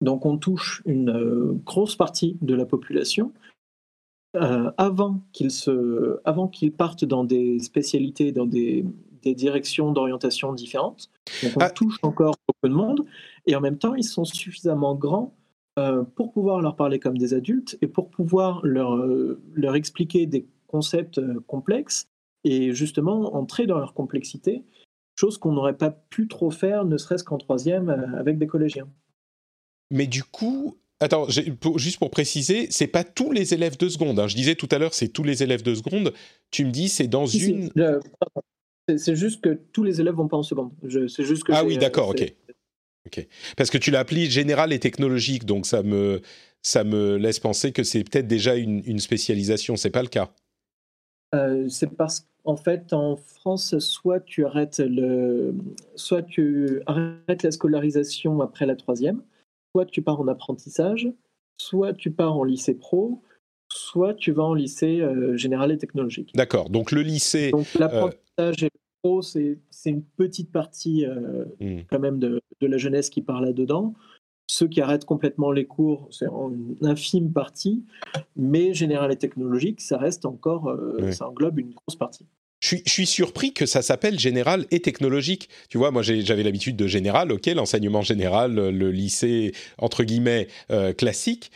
Donc, 0.00 0.26
on 0.26 0.38
touche 0.38 0.82
une 0.86 1.60
grosse 1.64 1.96
partie 1.96 2.36
de 2.42 2.54
la 2.54 2.66
population. 2.66 3.32
avant 4.34 5.20
qu'ils 5.32 5.50
qu'ils 6.52 6.72
partent 6.72 7.04
dans 7.04 7.24
des 7.24 7.58
spécialités, 7.58 8.32
dans 8.32 8.46
des, 8.46 8.84
des 9.22 9.34
directions 9.34 9.92
d'orientation 9.92 10.52
différentes. 10.52 11.10
Donc 11.42 11.52
on 11.56 11.60
ah. 11.60 11.70
touche 11.70 11.96
encore 12.02 12.36
beaucoup 12.46 12.68
de 12.68 12.74
monde. 12.74 13.04
Et 13.46 13.56
en 13.56 13.60
même 13.60 13.78
temps, 13.78 13.94
ils 13.94 14.04
sont 14.04 14.24
suffisamment 14.24 14.94
grands 14.94 15.34
euh, 15.78 16.02
pour 16.02 16.32
pouvoir 16.32 16.60
leur 16.60 16.76
parler 16.76 16.98
comme 16.98 17.16
des 17.16 17.34
adultes 17.34 17.78
et 17.80 17.86
pour 17.86 18.10
pouvoir 18.10 18.60
leur, 18.64 18.96
euh, 18.96 19.40
leur 19.54 19.76
expliquer 19.76 20.26
des 20.26 20.46
concepts 20.66 21.18
euh, 21.18 21.40
complexes 21.46 22.08
et 22.44 22.74
justement 22.74 23.34
entrer 23.36 23.66
dans 23.66 23.78
leur 23.78 23.94
complexité, 23.94 24.64
chose 25.14 25.38
qu'on 25.38 25.52
n'aurait 25.52 25.76
pas 25.76 25.90
pu 25.90 26.26
trop 26.26 26.50
faire, 26.50 26.84
ne 26.84 26.96
serait-ce 26.96 27.24
qu'en 27.24 27.38
troisième 27.38 27.90
avec 28.18 28.38
des 28.38 28.46
collégiens. 28.46 28.88
Mais 29.90 30.06
du 30.06 30.24
coup, 30.24 30.76
Attends, 31.02 31.26
juste 31.76 31.98
pour 31.98 32.10
préciser, 32.10 32.66
c'est 32.70 32.86
pas 32.86 33.04
tous 33.04 33.32
les 33.32 33.54
élèves 33.54 33.78
de 33.78 33.88
seconde. 33.88 34.20
Hein. 34.20 34.28
Je 34.28 34.36
disais 34.36 34.54
tout 34.54 34.68
à 34.70 34.76
l'heure, 34.76 34.92
c'est 34.92 35.08
tous 35.08 35.22
les 35.22 35.42
élèves 35.42 35.62
de 35.62 35.74
seconde. 35.74 36.12
Tu 36.50 36.66
me 36.66 36.70
dis, 36.70 36.90
c'est 36.90 37.08
dans 37.08 37.24
une. 37.24 37.70
C'est 38.88 39.16
juste 39.16 39.40
que 39.40 39.58
tous 39.72 39.84
les 39.84 40.00
élèves 40.00 40.14
vont 40.14 40.28
pas 40.28 40.36
en 40.36 40.42
seconde. 40.42 40.72
C'est 41.08 41.24
juste 41.24 41.44
que 41.44 41.52
ah 41.52 41.64
oui, 41.64 41.78
d'accord, 41.78 42.08
ok. 42.08 42.34
Ok. 43.06 43.26
Parce 43.56 43.70
que 43.70 43.78
tu 43.78 43.90
l'as 43.90 44.00
appelé 44.00 44.26
général 44.26 44.72
et 44.72 44.78
technologique, 44.78 45.44
donc 45.46 45.66
ça 45.66 45.82
me 45.82 46.20
ça 46.62 46.84
me 46.84 47.16
laisse 47.16 47.40
penser 47.40 47.72
que 47.72 47.82
c'est 47.82 48.04
peut-être 48.04 48.26
déjà 48.26 48.56
une, 48.56 48.82
une 48.84 48.98
spécialisation. 48.98 49.76
C'est 49.76 49.90
pas 49.90 50.02
le 50.02 50.08
cas. 50.08 50.30
Euh, 51.34 51.68
c'est 51.68 51.96
parce 51.96 52.26
qu'en 52.44 52.56
fait, 52.56 52.92
en 52.92 53.16
France, 53.16 53.78
soit 53.78 54.20
tu 54.20 54.44
arrêtes 54.44 54.78
le, 54.78 55.54
soit 55.94 56.22
tu 56.22 56.82
arrêtes 56.86 57.42
la 57.42 57.50
scolarisation 57.50 58.40
après 58.40 58.66
la 58.66 58.76
troisième, 58.76 59.22
soit 59.74 59.86
tu 59.86 60.02
pars 60.02 60.20
en 60.20 60.28
apprentissage, 60.28 61.08
soit 61.56 61.94
tu 61.94 62.10
pars 62.10 62.36
en 62.36 62.44
lycée 62.44 62.74
pro, 62.74 63.22
soit 63.72 64.14
tu 64.14 64.32
vas 64.32 64.44
en 64.44 64.54
lycée 64.54 65.02
général 65.34 65.72
et 65.72 65.78
technologique. 65.78 66.32
D'accord. 66.34 66.70
Donc 66.70 66.92
le 66.92 67.02
lycée. 67.02 67.50
Donc 67.50 67.66
l'apprentissage 67.78 68.62
et 68.62 68.70
pro, 69.02 69.22
c'est 69.22 69.58
une 69.86 70.02
petite 70.02 70.52
partie 70.52 71.06
hmm. 71.60 71.80
quand 71.88 72.00
même 72.00 72.18
de, 72.18 72.42
de, 72.60 72.66
la 72.66 72.78
jeunesse 72.78 73.10
qui 73.10 73.22
parle 73.22 73.46
là-dedans. 73.46 73.94
Ceux 74.46 74.66
qui 74.66 74.80
arrêtent 74.80 75.04
complètement 75.04 75.52
les 75.52 75.64
cours, 75.64 76.08
c'est 76.10 76.26
une 76.26 76.76
infime 76.82 77.32
partie, 77.32 77.84
mais 78.34 78.74
général 78.74 79.12
et 79.12 79.16
technologique, 79.16 79.80
ça 79.80 79.96
reste 79.96 80.26
encore, 80.26 80.76
ça 81.12 81.28
englobe 81.28 81.60
une 81.60 81.70
grosse 81.70 81.96
partie. 81.96 82.26
Je 82.60 82.76
suis, 82.86 83.06
surpris 83.06 83.54
que 83.54 83.64
ça 83.64 83.80
s'appelle 83.80 84.18
général 84.18 84.66
et 84.70 84.80
technologique. 84.80 85.48
Tu 85.70 85.78
vois, 85.78 85.90
moi 85.90 86.02
j'avais 86.02 86.42
l'habitude 86.42 86.76
de 86.76 86.86
général, 86.86 87.32
ok, 87.32 87.46
l'enseignement 87.46 88.02
général, 88.02 88.54
le 88.54 88.90
lycée 88.90 89.52
entre 89.78 90.04
guillemets 90.04 90.46
euh, 90.70 90.92
classique, 90.92 91.50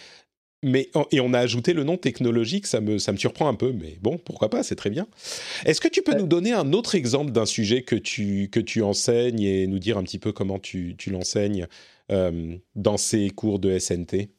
mais 0.65 0.91
et 1.13 1.21
on 1.21 1.33
a 1.33 1.39
ajouté 1.39 1.73
le 1.73 1.85
nom 1.85 1.97
technologique, 1.97 2.67
ça 2.67 2.81
me 2.81 2.99
ça 2.99 3.13
me 3.13 3.17
surprend 3.17 3.49
un 3.49 3.55
peu, 3.55 3.73
mais 3.73 3.99
bon, 4.01 4.19
pourquoi 4.19 4.51
pas, 4.51 4.63
c'est 4.63 4.77
très 4.77 4.91
bien. 4.91 5.07
Est-ce 5.65 5.81
que 5.81 5.89
tu 5.89 6.03
peux 6.03 6.17
nous 6.17 6.27
donner 6.27 6.53
un 6.53 6.73
autre 6.73 6.95
exemple 6.95 7.31
d'un 7.31 7.47
sujet 7.47 7.83
que 7.83 7.97
tu 7.97 8.49
que 8.51 8.61
tu 8.61 8.83
enseignes 8.83 9.43
et 9.43 9.67
nous 9.67 9.79
dire 9.79 9.99
un 9.99 10.03
petit 10.03 10.19
peu 10.19 10.33
comment 10.33 10.59
tu 10.59 10.97
tu 10.97 11.11
l'enseignes 11.11 11.67
euh, 12.11 12.57
dans 12.75 12.97
ces 12.97 13.31
cours 13.31 13.59
de 13.59 13.79
SNT 13.79 14.31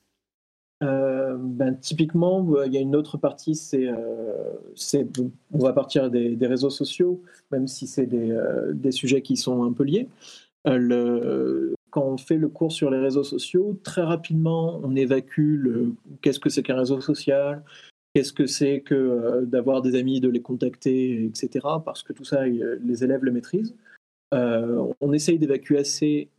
euh, 0.83 1.35
ben, 1.39 1.75
typiquement, 1.75 2.45
il 2.65 2.73
y 2.73 2.77
a 2.77 2.81
une 2.81 2.95
autre 2.95 3.17
partie, 3.17 3.55
c'est, 3.55 3.87
euh, 3.87 4.53
on 5.53 5.59
va 5.59 5.73
partir 5.73 6.09
des, 6.09 6.37
réseaux 6.41 6.69
sociaux, 6.69 7.21
même 7.51 7.67
si 7.67 7.87
c'est 7.87 8.05
des, 8.05 8.31
euh, 8.31 8.73
des, 8.73 8.91
sujets 8.91 9.21
qui 9.21 9.37
sont 9.37 9.63
un 9.63 9.71
peu 9.71 9.83
liés. 9.83 10.09
Le, 10.65 11.75
quand 11.95 12.03
on 12.03 12.17
fait 12.17 12.35
le 12.35 12.49
cours 12.49 12.73
sur 12.73 12.91
les 12.91 12.99
réseaux 12.99 13.23
sociaux, 13.23 13.79
très 13.81 14.01
rapidement, 14.01 14.81
on 14.83 14.97
évacue 14.97 15.55
le, 15.55 15.95
qu'est-ce 16.21 16.41
que 16.41 16.49
c'est 16.49 16.61
qu'un 16.61 16.75
réseau 16.75 16.99
social, 16.99 17.63
qu'est-ce 18.13 18.33
que 18.33 18.47
c'est 18.47 18.81
que 18.81 19.45
d'avoir 19.45 19.81
des 19.81 19.95
amis, 19.95 20.19
de 20.19 20.27
les 20.27 20.41
contacter, 20.41 21.23
etc. 21.23 21.65
Parce 21.85 22.03
que 22.03 22.11
tout 22.11 22.25
ça, 22.25 22.45
les 22.45 23.03
élèves 23.05 23.23
le 23.23 23.31
maîtrisent. 23.31 23.77
on 24.33 25.13
essaye 25.13 25.39
d'évacuer 25.39 25.77
assez, 25.77 26.29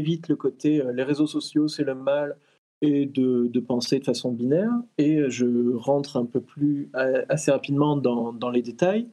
vite 0.00 0.28
le 0.28 0.34
côté 0.34 0.82
les 0.94 1.04
réseaux 1.04 1.28
sociaux, 1.28 1.68
c'est 1.68 1.84
le 1.84 1.94
mal, 1.94 2.36
et 2.82 3.06
de, 3.06 3.60
penser 3.60 4.00
de 4.00 4.04
façon 4.04 4.32
binaire. 4.32 4.72
Et 4.98 5.30
je 5.30 5.76
rentre 5.76 6.16
un 6.16 6.26
peu 6.26 6.40
plus 6.40 6.90
assez 7.28 7.52
rapidement 7.52 7.96
dans 7.96 8.50
les 8.50 8.62
détails, 8.62 9.06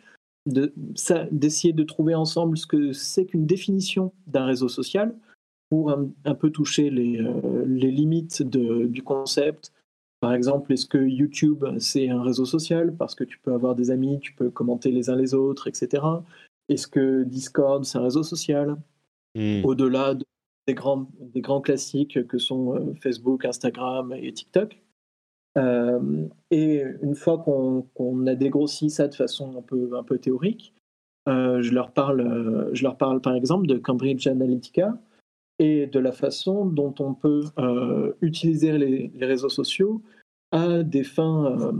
d'essayer 0.47 1.73
de, 1.73 1.83
trouver 1.83 2.15
ensemble 2.15 2.57
ce 2.57 2.65
que 2.65 2.91
c'est 2.91 3.25
qu'une 3.25 3.45
définition 3.45 4.13
d'un 4.25 4.45
réseau 4.45 4.67
social 4.67 5.13
pour 5.69 5.91
un, 5.91 6.35
peu 6.35 6.49
toucher 6.49 6.89
les, 6.89 7.19
euh, 7.19 7.65
les 7.65 7.91
limites 7.91 8.41
de, 8.43 8.85
du 8.85 9.03
concept. 9.03 9.73
Par 10.19 10.33
exemple, 10.33 10.73
est-ce 10.73 10.85
que 10.85 10.97
YouTube, 10.97 11.65
c'est 11.79 12.09
un 12.09 12.23
réseau 12.23 12.45
social? 12.45 12.95
Parce 12.95 13.15
que 13.15 13.23
tu 13.23 13.37
peux 13.39 13.53
avoir 13.53 13.75
des 13.75 13.91
amis, 13.91 14.19
tu 14.19 14.33
peux 14.33 14.49
commenter 14.49 14.91
les 14.91 15.09
uns 15.09 15.15
les 15.15 15.33
autres, 15.33 15.67
etc. 15.67 16.03
Est-ce 16.69 16.87
que 16.87 17.23
Discord, 17.23 17.85
c'est 17.85 17.97
un 17.97 18.03
réseau 18.03 18.23
social? 18.23 18.77
Mmh. 19.35 19.63
Au-delà 19.63 20.15
de 20.15 20.25
des 20.67 20.73
grands, 20.73 21.07
des 21.19 21.41
grands 21.41 21.61
classiques 21.61 22.27
que 22.27 22.37
sont 22.37 22.75
euh, 22.75 22.93
Facebook, 23.01 23.45
Instagram 23.45 24.13
et 24.13 24.31
TikTok. 24.31 24.77
Euh, 25.57 26.27
et 26.51 26.83
une 27.01 27.15
fois 27.15 27.39
qu'on 27.39 28.27
a 28.27 28.35
dégrossi 28.35 28.91
ça 28.91 29.07
de 29.07 29.15
façon 29.15 29.57
un 29.57 29.61
peu, 29.61 29.97
un 29.97 30.03
peu 30.03 30.19
théorique, 30.19 30.73
euh, 31.27 31.61
je, 31.61 31.73
leur 31.73 31.91
parle, 31.91 32.69
je 32.73 32.83
leur 32.83 32.97
parle 32.97 33.21
par 33.21 33.33
exemple 33.33 33.65
de 33.65 33.77
Cambridge 33.77 34.27
Analytica 34.27 34.97
et 35.59 35.87
de 35.87 35.99
la 35.99 36.11
façon 36.11 36.65
dont 36.65 36.93
on 36.99 37.13
peut 37.13 37.43
utiliser 38.21 38.77
les, 38.77 39.11
réseaux 39.25 39.49
sociaux 39.49 40.01
à 40.51 40.83
des 40.83 41.03
fins, 41.03 41.73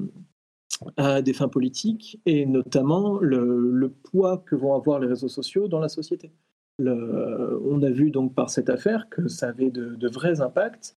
à 0.98 1.22
des 1.22 1.34
fins 1.34 1.48
politiques 1.48 2.20
et 2.26 2.46
notamment 2.46 3.20
le, 3.20 3.72
le, 3.72 3.90
poids 3.90 4.44
que 4.46 4.56
vont 4.56 4.76
avoir 4.76 5.00
les 5.00 5.08
réseaux 5.08 5.30
sociaux 5.30 5.68
dans 5.68 5.80
la 5.80 5.90
société 5.90 6.32
on 6.80 7.82
a 7.82 7.90
vu 7.90 8.12
donc 8.12 8.34
par 8.34 8.50
cette 8.50 8.70
affaire 8.70 9.10
que 9.10 9.28
ça 9.28 9.50
avait 9.50 9.72
de, 9.72 10.08
vrais 10.08 10.42
impacts, 10.42 10.96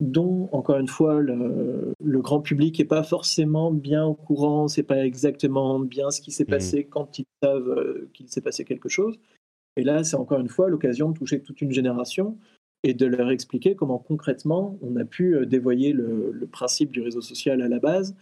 dont, 0.00 0.48
encore 0.52 0.78
une 0.78 0.88
fois, 0.88 1.20
le, 1.20 1.94
grand 2.00 2.40
public 2.40 2.78
n'est 2.78 2.84
pas 2.84 3.02
forcément 3.02 3.72
bien 3.72 4.04
au 4.04 4.14
courant, 4.14 4.68
c'est 4.68 4.82
pas 4.82 5.04
exactement 5.04 5.80
bien 5.80 6.10
ce 6.10 6.20
qui 6.20 6.30
s'est 6.30 6.44
mmh. 6.44 6.46
passé 6.46 6.84
quand 6.84 7.18
ils 7.18 7.26
savent 7.42 7.68
euh, 7.68 8.10
qu'il 8.14 8.28
s'est 8.28 8.40
passé 8.40 8.64
quelque 8.64 8.88
chose. 8.88 9.18
Et 9.78 9.84
là, 9.84 10.04
c'est 10.04 10.16
encore 10.16 10.40
une 10.40 10.48
fois 10.48 10.68
l'occasion 10.68 11.10
de 11.10 11.16
toucher 11.16 11.40
toute 11.40 11.62
une 11.62 11.72
génération 11.72 12.36
et 12.82 12.92
de 12.92 13.06
leur 13.06 13.30
expliquer 13.30 13.74
comment 13.74 13.98
concrètement 13.98 14.78
on 14.82 14.96
a 14.96 15.04
pu 15.04 15.34
euh, 15.34 15.46
dévoyer 15.46 15.92
le, 15.92 16.46
principe 16.52 16.90
du 16.90 17.00
réseau 17.00 17.22
social 17.22 17.62
à 17.62 17.68
la 17.68 17.78
base 17.78 18.14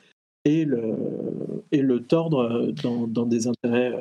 et 0.45 0.65
le, 0.65 1.99
tordre 2.07 2.73
dans 3.09 3.27
des 3.27 3.49
intérêts, 3.49 3.93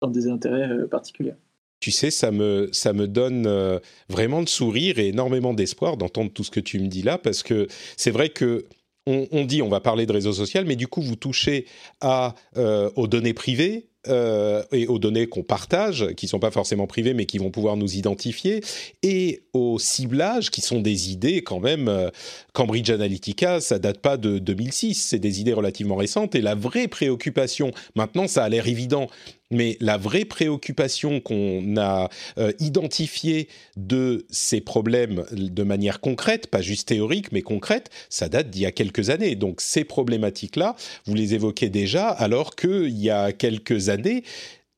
dans 0.00 0.10
des 0.10 0.28
intérêts 0.28 0.70
euh, 0.70 0.86
particuliers. 0.86 1.34
Tu 1.80 1.90
sais, 1.90 2.10
ça 2.10 2.30
me, 2.30 2.68
ça 2.72 2.92
me 2.92 3.06
donne 3.06 3.46
euh, 3.46 3.78
vraiment 4.08 4.40
le 4.40 4.46
sourire 4.46 4.98
et 4.98 5.08
énormément 5.08 5.54
d'espoir 5.54 5.96
d'entendre 5.96 6.32
tout 6.32 6.44
ce 6.44 6.50
que 6.50 6.60
tu 6.60 6.78
me 6.80 6.88
dis 6.88 7.02
là, 7.02 7.18
parce 7.18 7.42
que 7.42 7.66
c'est 7.96 8.10
vrai 8.10 8.30
que 8.30 8.64
on, 9.08 9.44
dit 9.44 9.62
on 9.62 9.68
va 9.68 9.78
parler 9.78 10.04
de 10.04 10.12
réseau 10.12 10.32
social, 10.32 10.64
mais 10.64 10.74
du 10.74 10.88
coup 10.88 11.00
vous 11.00 11.14
touchez 11.14 11.66
à, 12.00 12.34
euh, 12.56 12.90
aux 12.96 13.06
données 13.06 13.34
privées, 13.34 13.86
euh, 14.08 14.62
et 14.72 14.86
aux 14.86 14.98
données 14.98 15.26
qu'on 15.26 15.42
partage, 15.42 16.14
qui 16.16 16.28
sont 16.28 16.38
pas 16.38 16.50
forcément 16.50 16.86
privées, 16.86 17.14
mais 17.14 17.26
qui 17.26 17.38
vont 17.38 17.50
pouvoir 17.50 17.76
nous 17.76 17.96
identifier, 17.96 18.62
et 19.02 19.42
au 19.52 19.78
ciblage, 19.78 20.50
qui 20.50 20.60
sont 20.60 20.80
des 20.80 21.10
idées 21.10 21.42
quand 21.42 21.60
même. 21.60 21.88
Euh, 21.88 22.10
Cambridge 22.52 22.90
Analytica, 22.90 23.60
ça 23.60 23.78
date 23.78 23.98
pas 23.98 24.16
de 24.16 24.38
2006, 24.38 24.94
c'est 24.94 25.18
des 25.18 25.40
idées 25.40 25.52
relativement 25.52 25.96
récentes, 25.96 26.34
et 26.34 26.40
la 26.40 26.54
vraie 26.54 26.88
préoccupation, 26.88 27.70
maintenant 27.94 28.26
ça 28.28 28.44
a 28.44 28.48
l'air 28.48 28.66
évident, 28.66 29.08
mais 29.50 29.76
la 29.80 29.96
vraie 29.96 30.24
préoccupation 30.24 31.20
qu'on 31.20 31.76
a 31.76 32.08
euh, 32.38 32.52
identifiée 32.58 33.48
de 33.76 34.26
ces 34.30 34.60
problèmes 34.60 35.24
de 35.32 35.62
manière 35.62 36.00
concrète, 36.00 36.48
pas 36.48 36.62
juste 36.62 36.88
théorique, 36.88 37.32
mais 37.32 37.42
concrète, 37.42 37.90
ça 38.08 38.28
date 38.28 38.50
d'il 38.50 38.62
y 38.62 38.66
a 38.66 38.72
quelques 38.72 39.10
années. 39.10 39.36
Donc 39.36 39.60
ces 39.60 39.84
problématiques-là, 39.84 40.76
vous 41.06 41.14
les 41.14 41.34
évoquez 41.34 41.68
déjà, 41.68 42.08
alors 42.08 42.56
qu'il 42.56 42.98
y 42.98 43.10
a 43.10 43.32
quelques 43.32 43.88
années, 43.88 44.24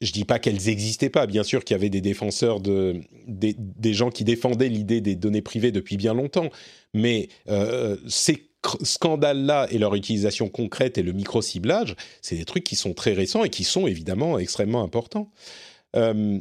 je 0.00 0.12
dis 0.12 0.24
pas 0.24 0.38
qu'elles 0.38 0.62
n'existaient 0.66 1.10
pas, 1.10 1.26
bien 1.26 1.42
sûr 1.42 1.64
qu'il 1.64 1.74
y 1.74 1.78
avait 1.78 1.90
des 1.90 2.00
défenseurs, 2.00 2.60
de, 2.60 3.00
des, 3.26 3.94
gens 3.94 4.10
qui 4.10 4.24
défendaient 4.24 4.68
l'idée 4.68 5.00
des 5.00 5.16
données 5.16 5.42
privées 5.42 5.72
depuis 5.72 5.96
bien 5.96 6.14
longtemps, 6.14 6.50
mais 6.94 7.28
euh, 7.48 7.96
ces 8.06 8.47
scandales-là 8.82 9.68
et 9.70 9.78
leur 9.78 9.94
utilisation 9.94 10.48
concrète 10.48 10.98
et 10.98 11.02
le 11.02 11.12
micro-ciblage, 11.12 11.96
c'est 12.20 12.36
des 12.36 12.44
trucs 12.44 12.64
qui 12.64 12.76
sont 12.76 12.92
très 12.92 13.12
récents 13.12 13.44
et 13.44 13.50
qui 13.50 13.64
sont 13.64 13.86
évidemment 13.86 14.38
extrêmement 14.38 14.82
importants. 14.82 15.30
Euh, 15.96 16.40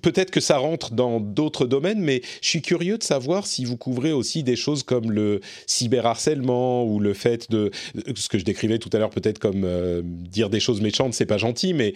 Peut-être 0.00 0.30
que 0.30 0.40
ça 0.40 0.56
rentre 0.56 0.92
dans 0.92 1.20
d'autres 1.20 1.66
domaines, 1.66 2.00
mais 2.00 2.22
je 2.40 2.48
suis 2.48 2.62
curieux 2.62 2.96
de 2.96 3.02
savoir 3.02 3.46
si 3.46 3.66
vous 3.66 3.76
couvrez 3.76 4.12
aussi 4.12 4.42
des 4.42 4.56
choses 4.56 4.82
comme 4.82 5.12
le 5.12 5.40
cyberharcèlement 5.66 6.86
ou 6.86 7.00
le 7.00 7.12
fait 7.12 7.50
de 7.50 7.70
ce 8.14 8.30
que 8.30 8.38
je 8.38 8.44
décrivais 8.44 8.78
tout 8.78 8.88
à 8.94 8.98
l'heure, 8.98 9.10
peut-être 9.10 9.38
comme 9.38 9.64
euh, 9.64 10.00
dire 10.04 10.48
des 10.48 10.60
choses 10.60 10.80
méchantes, 10.80 11.12
c'est 11.12 11.26
pas 11.26 11.36
gentil, 11.36 11.74
mais 11.74 11.92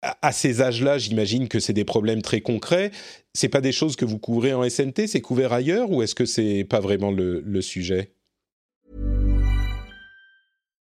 à, 0.00 0.30
ces 0.30 0.62
âges-là, 0.62 0.98
j'imagine 0.98 1.48
que 1.48 1.58
c'est 1.58 1.72
des 1.72 1.84
problèmes 1.84 2.22
très 2.22 2.40
concrets. 2.40 2.92
C'est 3.34 3.48
pas 3.48 3.60
des 3.60 3.72
choses 3.72 3.96
que 3.96 4.04
vous 4.04 4.18
couvrez 4.18 4.54
en 4.54 4.68
SNT, 4.68 5.08
c'est 5.08 5.20
couvert 5.20 5.52
ailleurs 5.52 5.90
ou 5.90 6.02
est-ce 6.02 6.14
que 6.14 6.24
c'est 6.24 6.64
pas 6.64 6.80
vraiment 6.80 7.10
le 7.10 7.60
sujet? 7.62 8.12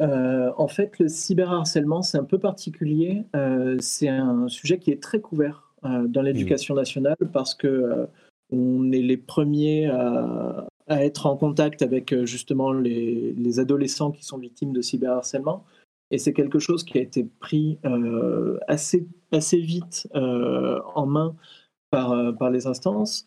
Euh, 0.00 0.52
en 0.56 0.68
fait, 0.68 0.98
le 0.98 1.08
cyberharcèlement, 1.08 2.02
c'est 2.02 2.18
un 2.18 2.24
peu 2.24 2.38
particulier. 2.38 3.24
Euh, 3.34 3.76
c'est 3.80 4.08
un 4.08 4.48
sujet 4.48 4.78
qui 4.78 4.90
est 4.90 5.02
très 5.02 5.20
couvert 5.20 5.72
euh, 5.84 6.06
dans 6.06 6.22
l'éducation 6.22 6.74
nationale 6.74 7.16
parce 7.32 7.54
que 7.54 8.06
on 8.50 8.92
est 8.92 9.02
les 9.02 9.16
premiers 9.16 9.86
à, 9.88 10.66
à, 10.86 11.04
être 11.04 11.26
en 11.26 11.36
contact 11.36 11.82
avec 11.82 12.14
justement 12.24 12.72
les, 12.72 13.34
les, 13.36 13.60
adolescents 13.60 14.10
qui 14.10 14.24
sont 14.24 14.38
victimes 14.38 14.72
de 14.72 14.80
cyberharcèlement. 14.80 15.64
Et 16.10 16.16
c'est 16.16 16.32
quelque 16.32 16.58
chose 16.58 16.84
qui 16.84 16.96
a 16.96 17.02
été 17.02 17.24
pris 17.40 17.78
assez, 18.68 19.06
assez 19.30 19.58
vite 19.58 20.08
en 20.14 21.04
main 21.04 21.36
par, 21.90 22.34
par 22.38 22.50
les 22.50 22.66
instances, 22.66 23.26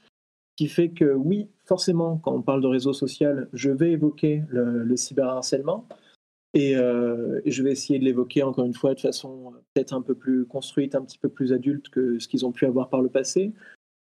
qui 0.55 0.67
fait 0.67 0.89
que 0.89 1.13
oui, 1.13 1.49
forcément, 1.65 2.17
quand 2.17 2.33
on 2.33 2.41
parle 2.41 2.61
de 2.61 2.67
réseau 2.67 2.93
social, 2.93 3.47
je 3.53 3.69
vais 3.69 3.91
évoquer 3.91 4.41
le, 4.49 4.81
le 4.81 4.97
cyberharcèlement. 4.97 5.85
Et, 6.53 6.75
euh, 6.75 7.39
et, 7.45 7.51
je 7.51 7.63
vais 7.63 7.71
essayer 7.71 7.97
de 7.97 8.03
l'évoquer 8.03 8.43
encore 8.43 8.65
une 8.65 8.73
fois 8.73 8.93
de 8.93 8.99
façon 8.99 9.53
peut-être 9.73 9.93
un 9.93 10.01
peu 10.01 10.15
plus 10.15 10.45
construite, 10.45 10.95
un 10.95 11.01
petit 11.01 11.17
peu 11.17 11.29
plus 11.29 11.53
adulte 11.53 11.89
que 11.89 12.19
ce 12.19 12.27
qu'ils 12.27 12.45
ont 12.45 12.51
pu 12.51 12.65
avoir 12.65 12.89
par 12.89 13.01
le 13.01 13.09
passé. 13.09 13.53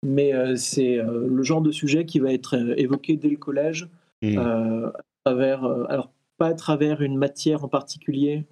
Mais 0.03 0.34
euh, 0.34 0.57
c'est 0.57 0.98
euh, 0.98 1.26
le 1.28 1.42
genre 1.42 1.61
de 1.61 1.70
sujet 1.70 2.07
qui 2.07 2.20
va 2.20 2.32
être 2.32 2.57
euh, 2.57 2.74
évoqué 2.76 3.16
dès 3.16 3.28
le 3.28 3.36
collège, 3.36 3.88
mmh. 4.22 4.38
à 4.38 4.92
travers, 5.24 5.64
alors 5.64 6.11
pas 6.38 6.48
à 6.48 6.55
travers 6.55 7.03
une 7.03 7.16
matière 7.16 7.64
en 7.64 7.68
particulier, 7.68 8.44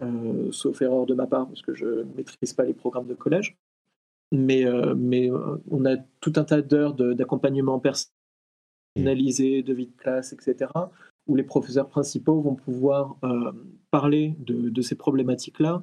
sauf 0.50 0.82
erreur 0.82 1.06
de 1.06 1.14
ma 1.14 1.26
part, 1.26 1.46
parce 1.46 1.62
que 1.62 1.74
je 1.74 1.86
ne 1.86 2.14
maîtrise 2.16 2.52
pas 2.52 2.64
les 2.64 2.74
programmes 2.74 3.06
de 3.06 3.14
collège. 3.14 3.56
Mais, 4.30 4.66
mais 4.94 5.30
on 5.70 5.86
a 5.86 5.96
tout 6.20 6.34
un 6.36 6.44
tas 6.44 6.60
d'heures 6.60 6.92
d'accompagnement 6.94 7.80
personnalisé, 8.94 9.62
de 9.62 9.72
vie 9.72 9.86
de 9.86 9.96
classe, 9.96 10.34
etc 10.34 10.68
où 11.28 11.36
les 11.36 11.42
professeurs 11.42 11.88
principaux 11.88 12.40
vont 12.40 12.54
pouvoir 12.54 13.16
euh, 13.22 13.52
parler 13.90 14.34
de, 14.40 14.70
de, 14.70 14.82
ces 14.82 14.96
problématiques-là. 14.96 15.82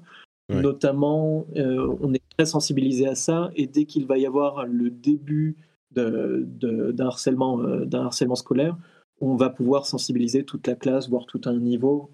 Ouais. 0.50 0.62
Notamment, 0.62 1.46
euh, 1.56 1.96
on 2.02 2.14
est 2.14 2.22
très 2.38 2.46
sensibilisé 2.46 3.08
à 3.08 3.16
ça, 3.16 3.52
et 3.56 3.68
dès 3.68 3.86
qu'il 3.86 4.06
va 4.06 4.18
y 4.18 4.26
avoir 4.26 4.66
le 4.66 4.90
début 4.90 5.56
d'un 5.92 7.00
harcèlement, 7.00 7.62
euh, 7.62 7.88
harcèlement 7.94 8.36
scolaire, 8.36 8.76
on 9.22 9.36
va 9.36 9.50
pouvoir 9.50 9.86
sensibiliser 9.86 10.44
toute 10.44 10.68
la 10.68 10.76
classe, 10.76 11.10
voire 11.10 11.26
tout 11.26 11.42
un 11.46 11.58
niveau, 11.58 12.12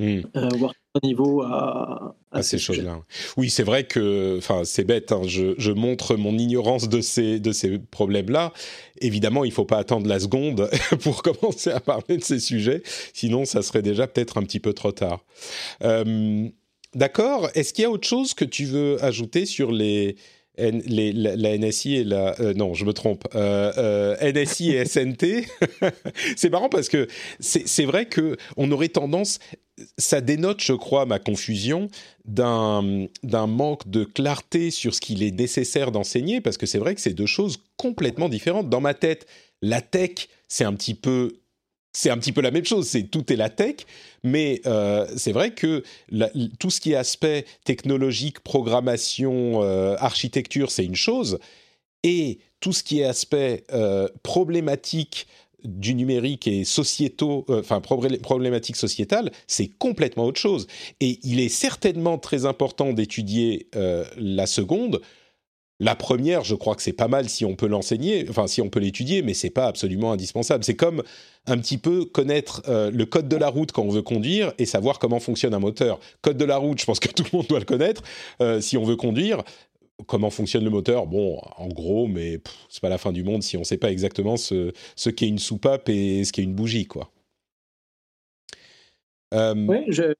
mmh. 0.00 0.20
voire 0.56 0.74
un 0.94 1.06
niveau 1.06 1.42
à, 1.42 2.16
à, 2.30 2.38
à 2.38 2.42
ces, 2.42 2.58
ces 2.58 2.58
choses-là. 2.58 3.00
Oui, 3.36 3.50
c'est 3.50 3.62
vrai 3.62 3.84
que, 3.84 4.36
enfin, 4.38 4.62
c'est 4.64 4.84
bête. 4.84 5.12
Hein, 5.12 5.22
je, 5.26 5.54
je, 5.58 5.72
montre 5.72 6.16
mon 6.16 6.36
ignorance 6.36 6.88
de 6.88 7.00
ces 7.00 7.40
de 7.40 7.52
ces 7.52 7.78
problèmes-là. 7.78 8.52
Évidemment, 9.00 9.44
il 9.44 9.52
faut 9.52 9.64
pas 9.64 9.78
attendre 9.78 10.06
la 10.06 10.20
seconde 10.20 10.70
pour 11.02 11.22
commencer 11.22 11.70
à 11.70 11.80
parler 11.80 12.16
de 12.16 12.24
ces 12.24 12.40
sujets, 12.40 12.82
sinon 13.12 13.44
ça 13.44 13.62
serait 13.62 13.82
déjà 13.82 14.06
peut-être 14.06 14.38
un 14.38 14.42
petit 14.42 14.60
peu 14.60 14.72
trop 14.72 14.92
tard. 14.92 15.24
Euh, 15.82 16.48
D'accord. 16.94 17.50
Est-ce 17.54 17.74
qu'il 17.74 17.82
y 17.82 17.84
a 17.84 17.90
autre 17.90 18.08
chose 18.08 18.32
que 18.32 18.44
tu 18.44 18.64
veux 18.64 19.02
ajouter 19.04 19.44
sur 19.44 19.72
les 19.72 20.16
la, 20.58 21.58
NSI 21.58 21.96
et 21.96 22.04
la... 22.04 22.38
Euh, 22.40 22.54
non, 22.54 22.74
je 22.74 22.84
me 22.84 22.92
trompe. 22.92 23.26
Euh, 23.34 23.72
euh, 23.78 24.32
NSI 24.32 24.72
et 24.72 24.84
SNT. 24.84 25.46
c'est 26.36 26.50
marrant 26.50 26.68
parce 26.68 26.88
que 26.88 27.06
c'est 27.40 27.84
vrai 27.84 28.06
que 28.06 28.36
on 28.56 28.70
aurait 28.70 28.88
tendance... 28.88 29.38
Ça 29.96 30.20
dénote, 30.20 30.60
je 30.60 30.72
crois, 30.72 31.06
ma 31.06 31.20
confusion 31.20 31.88
d'un 32.24 33.06
manque 33.32 33.88
de 33.88 34.02
clarté 34.02 34.72
sur 34.72 34.92
ce 34.92 35.00
qu'il 35.00 35.22
est 35.22 35.30
nécessaire 35.30 35.92
d'enseigner, 35.92 36.40
parce 36.40 36.56
que 36.56 36.66
c'est 36.66 36.78
vrai 36.78 36.96
que 36.96 37.00
c'est 37.00 37.14
deux 37.14 37.26
choses 37.26 37.58
complètement 37.76 38.28
différentes. 38.28 38.68
Dans 38.68 38.80
ma 38.80 38.94
tête, 38.94 39.28
la 39.62 39.80
tech, 39.80 40.28
c'est 40.48 40.64
un 40.64 40.74
petit 40.74 40.94
peu 40.94 41.37
c'est 41.98 42.10
un 42.10 42.18
petit 42.18 42.30
peu 42.30 42.42
la 42.42 42.52
même 42.52 42.64
chose, 42.64 42.86
c'est 42.86 43.02
tout 43.02 43.32
est 43.32 43.36
la 43.36 43.50
tech, 43.50 43.78
mais 44.22 44.60
euh, 44.66 45.04
c'est 45.16 45.32
vrai 45.32 45.52
que 45.52 45.82
tout 46.60 46.70
ce 46.70 46.80
qui 46.80 46.92
est 46.92 46.94
aspect 46.94 47.44
technologique, 47.64 48.38
programmation, 48.38 49.64
euh, 49.64 49.96
architecture, 49.98 50.70
c'est 50.70 50.84
une 50.84 50.94
chose, 50.94 51.40
et 52.04 52.38
tout 52.60 52.72
ce 52.72 52.84
qui 52.84 53.00
est 53.00 53.04
aspect 53.04 53.64
euh, 53.72 54.06
problématique 54.22 55.26
du 55.64 55.96
numérique 55.96 56.46
et 56.46 56.62
sociétaux, 56.62 57.44
enfin 57.48 57.80
problématique 57.80 58.76
sociétale, 58.76 59.32
c'est 59.48 59.66
complètement 59.66 60.26
autre 60.26 60.40
chose. 60.40 60.68
Et 61.00 61.18
il 61.24 61.40
est 61.40 61.48
certainement 61.48 62.16
très 62.16 62.46
important 62.46 62.92
d'étudier 62.92 63.66
la 64.16 64.46
seconde 64.46 65.00
la 65.80 65.94
première, 65.94 66.42
je 66.42 66.56
crois 66.56 66.74
que 66.74 66.82
c'est 66.82 66.92
pas 66.92 67.06
mal 67.06 67.28
si 67.28 67.44
on 67.44 67.54
peut 67.54 67.68
l'enseigner, 67.68 68.26
enfin 68.28 68.48
si 68.48 68.60
on 68.60 68.68
peut 68.68 68.80
l'étudier, 68.80 69.22
mais 69.22 69.32
c'est 69.32 69.50
pas 69.50 69.66
absolument 69.66 70.12
indispensable. 70.12 70.64
C'est 70.64 70.74
comme 70.74 71.04
un 71.46 71.58
petit 71.58 71.78
peu 71.78 72.04
connaître 72.04 72.62
euh, 72.68 72.90
le 72.90 73.06
code 73.06 73.28
de 73.28 73.36
la 73.36 73.48
route 73.48 73.70
quand 73.70 73.82
on 73.82 73.90
veut 73.90 74.02
conduire 74.02 74.52
et 74.58 74.66
savoir 74.66 74.98
comment 74.98 75.20
fonctionne 75.20 75.54
un 75.54 75.60
moteur. 75.60 76.00
Code 76.20 76.36
de 76.36 76.44
la 76.44 76.56
route, 76.56 76.80
je 76.80 76.84
pense 76.84 76.98
que 76.98 77.08
tout 77.12 77.24
le 77.32 77.36
monde 77.36 77.46
doit 77.46 77.60
le 77.60 77.64
connaître 77.64 78.02
euh, 78.42 78.60
si 78.60 78.76
on 78.76 78.84
veut 78.84 78.96
conduire. 78.96 79.42
Comment 80.06 80.30
fonctionne 80.30 80.64
le 80.64 80.70
moteur? 80.70 81.06
Bon, 81.06 81.40
en 81.56 81.68
gros, 81.68 82.06
mais 82.06 82.40
c'est 82.68 82.80
pas 82.80 82.88
la 82.88 82.98
fin 82.98 83.12
du 83.12 83.24
monde 83.24 83.42
si 83.42 83.56
on 83.56 83.64
sait 83.64 83.78
pas 83.78 83.90
exactement 83.90 84.36
ce, 84.36 84.72
ce 84.96 85.10
qu'est 85.10 85.26
une 85.26 85.40
soupape 85.40 85.88
et 85.88 86.24
ce 86.24 86.32
qu'est 86.32 86.42
une 86.42 86.54
bougie, 86.54 86.86
quoi. 86.86 87.10
Euh... 89.34 89.54
Oui, 89.68 89.84
je, 89.88 90.14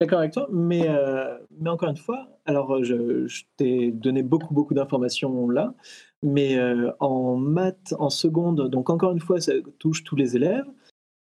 d'accord 0.00 0.18
avec 0.20 0.32
toi, 0.32 0.48
mais, 0.52 0.88
euh, 0.88 1.38
mais 1.60 1.70
encore 1.70 1.88
une 1.88 1.96
fois, 1.96 2.28
alors 2.44 2.82
je, 2.82 3.26
je 3.26 3.42
t'ai 3.56 3.90
donné 3.90 4.22
beaucoup, 4.22 4.52
beaucoup 4.52 4.74
d'informations 4.74 5.48
là, 5.48 5.74
mais 6.22 6.56
euh, 6.56 6.90
en 7.00 7.36
maths, 7.36 7.94
en 7.98 8.10
seconde, 8.10 8.68
donc 8.68 8.90
encore 8.90 9.12
une 9.12 9.20
fois, 9.20 9.40
ça 9.40 9.52
touche 9.78 10.04
tous 10.04 10.16
les 10.16 10.36
élèves. 10.36 10.66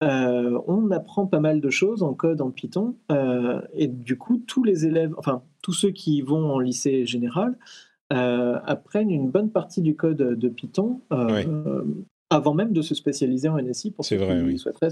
Euh, 0.03 0.59
on 0.67 0.91
apprend 0.91 1.28
pas 1.28 1.39
mal 1.39 1.61
de 1.61 1.69
choses 1.69 2.03
en 2.03 2.13
code, 2.13 2.41
en 2.41 2.51
Python, 2.51 2.97
euh, 3.11 3.61
et 3.74 3.88
du 3.88 4.17
coup, 4.17 4.38
tous 4.45 4.63
les 4.63 4.86
élèves, 4.86 5.13
enfin, 5.17 5.43
tous 5.61 5.74
ceux 5.74 5.91
qui 5.91 6.21
vont 6.21 6.51
en 6.51 6.59
lycée 6.59 7.05
général, 7.05 7.57
euh, 8.11 8.59
apprennent 8.65 9.11
une 9.11 9.30
bonne 9.30 9.49
partie 9.49 9.82
du 9.82 9.95
code 9.95 10.17
de 10.17 10.49
Python 10.49 11.01
oui. 11.11 11.45
avant 12.30 12.53
même 12.53 12.74
de 12.74 12.82
se 12.82 12.95
spécialiser 12.95 13.47
en 13.47 13.57
NSI 13.57 13.91
pour 13.91 14.03
ceux 14.03 14.17
vrai, 14.17 14.39
qui 14.39 14.43
oui. 14.43 14.59
souhaiteraient 14.59 14.89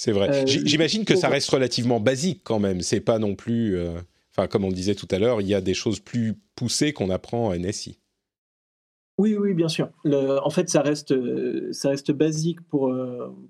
c'est 0.00 0.12
vrai. 0.12 0.30
Euh, 0.30 0.46
J'imagine 0.46 1.04
que 1.04 1.14
ça 1.14 1.28
reste 1.28 1.50
relativement 1.50 2.00
basique 2.00 2.40
quand 2.42 2.58
même. 2.58 2.80
C'est 2.80 3.02
pas 3.02 3.18
non 3.18 3.34
plus. 3.34 3.78
Enfin, 4.30 4.44
euh, 4.44 4.46
comme 4.46 4.64
on 4.64 4.72
disait 4.72 4.94
tout 4.94 5.06
à 5.10 5.18
l'heure, 5.18 5.42
il 5.42 5.46
y 5.46 5.54
a 5.54 5.60
des 5.60 5.74
choses 5.74 6.00
plus 6.00 6.38
poussées 6.54 6.94
qu'on 6.94 7.10
apprend 7.10 7.48
en 7.48 7.54
NSI. 7.54 7.98
Oui, 9.18 9.36
oui, 9.36 9.52
bien 9.52 9.68
sûr. 9.68 9.90
Le, 10.04 10.38
en 10.42 10.48
fait, 10.48 10.70
ça 10.70 10.80
reste, 10.80 11.12
ça 11.74 11.90
reste 11.90 12.12
basique 12.12 12.62
pour, 12.62 12.96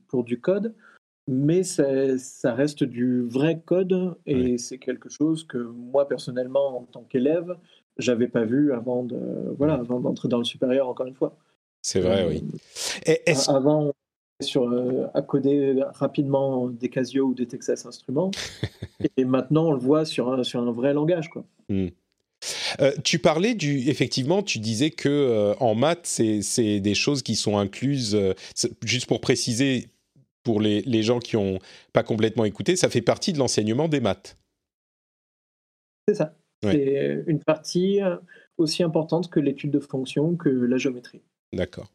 pour 0.08 0.24
du 0.24 0.40
code, 0.40 0.74
mais 1.28 1.62
ça, 1.62 2.18
ça 2.18 2.52
reste 2.52 2.82
du 2.82 3.22
vrai 3.22 3.62
code 3.64 4.16
et 4.26 4.34
oui. 4.34 4.58
c'est 4.58 4.78
quelque 4.78 5.08
chose 5.08 5.44
que 5.44 5.58
moi, 5.58 6.08
personnellement, 6.08 6.80
en 6.80 6.82
tant 6.82 7.04
qu'élève, 7.04 7.56
j'avais 7.96 8.26
pas 8.26 8.44
vu 8.44 8.72
avant 8.72 9.04
de 9.04 9.54
voilà 9.56 9.74
avant 9.74 10.00
d'entrer 10.00 10.26
dans 10.26 10.38
le 10.38 10.44
supérieur 10.44 10.88
encore 10.88 11.06
une 11.06 11.14
fois. 11.14 11.36
C'est 11.82 12.00
vrai, 12.00 12.24
euh, 12.24 12.28
oui. 12.28 12.42
Avant, 13.46 13.92
sur, 14.40 14.64
euh, 14.64 15.06
à 15.14 15.22
coder 15.22 15.82
rapidement 15.94 16.68
des 16.68 16.88
Casio 16.88 17.26
ou 17.26 17.34
des 17.34 17.46
Texas 17.46 17.86
Instruments. 17.86 18.30
et 19.16 19.24
maintenant, 19.24 19.68
on 19.68 19.72
le 19.72 19.78
voit 19.78 20.04
sur 20.04 20.32
un, 20.32 20.42
sur 20.42 20.60
un 20.60 20.72
vrai 20.72 20.92
langage. 20.94 21.28
Quoi. 21.28 21.44
Mm. 21.68 21.88
Euh, 22.80 22.92
tu 23.04 23.18
parlais 23.18 23.54
du, 23.54 23.88
effectivement, 23.88 24.42
tu 24.42 24.58
disais 24.58 24.90
que 24.90 25.08
euh, 25.08 25.54
en 25.60 25.74
maths, 25.74 26.06
c'est 26.06 26.80
des 26.80 26.94
choses 26.94 27.22
qui 27.22 27.36
sont 27.36 27.58
incluses. 27.58 28.14
Euh, 28.14 28.34
juste 28.84 29.06
pour 29.06 29.20
préciser, 29.20 29.88
pour 30.42 30.60
les, 30.60 30.82
les 30.82 31.02
gens 31.02 31.18
qui 31.18 31.36
n'ont 31.36 31.58
pas 31.92 32.02
complètement 32.02 32.44
écouté, 32.44 32.76
ça 32.76 32.88
fait 32.88 33.02
partie 33.02 33.32
de 33.32 33.38
l'enseignement 33.38 33.88
des 33.88 34.00
maths. 34.00 34.36
C'est 36.08 36.14
ça. 36.14 36.34
Ouais. 36.64 36.72
C'est 36.72 37.24
une 37.26 37.42
partie 37.42 38.00
aussi 38.58 38.82
importante 38.82 39.30
que 39.30 39.40
l'étude 39.40 39.70
de 39.70 39.80
fonctions, 39.80 40.36
que 40.36 40.48
la 40.48 40.76
géométrie. 40.76 41.22
D'accord. 41.52 41.90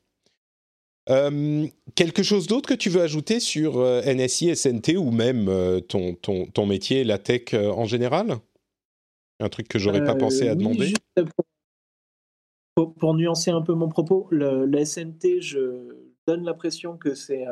Euh, 1.09 1.67
quelque 1.93 2.23
chose 2.23 2.47
d'autre 2.47 2.67
que 2.67 2.73
tu 2.73 2.89
veux 2.89 3.01
ajouter 3.01 3.39
sur 3.39 3.77
euh, 3.77 4.01
NSI, 4.01 4.55
SNT 4.55 4.97
ou 4.97 5.11
même 5.11 5.47
euh, 5.49 5.79
ton, 5.79 6.15
ton, 6.15 6.47
ton, 6.47 6.65
métier, 6.65 7.03
la 7.03 7.19
tech 7.19 7.53
en 7.53 7.85
général? 7.85 8.37
Un 9.39 9.49
truc 9.49 9.67
que 9.67 9.77
j'aurais 9.77 10.03
pas 10.03 10.15
pensé 10.15 10.47
à 10.47 10.55
demander 10.55 10.93
pour, 12.73 12.93
pour, 12.93 13.13
nuancer 13.13 13.51
un 13.51 13.61
peu 13.61 13.73
mon 13.73 13.87
propos, 13.87 14.27
le, 14.31 14.65
le 14.65 14.83
SNT, 14.83 15.41
je 15.41 15.95
donne 16.27 16.43
l'impression 16.43 16.97
que 16.97 17.13
c'est 17.13 17.45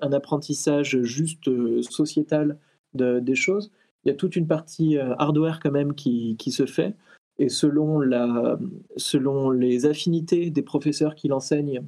un 0.00 0.12
apprentissage 0.12 1.00
juste 1.02 1.48
sociétal 1.82 2.58
de, 2.94 3.20
des 3.20 3.34
choses. 3.34 3.70
Il 4.04 4.08
y 4.08 4.10
a 4.10 4.14
toute 4.14 4.36
une 4.36 4.46
partie 4.46 4.98
hardware 4.98 5.60
quand 5.62 5.70
même 5.70 5.94
qui, 5.94 6.36
qui 6.38 6.50
se 6.50 6.66
fait. 6.66 6.94
Et 7.38 7.48
selon, 7.48 8.00
la, 8.00 8.58
selon 8.96 9.50
les 9.50 9.86
affinités 9.86 10.50
des 10.50 10.62
professeurs 10.62 11.14
qui 11.14 11.28
l'enseignent, 11.28 11.82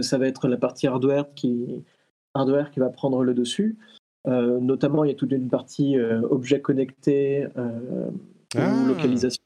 ça 0.00 0.18
va 0.18 0.26
être 0.26 0.48
la 0.48 0.56
partie 0.56 0.86
hardware 0.86 1.34
qui, 1.34 1.84
hardware 2.34 2.70
qui 2.70 2.80
va 2.80 2.88
prendre 2.88 3.22
le 3.22 3.34
dessus. 3.34 3.76
notamment, 4.26 5.04
il 5.04 5.08
y 5.08 5.10
a 5.12 5.16
toute 5.16 5.32
une 5.32 5.48
partie 5.48 5.98
objets 5.98 6.60
connectés 6.60 7.46
ah. 8.56 8.84
localisation. 8.86 9.42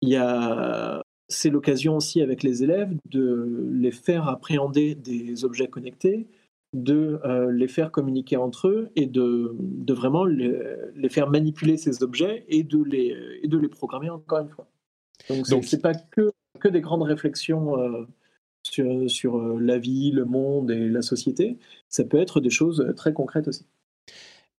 Il 0.00 0.08
y 0.08 0.16
a 0.16 1.02
c'est 1.28 1.50
l'occasion 1.50 1.96
aussi 1.96 2.22
avec 2.22 2.42
les 2.42 2.62
élèves 2.62 2.94
de 3.10 3.68
les 3.70 3.90
faire 3.90 4.28
appréhender 4.28 4.94
des 4.94 5.44
objets 5.44 5.68
connectés, 5.68 6.26
de 6.72 7.20
euh, 7.24 7.52
les 7.52 7.68
faire 7.68 7.90
communiquer 7.90 8.36
entre 8.36 8.68
eux 8.68 8.88
et 8.96 9.06
de, 9.06 9.54
de 9.58 9.92
vraiment 9.92 10.24
les, 10.24 11.08
faire 11.10 11.28
manipuler 11.30 11.76
ces 11.76 12.02
objets 12.02 12.44
et 12.48 12.62
de 12.62 12.82
les, 12.82 13.14
et 13.42 13.48
de 13.48 13.58
les 13.58 13.68
programmer 13.68 14.10
encore 14.10 14.40
une 14.40 14.48
fois. 14.48 14.66
Donc, 15.28 15.46
ce 15.46 15.76
n'est 15.76 15.82
pas 15.82 15.94
que, 15.94 16.32
que 16.60 16.68
des 16.68 16.80
grandes 16.80 17.02
réflexions 17.02 17.78
euh, 17.78 18.06
sur, 18.70 19.10
sur 19.10 19.38
euh, 19.38 19.58
la 19.60 19.78
vie, 19.78 20.10
le 20.10 20.24
monde 20.24 20.70
et 20.70 20.88
la 20.88 21.02
société, 21.02 21.58
ça 21.88 22.04
peut 22.04 22.20
être 22.20 22.40
des 22.40 22.50
choses 22.50 22.92
très 22.96 23.12
concrètes 23.12 23.48
aussi. 23.48 23.66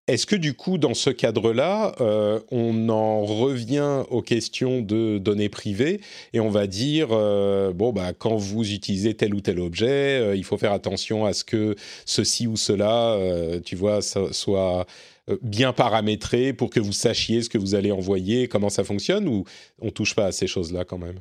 Est-ce 0.09 0.25
que 0.25 0.35
du 0.35 0.55
coup, 0.55 0.79
dans 0.79 0.95
ce 0.95 1.11
cadre-là, 1.11 1.93
euh, 2.01 2.39
on 2.49 2.89
en 2.89 3.23
revient 3.23 4.05
aux 4.09 4.23
questions 4.23 4.81
de 4.81 5.19
données 5.19 5.49
privées 5.49 6.01
et 6.33 6.39
on 6.39 6.49
va 6.49 6.65
dire, 6.65 7.09
euh, 7.11 7.71
bon, 7.73 7.93
bah, 7.93 8.13
quand 8.13 8.35
vous 8.35 8.73
utilisez 8.73 9.13
tel 9.13 9.35
ou 9.35 9.39
tel 9.39 9.59
objet, 9.59 10.19
euh, 10.19 10.35
il 10.35 10.43
faut 10.43 10.57
faire 10.57 10.71
attention 10.71 11.25
à 11.25 11.33
ce 11.33 11.43
que 11.43 11.75
ceci 12.07 12.47
ou 12.47 12.57
cela, 12.57 13.19
tu 13.63 13.75
vois, 13.75 14.01
soit 14.01 14.87
bien 15.43 15.73
paramétré 15.73 16.53
pour 16.53 16.71
que 16.71 16.79
vous 16.79 16.91
sachiez 16.91 17.43
ce 17.43 17.49
que 17.49 17.59
vous 17.59 17.75
allez 17.75 17.91
envoyer, 17.91 18.47
comment 18.47 18.69
ça 18.69 18.83
fonctionne, 18.83 19.27
ou 19.27 19.43
on 19.79 19.91
touche 19.91 20.15
pas 20.15 20.25
à 20.25 20.31
ces 20.31 20.47
choses-là 20.47 20.85
quand 20.85 20.97
même? 20.97 21.19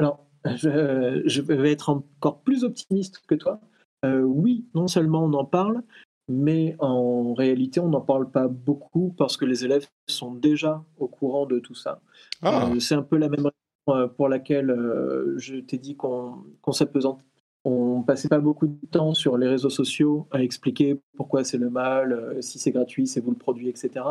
Alors, 0.00 0.23
je, 0.44 1.22
je, 1.24 1.42
vais 1.42 1.72
être 1.72 1.90
encore 1.90 2.40
plus 2.40 2.64
optimiste 2.64 3.22
que 3.26 3.34
toi. 3.34 3.60
oui, 4.04 4.66
non 4.74 4.88
seulement 4.88 5.24
on 5.24 5.32
en 5.32 5.44
parle, 5.44 5.82
mais 6.28 6.74
en 6.78 7.34
réalité, 7.34 7.80
on 7.80 7.88
n'en 7.88 8.00
parle 8.00 8.30
pas 8.30 8.48
beaucoup 8.48 9.14
parce 9.16 9.36
que 9.36 9.44
les 9.44 9.64
élèves 9.64 9.86
sont 10.08 10.34
déjà 10.34 10.82
au 10.98 11.06
courant 11.06 11.46
de 11.46 11.58
tout 11.58 11.74
ça. 11.74 12.00
Ah. 12.42 12.70
Euh, 12.70 12.80
c'est 12.80 12.94
un 12.94 13.02
peu 13.02 13.18
la 13.18 13.28
même 13.28 13.46
raison 13.46 14.00
euh, 14.00 14.06
pour 14.06 14.28
laquelle 14.28 14.70
euh, 14.70 15.34
je 15.36 15.56
t'ai 15.56 15.76
dit 15.76 15.96
qu'on 15.96 16.44
qu 16.62 16.72
s'apesantait. 16.72 17.22
On 17.66 18.02
passait 18.02 18.28
pas 18.28 18.40
beaucoup 18.40 18.66
de 18.66 18.76
temps 18.90 19.14
sur 19.14 19.38
les 19.38 19.48
réseaux 19.48 19.70
sociaux 19.70 20.26
à 20.30 20.42
expliquer 20.42 21.00
pourquoi 21.16 21.44
c'est 21.44 21.56
le 21.56 21.70
mal, 21.70 22.36
si 22.40 22.58
c'est 22.58 22.72
gratuit, 22.72 23.06
c'est 23.06 23.20
vous 23.20 23.30
le 23.30 23.38
produit, 23.38 23.70
etc. 23.70 24.04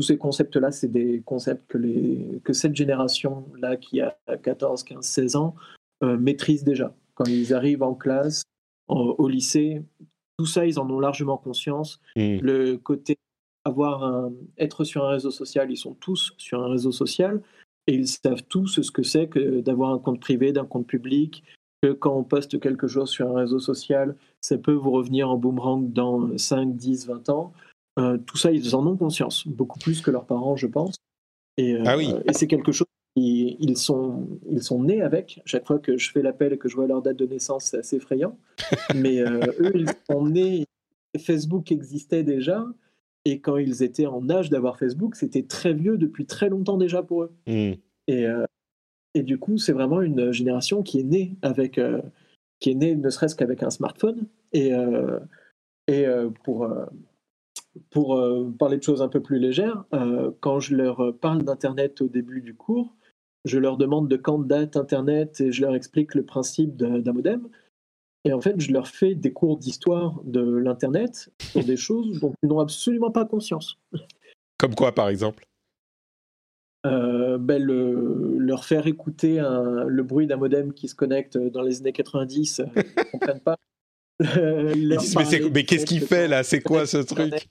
Tous 0.00 0.06
ces 0.06 0.16
concepts-là, 0.16 0.72
c'est 0.72 0.90
des 0.90 1.20
concepts 1.26 1.70
que, 1.70 1.76
les, 1.76 2.40
que 2.42 2.54
cette 2.54 2.74
génération-là, 2.74 3.76
qui 3.76 4.00
a 4.00 4.16
14, 4.42 4.82
15, 4.82 5.04
16 5.04 5.36
ans, 5.36 5.54
maîtrise 6.00 6.64
déjà. 6.64 6.94
Quand 7.12 7.26
ils 7.26 7.52
arrivent 7.52 7.82
en 7.82 7.94
classe, 7.94 8.44
au 8.88 9.28
lycée, 9.28 9.82
tout 10.38 10.46
ça, 10.46 10.64
ils 10.64 10.78
en 10.78 10.88
ont 10.88 11.00
largement 11.00 11.36
conscience. 11.36 12.00
Mmh. 12.16 12.38
Le 12.40 12.78
côté 12.78 13.18
avoir 13.66 14.04
un, 14.04 14.32
être 14.56 14.84
sur 14.84 15.04
un 15.04 15.10
réseau 15.10 15.30
social, 15.30 15.70
ils 15.70 15.76
sont 15.76 15.92
tous 15.92 16.32
sur 16.38 16.62
un 16.62 16.68
réseau 16.68 16.92
social 16.92 17.42
et 17.86 17.92
ils 17.92 18.08
savent 18.08 18.42
tous 18.48 18.80
ce 18.80 18.90
que 18.90 19.02
c'est 19.02 19.28
que 19.28 19.60
d'avoir 19.60 19.92
un 19.92 19.98
compte 19.98 20.20
privé, 20.20 20.52
d'un 20.52 20.64
compte 20.64 20.86
public, 20.86 21.44
que 21.82 21.92
quand 21.92 22.16
on 22.16 22.24
poste 22.24 22.58
quelque 22.58 22.88
chose 22.88 23.10
sur 23.10 23.28
un 23.28 23.40
réseau 23.40 23.58
social, 23.58 24.16
ça 24.40 24.56
peut 24.56 24.72
vous 24.72 24.90
revenir 24.90 25.30
en 25.30 25.36
boomerang 25.36 25.92
dans 25.92 26.38
5, 26.38 26.74
10, 26.74 27.06
20 27.06 27.28
ans. 27.28 27.52
Euh, 28.00 28.18
tout 28.18 28.36
ça, 28.36 28.50
ils 28.50 28.74
en 28.74 28.86
ont 28.86 28.96
conscience, 28.96 29.46
beaucoup 29.46 29.78
plus 29.78 30.00
que 30.00 30.10
leurs 30.10 30.26
parents, 30.26 30.56
je 30.56 30.66
pense. 30.66 30.96
Et, 31.56 31.74
euh, 31.74 31.82
ah 31.86 31.96
oui. 31.96 32.12
et 32.26 32.32
c'est 32.32 32.46
quelque 32.46 32.72
chose 32.72 32.86
ils, 33.16 33.76
sont, 33.76 34.28
ils 34.48 34.62
sont 34.62 34.82
nés 34.82 35.02
avec. 35.02 35.40
Chaque 35.44 35.66
fois 35.66 35.78
que 35.78 35.96
je 35.96 36.10
fais 36.10 36.22
l'appel 36.22 36.52
et 36.52 36.58
que 36.58 36.68
je 36.68 36.76
vois 36.76 36.86
leur 36.86 37.02
date 37.02 37.16
de 37.16 37.26
naissance, 37.26 37.66
c'est 37.66 37.78
assez 37.78 37.96
effrayant. 37.96 38.38
Mais 38.94 39.20
euh, 39.20 39.40
eux, 39.60 39.72
ils 39.74 39.90
sont 40.08 40.26
nés. 40.26 40.64
Facebook 41.18 41.72
existait 41.72 42.22
déjà. 42.22 42.64
Et 43.24 43.40
quand 43.40 43.58
ils 43.58 43.82
étaient 43.82 44.06
en 44.06 44.30
âge 44.30 44.48
d'avoir 44.48 44.78
Facebook, 44.78 45.16
c'était 45.16 45.42
très 45.42 45.74
vieux 45.74 45.98
depuis 45.98 46.24
très 46.24 46.48
longtemps 46.48 46.78
déjà 46.78 47.02
pour 47.02 47.24
eux. 47.24 47.32
Hmm. 47.46 47.74
Et, 48.06 48.26
euh, 48.26 48.44
et 49.14 49.22
du 49.22 49.38
coup, 49.38 49.58
c'est 49.58 49.72
vraiment 49.72 50.00
une 50.00 50.32
génération 50.32 50.82
qui 50.82 51.00
est 51.00 51.04
née 51.04 51.36
avec, 51.42 51.78
euh, 51.78 52.00
qui 52.60 52.70
est 52.70 52.74
née 52.74 52.94
ne 52.94 53.10
serait-ce 53.10 53.34
qu'avec 53.34 53.62
un 53.62 53.70
smartphone. 53.70 54.26
Et, 54.52 54.72
et 55.86 56.06
pour, 56.42 56.68
pour 57.90 58.20
parler 58.58 58.78
de 58.78 58.82
choses 58.82 59.02
un 59.02 59.08
peu 59.08 59.20
plus 59.20 59.38
légères, 59.38 59.84
quand 60.40 60.60
je 60.60 60.74
leur 60.74 61.16
parle 61.20 61.42
d'Internet 61.42 62.00
au 62.00 62.08
début 62.08 62.40
du 62.40 62.54
cours, 62.54 62.94
je 63.44 63.58
leur 63.58 63.76
demande 63.76 64.08
de 64.08 64.16
quand 64.16 64.38
date 64.38 64.76
Internet 64.76 65.40
et 65.40 65.52
je 65.52 65.62
leur 65.62 65.74
explique 65.74 66.14
le 66.14 66.24
principe 66.24 66.76
d'un 66.76 67.12
modem. 67.12 67.48
Et 68.24 68.32
en 68.32 68.40
fait, 68.40 68.60
je 68.60 68.72
leur 68.72 68.86
fais 68.86 69.14
des 69.14 69.32
cours 69.32 69.56
d'histoire 69.56 70.20
de 70.24 70.42
l'Internet 70.42 71.32
sur 71.40 71.64
des 71.64 71.76
choses 71.76 72.20
dont 72.20 72.34
ils 72.42 72.48
n'ont 72.48 72.60
absolument 72.60 73.10
pas 73.10 73.24
conscience. 73.24 73.78
Comme 74.58 74.74
quoi, 74.74 74.92
par 74.92 75.08
exemple? 75.08 75.46
Euh, 76.86 77.38
ben 77.38 77.62
Leur 77.62 78.64
faire 78.64 78.86
écouter 78.86 79.40
le 79.40 80.02
bruit 80.02 80.26
d'un 80.26 80.36
modem 80.36 80.74
qui 80.74 80.88
se 80.88 80.94
connecte 80.94 81.38
dans 81.38 81.62
les 81.62 81.80
années 81.80 81.92
90, 81.92 82.62
ils 82.76 82.78
ne 82.78 83.10
comprennent 83.10 83.40
pas. 83.40 83.56
mais 85.50 85.64
qu'est-ce 85.64 85.86
qu'il 85.86 86.02
fait 86.02 86.28
là? 86.28 86.42
C'est 86.42 86.60
quoi 86.60 86.84
ce 86.84 86.98
truc? 86.98 87.48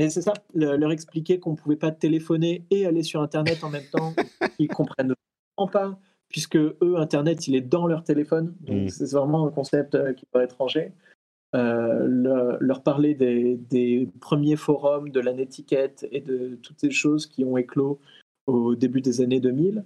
Mais 0.00 0.08
c'est 0.08 0.22
ça, 0.22 0.32
leur 0.54 0.92
expliquer 0.92 1.38
qu'on 1.38 1.50
ne 1.50 1.56
pouvait 1.56 1.76
pas 1.76 1.90
téléphoner 1.90 2.64
et 2.70 2.86
aller 2.86 3.02
sur 3.02 3.20
Internet 3.20 3.62
en 3.62 3.68
même 3.68 3.84
temps, 3.92 4.14
ils 4.58 4.66
comprennent 4.68 5.12
pas, 5.70 5.98
puisque 6.30 6.56
eux, 6.56 6.94
Internet, 6.96 7.46
il 7.48 7.54
est 7.54 7.60
dans 7.60 7.86
leur 7.86 8.02
téléphone. 8.02 8.54
Donc 8.62 8.84
mm. 8.84 8.88
c'est 8.88 9.12
vraiment 9.12 9.46
un 9.46 9.50
concept 9.50 9.94
euh, 9.94 10.14
qui 10.14 10.24
peut 10.24 10.40
être 10.40 10.54
étranger. 10.54 10.92
Euh, 11.54 12.56
leur 12.60 12.82
parler 12.82 13.14
des, 13.14 14.08
premiers 14.22 14.56
forums, 14.56 15.10
de 15.10 15.20
la 15.20 15.34
netiquette 15.34 16.08
et 16.10 16.20
de 16.20 16.58
toutes 16.62 16.80
ces 16.80 16.90
choses 16.90 17.26
qui 17.26 17.44
ont 17.44 17.58
éclos 17.58 18.00
au 18.46 18.74
début 18.76 19.02
des 19.02 19.20
années 19.20 19.40
2000, 19.40 19.84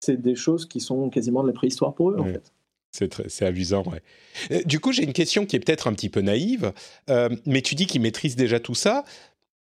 c'est 0.00 0.20
des 0.20 0.34
choses 0.34 0.66
qui 0.66 0.80
sont 0.80 1.08
quasiment 1.08 1.42
de 1.42 1.48
la 1.48 1.54
préhistoire 1.54 1.94
pour 1.94 2.10
eux, 2.10 2.20
en 2.20 2.24
fait. 2.24 2.52
C'est 2.90 3.46
amusant, 3.46 3.82
ouais. 3.84 4.02
Euh, 4.52 4.62
du 4.66 4.78
coup, 4.78 4.92
j'ai 4.92 5.04
une 5.04 5.14
question 5.14 5.46
qui 5.46 5.56
est 5.56 5.60
peut-être 5.60 5.88
un 5.88 5.94
petit 5.94 6.10
peu 6.10 6.20
naïve, 6.20 6.72
mais 7.46 7.62
tu 7.62 7.74
dis 7.74 7.86
qu'ils 7.86 8.02
maîtrisent 8.02 8.36
déjà 8.36 8.60
tout 8.60 8.74
ça 8.74 9.04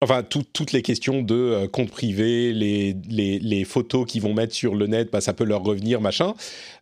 enfin 0.02 0.22
toutes 0.24 0.72
les 0.72 0.82
questions 0.82 1.22
de 1.22 1.34
euh, 1.34 1.68
compte 1.68 1.90
privé, 1.90 2.52
les, 2.52 3.64
photos 3.64 4.04
qu'ils 4.06 4.20
vont 4.20 4.34
mettre 4.34 4.54
sur 4.54 4.74
le 4.74 4.86
net, 4.86 5.10
bah, 5.12 5.20
ça 5.20 5.32
peut 5.32 5.44
leur 5.44 5.62
revenir, 5.62 6.00
machin. 6.00 6.34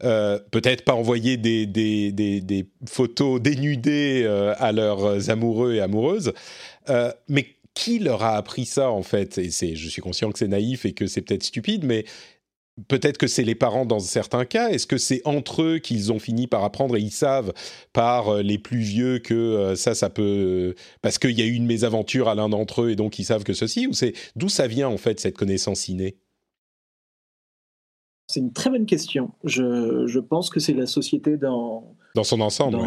Euh, 0.03 0.39
peut-être 0.51 0.85
pas 0.85 0.95
envoyer 0.95 1.37
des, 1.37 2.67
photos 2.89 3.41
dénudées 3.41 4.23
euh, 4.25 4.55
à 4.59 4.73
leurs 4.73 5.31
amoureux 5.31 5.75
et 5.75 5.81
amoureuses. 5.81 6.33
mais 7.29 7.47
qui 7.75 8.01
leur 8.01 8.23
a 8.25 8.37
appris 8.37 8.67
ça 8.67 8.91
en 8.91 9.03
fait? 9.03 9.39
Et 9.39 9.51
je 9.51 9.89
suis 9.89 10.03
conscient 10.03 10.33
que 10.33 10.39
c'est 10.39 10.49
naïf 10.49 10.85
et 10.85 10.93
que 10.93 11.07
c'est 11.07 11.21
peut-être 11.21 11.45
stupide, 11.45 11.85
mais 11.85 12.05
Peut-être 12.89 13.19
que 13.19 13.27
c'est 13.27 13.43
les 13.43 13.55
parents 13.55 13.85
dans 13.85 13.99
certains 13.99 14.45
cas. 14.45 14.71
Est-ce 14.71 14.87
que 14.87 14.97
c'est 14.97 15.21
entre 15.25 15.63
eux 15.63 15.79
qu'ils 15.79 16.13
ont 16.13 16.19
fini 16.19 16.47
par 16.47 16.65
apprendre 16.65 16.97
et 16.97 17.01
ils 17.01 17.11
savent 17.11 17.53
par 17.93 18.29
euh, 18.29 18.43
les 18.43 18.59
plus 18.59 18.79
vieux 18.79 19.19
que 19.19 19.35
euh, 19.35 19.75
ça, 19.75 19.95
ça 19.95 20.09
peut 20.09 20.75
parce 21.03 21.19
qu'il 21.19 21.39
y 21.39 21.43
a 21.43 21.45
eu 21.45 21.53
une 21.53 21.67
mésaventure 21.67 22.29
à 22.29 22.35
l'un 22.35 22.49
d'entre 22.49 22.83
eux 22.83 22.91
et 22.91 22.97
donc 22.97 23.19
ils 23.19 23.25
savent 23.25 23.45
que 23.45 23.53
ceci 23.53 23.87
ou 23.87 23.93
c'est 23.93 24.15
d'où 24.37 24.49
ça 24.49 24.67
vient 24.67 24.89
en 24.89 24.97
fait 24.97 25.21
cette 25.21 25.37
connaissance 25.37 25.89
innée? 25.89 26.17
C'est 28.29 28.41
une 28.41 28.53
très 28.53 28.71
bonne 28.71 28.87
question. 28.87 29.33
Je, 29.43 30.19
pense 30.21 30.51
que 30.51 30.61
c'est 30.61 30.73
la 30.73 30.87
société 30.87 31.37
dans 31.37 31.97
dans 32.15 32.25
son 32.25 32.41
ensemble, 32.41 32.79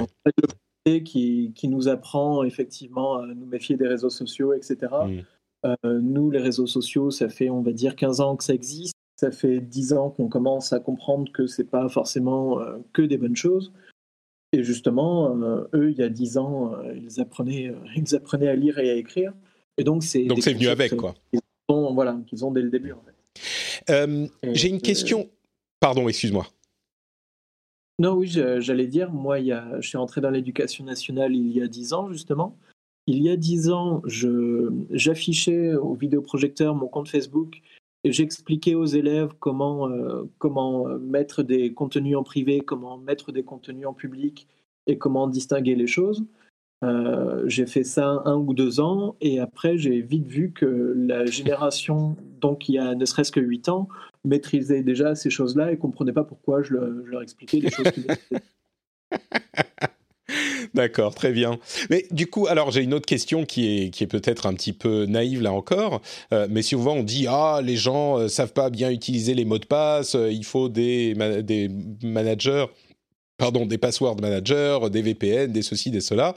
qui, 0.86 1.52
qui, 1.54 1.68
nous 1.68 1.88
apprend 1.88 2.44
effectivement 2.44 3.18
à 3.18 3.28
nous 3.28 3.46
méfier 3.46 3.76
des 3.76 3.88
réseaux 3.88 4.10
sociaux, 4.10 4.54
etc. 4.54 4.78
Mmh. 5.06 5.20
Euh, 5.66 6.00
nous, 6.02 6.30
les 6.32 6.40
réseaux 6.40 6.68
sociaux, 6.68 7.12
ça 7.12 7.30
fait, 7.30 7.50
on 7.50 7.62
va 7.62 7.72
dire, 7.72 7.96
15 7.96 8.22
ans 8.22 8.36
que 8.36 8.44
ça 8.44 8.54
existe 8.54 8.96
ça 9.24 9.32
fait 9.32 9.62
dix 9.62 9.94
ans 9.94 10.10
qu'on 10.10 10.28
commence 10.28 10.74
à 10.74 10.82
comprendre 10.82 11.32
que 11.32 11.48
c'est 11.48 11.64
pas 11.64 11.88
forcément 11.88 12.60
euh, 12.60 12.76
que 12.92 13.02
des 13.02 13.18
bonnes 13.18 13.38
choses. 13.38 13.72
Et 14.52 14.64
justement, 14.64 15.34
euh, 15.42 15.64
eux, 15.74 15.92
il 15.92 15.98
y 15.98 16.04
a 16.04 16.10
dix 16.10 16.38
ans, 16.38 16.74
euh, 16.74 16.94
ils, 16.94 17.22
apprenaient, 17.22 17.74
ils 17.96 18.16
apprenaient 18.16 18.50
à 18.50 18.56
lire 18.56 18.80
et 18.80 18.90
à 18.90 18.96
écrire. 18.96 19.34
Et 19.78 19.86
donc, 19.86 20.04
c'est 20.04 20.26
donc 20.26 20.44
c'est 20.44 20.54
venu 20.54 20.68
avec 20.68 20.98
quoi. 20.98 21.16
Ont, 21.70 21.94
voilà, 21.94 22.20
qu'ils 22.28 22.44
ont 22.44 22.52
dès 22.52 22.62
le 22.62 22.70
début. 22.70 22.92
En 22.92 23.02
fait. 23.02 24.30
J'ai 24.52 24.68
une 24.68 24.82
question. 24.82 25.30
Pardon, 25.80 26.10
excuse-moi. 26.10 26.46
Non, 28.00 28.16
oui, 28.16 28.28
j'allais 28.28 28.88
dire, 28.88 29.12
moi, 29.12 29.40
il 29.40 29.46
y 29.46 29.52
a, 29.54 29.80
je 29.80 29.88
suis 29.88 29.98
entré 29.98 30.20
dans 30.20 30.32
l'éducation 30.32 30.84
nationale 30.84 31.34
il 31.34 31.50
y 31.56 31.62
a 31.62 31.68
dix 31.68 31.94
ans, 31.94 32.12
justement. 32.12 32.58
Il 33.08 33.22
y 33.24 33.30
a 33.30 33.38
dix 33.38 33.70
ans, 33.70 34.02
j'affichais 34.92 35.76
au 35.76 35.94
vidéoprojecteur 35.94 36.76
mon 36.76 36.88
compte 36.88 37.08
Facebook 37.08 37.62
J'expliquais 38.06 38.76
aux 38.76 38.86
élèves 38.86 39.32
comment, 39.40 39.88
euh, 39.90 40.24
comment 40.38 40.90
euh, 40.90 40.98
mettre 40.98 41.42
des 41.42 41.74
contenus 41.74 42.18
en 42.18 42.24
privé, 42.24 42.60
comment 42.60 42.98
mettre 42.98 43.32
des 43.32 43.44
contenus 43.44 43.88
en 43.88 43.94
public 43.94 44.48
et 44.88 44.98
comment 44.98 45.28
distinguer 45.28 45.76
les 45.76 45.88
choses. 45.88 46.26
Euh, 46.84 47.44
j'ai 47.48 47.66
fait 47.66 47.86
ça 47.86 48.22
un 48.26 48.36
ou 48.36 48.54
deux 48.54 48.82
ans 48.82 49.16
et 49.22 49.40
après 49.40 49.78
j'ai 49.78 50.02
vite 50.02 50.28
vu 50.28 50.52
que 50.52 50.94
la 50.98 51.26
génération, 51.26 52.18
donc 52.42 52.68
il 52.68 52.76
y 52.76 52.78
a 52.78 52.94
ne 52.94 53.06
serait-ce 53.06 53.32
que 53.32 53.40
huit 53.40 53.70
ans, 53.70 53.88
maîtrisait 54.26 54.84
déjà 54.84 55.16
ces 55.16 55.30
choses-là 55.30 55.72
et 55.72 55.78
comprenait 55.78 56.12
pas 56.12 56.26
pourquoi 56.26 56.62
je, 56.62 56.74
leur 56.74 57.22
expliquais 57.22 57.62
des 57.62 57.70
choses 57.70 57.88
D'accord, 60.74 61.14
très 61.14 61.32
bien. 61.32 61.60
Mais 61.92 62.08
du 62.10 62.28
coup, 62.28 62.48
alors 62.48 62.72
j'ai 62.72 62.82
une 62.82 62.96
autre 62.96 63.06
question 63.06 63.46
qui 63.46 63.86
est, 63.86 63.90
qui 63.92 64.04
est 64.04 64.08
peut-être 64.08 64.48
un 64.48 64.54
petit 64.56 64.74
peu 64.74 65.06
naïve 65.06 65.42
là 65.42 65.54
encore, 65.54 66.02
euh, 66.34 66.48
mais 66.50 66.64
souvent 66.64 66.94
on 66.96 67.04
dit 67.04 67.28
ah 67.30 67.62
les 67.64 67.76
gens 67.76 68.18
ne 68.20 68.28
savent 68.28 68.54
pas 68.54 68.72
bien 68.72 68.90
utiliser 68.90 69.36
les 69.36 69.46
mots 69.46 69.60
de 69.60 69.66
passe, 69.66 70.16
il 70.16 70.44
faut 70.44 70.70
des, 70.70 71.14
des 71.44 71.70
managers 72.02 72.66
pardon, 73.38 73.66
des 73.66 73.78
password 73.78 74.22
managers, 74.22 74.80
des 74.92 75.02
VPN, 75.02 75.52
des 75.52 75.64
ceci, 75.64 75.92
des 75.92 76.02
cela. 76.02 76.36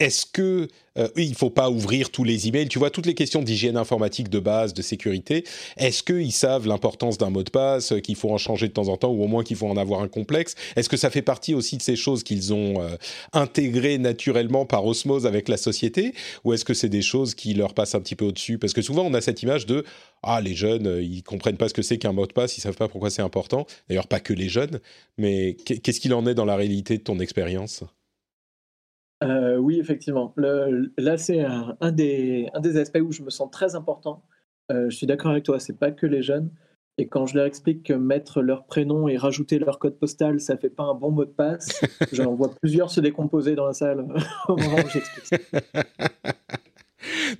Est-ce 0.00 0.26
que 0.26 0.66
euh, 0.98 1.08
il 1.16 1.30
ne 1.30 1.34
faut 1.34 1.50
pas 1.50 1.70
ouvrir 1.70 2.10
tous 2.10 2.24
les 2.24 2.48
emails? 2.48 2.66
Tu 2.66 2.80
vois 2.80 2.90
toutes 2.90 3.06
les 3.06 3.14
questions 3.14 3.40
d'hygiène 3.40 3.76
informatique 3.76 4.28
de 4.28 4.40
base, 4.40 4.74
de 4.74 4.82
sécurité. 4.82 5.44
Est-ce 5.76 6.02
qu'ils 6.02 6.32
savent 6.32 6.66
l'importance 6.66 7.18
d'un 7.18 7.30
mot 7.30 7.44
de 7.44 7.50
passe, 7.50 7.92
euh, 7.92 8.00
qu'il 8.00 8.16
faut 8.16 8.30
en 8.30 8.38
changer 8.38 8.66
de 8.66 8.72
temps 8.72 8.88
en 8.88 8.96
temps, 8.96 9.12
ou 9.12 9.22
au 9.22 9.28
moins 9.28 9.44
qu'il 9.44 9.56
faut 9.56 9.68
en 9.68 9.76
avoir 9.76 10.00
un 10.00 10.08
complexe? 10.08 10.56
Est-ce 10.74 10.88
que 10.88 10.96
ça 10.96 11.08
fait 11.08 11.22
partie 11.22 11.54
aussi 11.54 11.76
de 11.76 11.82
ces 11.82 11.94
choses 11.94 12.24
qu'ils 12.24 12.52
ont 12.52 12.82
euh, 12.82 12.96
intégrées 13.32 13.98
naturellement 13.98 14.66
par 14.66 14.84
osmose 14.84 15.24
avec 15.24 15.48
la 15.48 15.56
société, 15.56 16.14
ou 16.42 16.52
est-ce 16.52 16.64
que 16.64 16.74
c'est 16.74 16.88
des 16.88 17.02
choses 17.02 17.36
qui 17.36 17.54
leur 17.54 17.72
passent 17.72 17.94
un 17.94 18.00
petit 18.00 18.16
peu 18.16 18.24
au-dessus? 18.24 18.58
Parce 18.58 18.72
que 18.72 18.82
souvent 18.82 19.04
on 19.04 19.14
a 19.14 19.20
cette 19.20 19.42
image 19.42 19.66
de 19.66 19.84
ah 20.24 20.40
les 20.40 20.56
jeunes, 20.56 20.98
ils 21.00 21.22
comprennent 21.22 21.56
pas 21.56 21.68
ce 21.68 21.74
que 21.74 21.82
c'est 21.82 21.98
qu'un 21.98 22.12
mot 22.12 22.26
de 22.26 22.32
passe, 22.32 22.58
ils 22.58 22.60
savent 22.60 22.76
pas 22.76 22.88
pourquoi 22.88 23.10
c'est 23.10 23.22
important. 23.22 23.66
D'ailleurs 23.88 24.08
pas 24.08 24.20
que 24.20 24.32
les 24.32 24.48
jeunes, 24.48 24.80
mais 25.16 25.56
qu'est-ce 25.64 26.00
qu'il 26.00 26.12
en 26.12 26.26
est 26.26 26.34
dans 26.34 26.44
la 26.44 26.56
réalité 26.56 26.98
de 26.98 27.02
ton 27.02 27.20
expérience? 27.20 27.84
Euh, 29.22 29.56
oui, 29.56 29.78
effectivement. 29.78 30.34
là, 30.36 31.16
c'est 31.16 31.40
un, 31.40 31.92
des, 31.92 32.48
un 32.54 32.60
des 32.60 32.76
aspects 32.76 33.00
où 33.02 33.12
je 33.12 33.22
me 33.22 33.30
sens 33.30 33.50
très 33.50 33.74
important. 33.74 34.24
Euh, 34.70 34.90
je 34.90 34.96
suis 34.96 35.06
d'accord 35.06 35.30
avec 35.30 35.44
toi, 35.44 35.58
c'est 35.60 35.78
pas 35.78 35.90
que 35.90 36.06
les 36.06 36.22
jeunes. 36.22 36.50
Et 36.98 37.08
quand 37.08 37.26
je 37.26 37.36
leur 37.36 37.46
explique 37.46 37.84
que 37.84 37.94
mettre 37.94 38.42
leur 38.42 38.66
prénom 38.66 39.08
et 39.08 39.16
rajouter 39.16 39.58
leur 39.58 39.78
code 39.78 39.98
postal, 39.98 40.40
ça 40.40 40.58
fait 40.58 40.70
pas 40.70 40.84
un 40.84 40.94
bon 40.94 41.10
mot 41.10 41.24
de 41.24 41.30
passe, 41.30 41.80
j'en 42.12 42.34
vois 42.34 42.54
plusieurs 42.60 42.90
se 42.90 43.00
décomposer 43.00 43.54
dans 43.54 43.66
la 43.66 43.72
salle 43.72 44.06
au 44.48 44.56
moment 44.56 44.76
où 44.76 44.88
j'explique. 44.88 45.40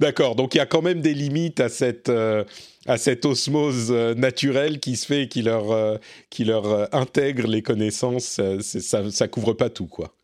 D'accord, 0.01 0.37
donc 0.37 0.55
il 0.55 0.59
y 0.59 0.61
a 0.61 0.67
quand 0.67 0.83
même 0.83 1.01
des 1.03 1.15
limites 1.15 1.61
à 1.61 1.69
cette, 1.69 2.09
euh, 2.09 2.45
à 2.87 2.97
cette 2.97 3.27
osmose 3.27 3.93
naturelle 3.93 4.81
qui 4.81 4.97
se 4.97 5.07
fait 5.07 5.25
et 5.25 5.29
qui 5.29 5.43
leur, 5.43 6.01
qui 6.31 6.45
leur 6.45 6.93
intègre 6.95 7.47
les 7.47 7.63
connaissances. 7.63 8.41
ça, 8.61 9.11
ça 9.11 9.29
couvre 9.29 9.53
pas 9.53 9.71
tout, 9.71 9.87
quoi. 9.87 10.15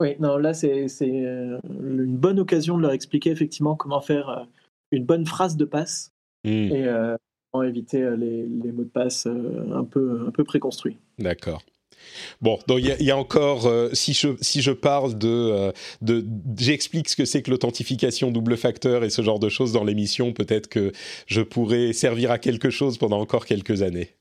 Oui, 0.00 0.16
non, 0.18 0.38
là, 0.38 0.54
c'est 0.54 0.86
euh, 1.02 1.58
une 1.62 2.16
bonne 2.16 2.40
occasion 2.40 2.78
de 2.78 2.82
leur 2.82 2.92
expliquer 2.92 3.30
effectivement 3.30 3.76
comment 3.76 4.00
faire 4.00 4.28
euh, 4.30 4.42
une 4.92 5.04
bonne 5.04 5.26
phrase 5.26 5.56
de 5.56 5.66
passe 5.66 6.12
mmh. 6.44 6.48
et 6.48 6.86
euh, 6.86 7.16
comment 7.52 7.64
éviter 7.64 7.98
les, 8.16 8.46
mots 8.72 8.84
de 8.84 8.88
passe 8.88 9.26
un, 9.26 9.84
peu, 9.84 10.24
un 10.26 10.30
peu 10.30 10.42
préconstruits. 10.42 10.96
D'accord. 11.18 11.62
Bon, 12.40 12.58
donc 12.66 12.80
il 12.80 13.04
y, 13.04 13.10
a 13.10 13.16
encore, 13.16 13.70
si, 13.92 14.14
je, 14.14 14.28
si 14.40 14.62
je 14.62 14.72
parle 14.72 15.18
de, 15.18 15.70
de 16.00 16.24
j'explique 16.56 17.10
ce 17.10 17.16
que 17.16 17.26
c'est 17.26 17.42
que 17.42 17.50
l'authentification 17.50 18.30
double 18.30 18.56
facteur 18.56 19.04
et 19.04 19.10
ce 19.10 19.20
genre 19.20 19.38
de 19.38 19.50
choses 19.50 19.72
dans 19.72 19.84
l'émission, 19.84 20.32
peut-être 20.32 20.68
que 20.68 20.92
je 21.26 21.42
pourrais 21.42 21.92
servir 21.92 22.30
à 22.30 22.38
quelque 22.38 22.70
chose 22.70 22.96
pendant 22.96 23.20
encore 23.20 23.44
quelques 23.44 23.82
années. 23.82 24.14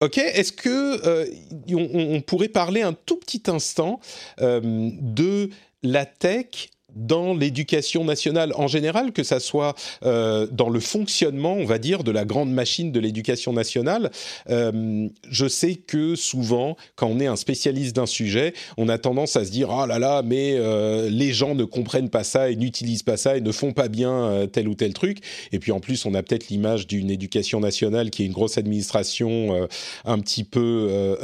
Ok, 0.00 0.18
est-ce 0.18 0.52
que 0.52 1.04
euh, 1.06 1.26
on, 1.72 2.20
pourrait 2.20 2.48
parler 2.48 2.82
un 2.82 2.92
tout 2.92 3.16
petit 3.16 3.42
instant 3.48 3.98
euh, 4.40 4.60
de 4.62 5.50
la 5.82 6.06
tech 6.06 6.70
dans 6.98 7.34
l'éducation 7.34 8.04
nationale 8.04 8.52
en 8.56 8.66
général, 8.66 9.12
que 9.12 9.22
ça 9.22 9.40
soit 9.40 9.74
euh, 10.04 10.46
dans 10.50 10.68
le 10.68 10.80
fonctionnement, 10.80 11.54
on 11.54 11.64
va 11.64 11.78
dire, 11.78 12.04
de 12.04 12.10
la 12.10 12.24
grande 12.24 12.52
machine 12.52 12.92
de 12.92 13.00
l'éducation 13.00 13.52
nationale. 13.52 14.10
Euh, 14.50 15.08
je 15.30 15.48
sais 15.48 15.74
que 15.74 16.16
souvent, 16.16 16.76
quand 16.96 17.06
on 17.06 17.20
est 17.20 17.26
un 17.26 17.36
spécialiste 17.36 17.94
d'un 17.94 18.06
sujet, 18.06 18.52
on 18.76 18.88
a 18.88 18.98
tendance 18.98 19.36
à 19.36 19.44
se 19.44 19.50
dire 19.50 19.70
ah 19.70 19.86
là 19.86 19.98
là, 19.98 20.22
mais 20.22 20.56
euh, 20.56 21.08
les 21.08 21.32
gens 21.32 21.54
ne 21.54 21.64
comprennent 21.64 22.10
pas 22.10 22.24
ça 22.24 22.50
et 22.50 22.56
n'utilisent 22.56 23.04
pas 23.04 23.16
ça 23.16 23.36
et 23.36 23.40
ne 23.40 23.52
font 23.52 23.72
pas 23.72 23.88
bien 23.88 24.46
tel 24.52 24.68
ou 24.68 24.74
tel 24.74 24.92
truc. 24.92 25.18
Et 25.52 25.58
puis 25.58 25.72
en 25.72 25.80
plus, 25.80 26.04
on 26.04 26.14
a 26.14 26.22
peut-être 26.22 26.48
l'image 26.48 26.86
d'une 26.86 27.10
éducation 27.10 27.60
nationale 27.60 28.10
qui 28.10 28.24
est 28.24 28.26
une 28.26 28.32
grosse 28.32 28.58
administration 28.58 29.68
un 30.04 30.18
petit 30.18 30.44
peu 30.44 31.16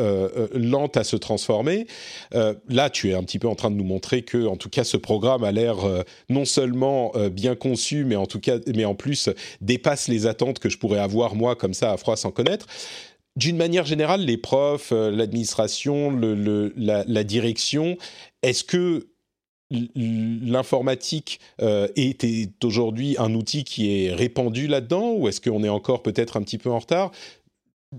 lente 0.54 0.96
à 0.96 1.04
se 1.04 1.16
transformer. 1.16 1.86
là, 2.32 2.90
tu 2.90 3.10
es 3.10 3.14
un 3.14 3.22
petit 3.22 3.38
peu 3.38 3.48
en 3.48 3.54
train 3.54 3.70
de 3.70 3.76
nous 3.76 3.84
montrer 3.84 4.22
que, 4.22 4.46
en 4.46 4.56
tout 4.56 4.68
cas, 4.68 4.84
ce 4.84 4.96
programme 4.96 5.44
a 5.44 5.52
euh, 5.72 6.02
non 6.28 6.44
seulement 6.44 7.12
euh, 7.14 7.30
bien 7.30 7.54
conçu, 7.54 8.04
mais 8.04 8.16
en 8.16 8.26
tout 8.26 8.40
cas, 8.40 8.58
mais 8.74 8.84
en 8.84 8.94
plus 8.94 9.28
dépasse 9.60 10.08
les 10.08 10.26
attentes 10.26 10.58
que 10.58 10.68
je 10.68 10.78
pourrais 10.78 10.98
avoir 10.98 11.34
moi 11.34 11.56
comme 11.56 11.74
ça 11.74 11.92
à 11.92 11.96
froid 11.96 12.16
sans 12.16 12.30
connaître. 12.30 12.66
D'une 13.36 13.56
manière 13.56 13.84
générale, 13.84 14.20
les 14.20 14.36
profs, 14.36 14.92
euh, 14.92 15.10
l'administration, 15.10 16.16
la, 16.76 17.24
direction, 17.24 17.96
est-ce 18.42 18.62
que 18.62 19.08
l'informatique 19.96 21.40
est, 21.60 22.64
aujourd'hui 22.64 23.16
un 23.18 23.34
outil 23.34 23.64
qui 23.64 24.04
est 24.04 24.12
répandu 24.12 24.68
là-dedans 24.68 25.14
ou 25.14 25.28
est-ce 25.28 25.40
qu'on 25.40 25.64
est 25.64 25.68
encore 25.68 26.02
peut-être 26.02 26.36
un 26.36 26.42
petit 26.42 26.58
peu 26.58 26.70
en 26.70 26.78
retard? 26.78 27.10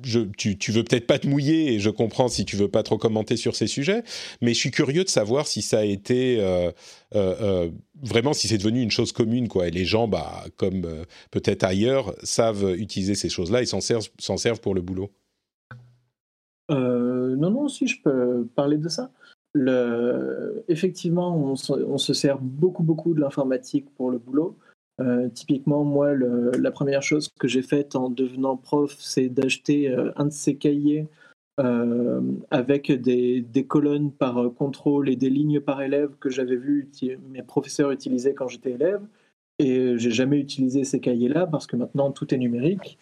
Tu, 0.01 0.57
tu 0.57 0.71
veux 0.71 0.83
peut-être 0.83 1.07
pas 1.07 1.19
te 1.19 1.27
mouiller 1.27 1.73
et 1.73 1.79
je 1.79 1.89
comprends 1.89 2.27
si 2.27 2.45
tu 2.45 2.55
veux 2.55 2.67
pas 2.67 2.83
trop 2.83 2.97
commenter 2.97 3.37
sur 3.37 3.55
ces 3.55 3.67
sujets, 3.67 4.03
mais 4.41 4.53
je 4.53 4.59
suis 4.59 4.71
curieux 4.71 5.03
de 5.03 5.09
savoir 5.09 5.47
si 5.47 5.61
ça 5.61 5.79
a 5.79 5.83
été 5.83 6.39
euh, 6.39 6.71
euh, 7.15 7.35
euh, 7.41 7.69
vraiment 8.03 8.33
si 8.33 8.47
c'est 8.47 8.57
devenu 8.57 8.81
une 8.81 8.91
chose 8.91 9.11
commune 9.11 9.47
quoi. 9.47 9.69
Les 9.69 9.85
gens, 9.85 10.07
bah, 10.07 10.43
comme 10.57 10.85
peut-être 11.31 11.63
ailleurs, 11.63 12.13
savent 12.23 12.75
utiliser 12.77 13.15
ces 13.15 13.29
choses-là 13.29 13.61
et 13.61 13.65
s'en 13.65 13.81
servent, 13.81 14.61
pour 14.61 14.75
le 14.75 14.81
boulot. 14.81 15.11
non, 16.69 17.49
non, 17.51 17.67
si 17.67 17.87
je 17.87 18.01
peux 18.01 18.47
parler 18.55 18.77
de 18.77 18.89
ça. 18.89 19.11
Effectivement, 20.67 21.35
on 21.35 21.55
on 21.69 21.97
se, 21.97 22.13
sert 22.13 22.39
beaucoup, 22.39 22.83
beaucoup 22.83 23.13
de 23.13 23.21
l'informatique 23.21 23.87
pour 23.95 24.11
le 24.11 24.17
boulot. 24.17 24.57
Euh, 25.01 25.29
typiquement, 25.29 25.83
moi, 25.83 26.13
la 26.13 26.71
première 26.71 27.03
chose 27.03 27.29
que 27.39 27.47
j'ai 27.47 27.61
faite 27.61 27.95
en 27.95 28.09
devenant 28.09 28.55
prof, 28.55 28.95
c'est 28.99 29.29
d'acheter 29.29 29.89
euh, 29.89 30.11
un 30.15 30.25
de 30.25 30.31
ces 30.31 30.55
cahiers 30.55 31.07
euh, 31.59 32.21
avec 32.49 32.91
des, 32.91 33.65
colonnes 33.67 34.11
par 34.11 34.53
contrôle 34.55 35.09
et 35.09 35.15
des 35.15 35.29
lignes 35.29 35.59
par 35.59 35.81
élève 35.81 36.11
que 36.19 36.29
j'avais 36.29 36.55
vu 36.55 36.89
mes 37.29 37.43
professeurs 37.43 37.91
utiliser 37.91 38.33
quand 38.33 38.47
j'étais 38.47 38.71
élève. 38.71 39.01
Et 39.59 39.97
j'ai 39.97 40.11
jamais 40.11 40.39
utilisé 40.39 40.83
ces 40.83 40.99
cahiers-là 40.99 41.47
parce 41.47 41.65
que 41.65 41.77
maintenant 41.77 42.11
tout 42.11 42.33
est 42.33 42.37
numérique. 42.37 42.97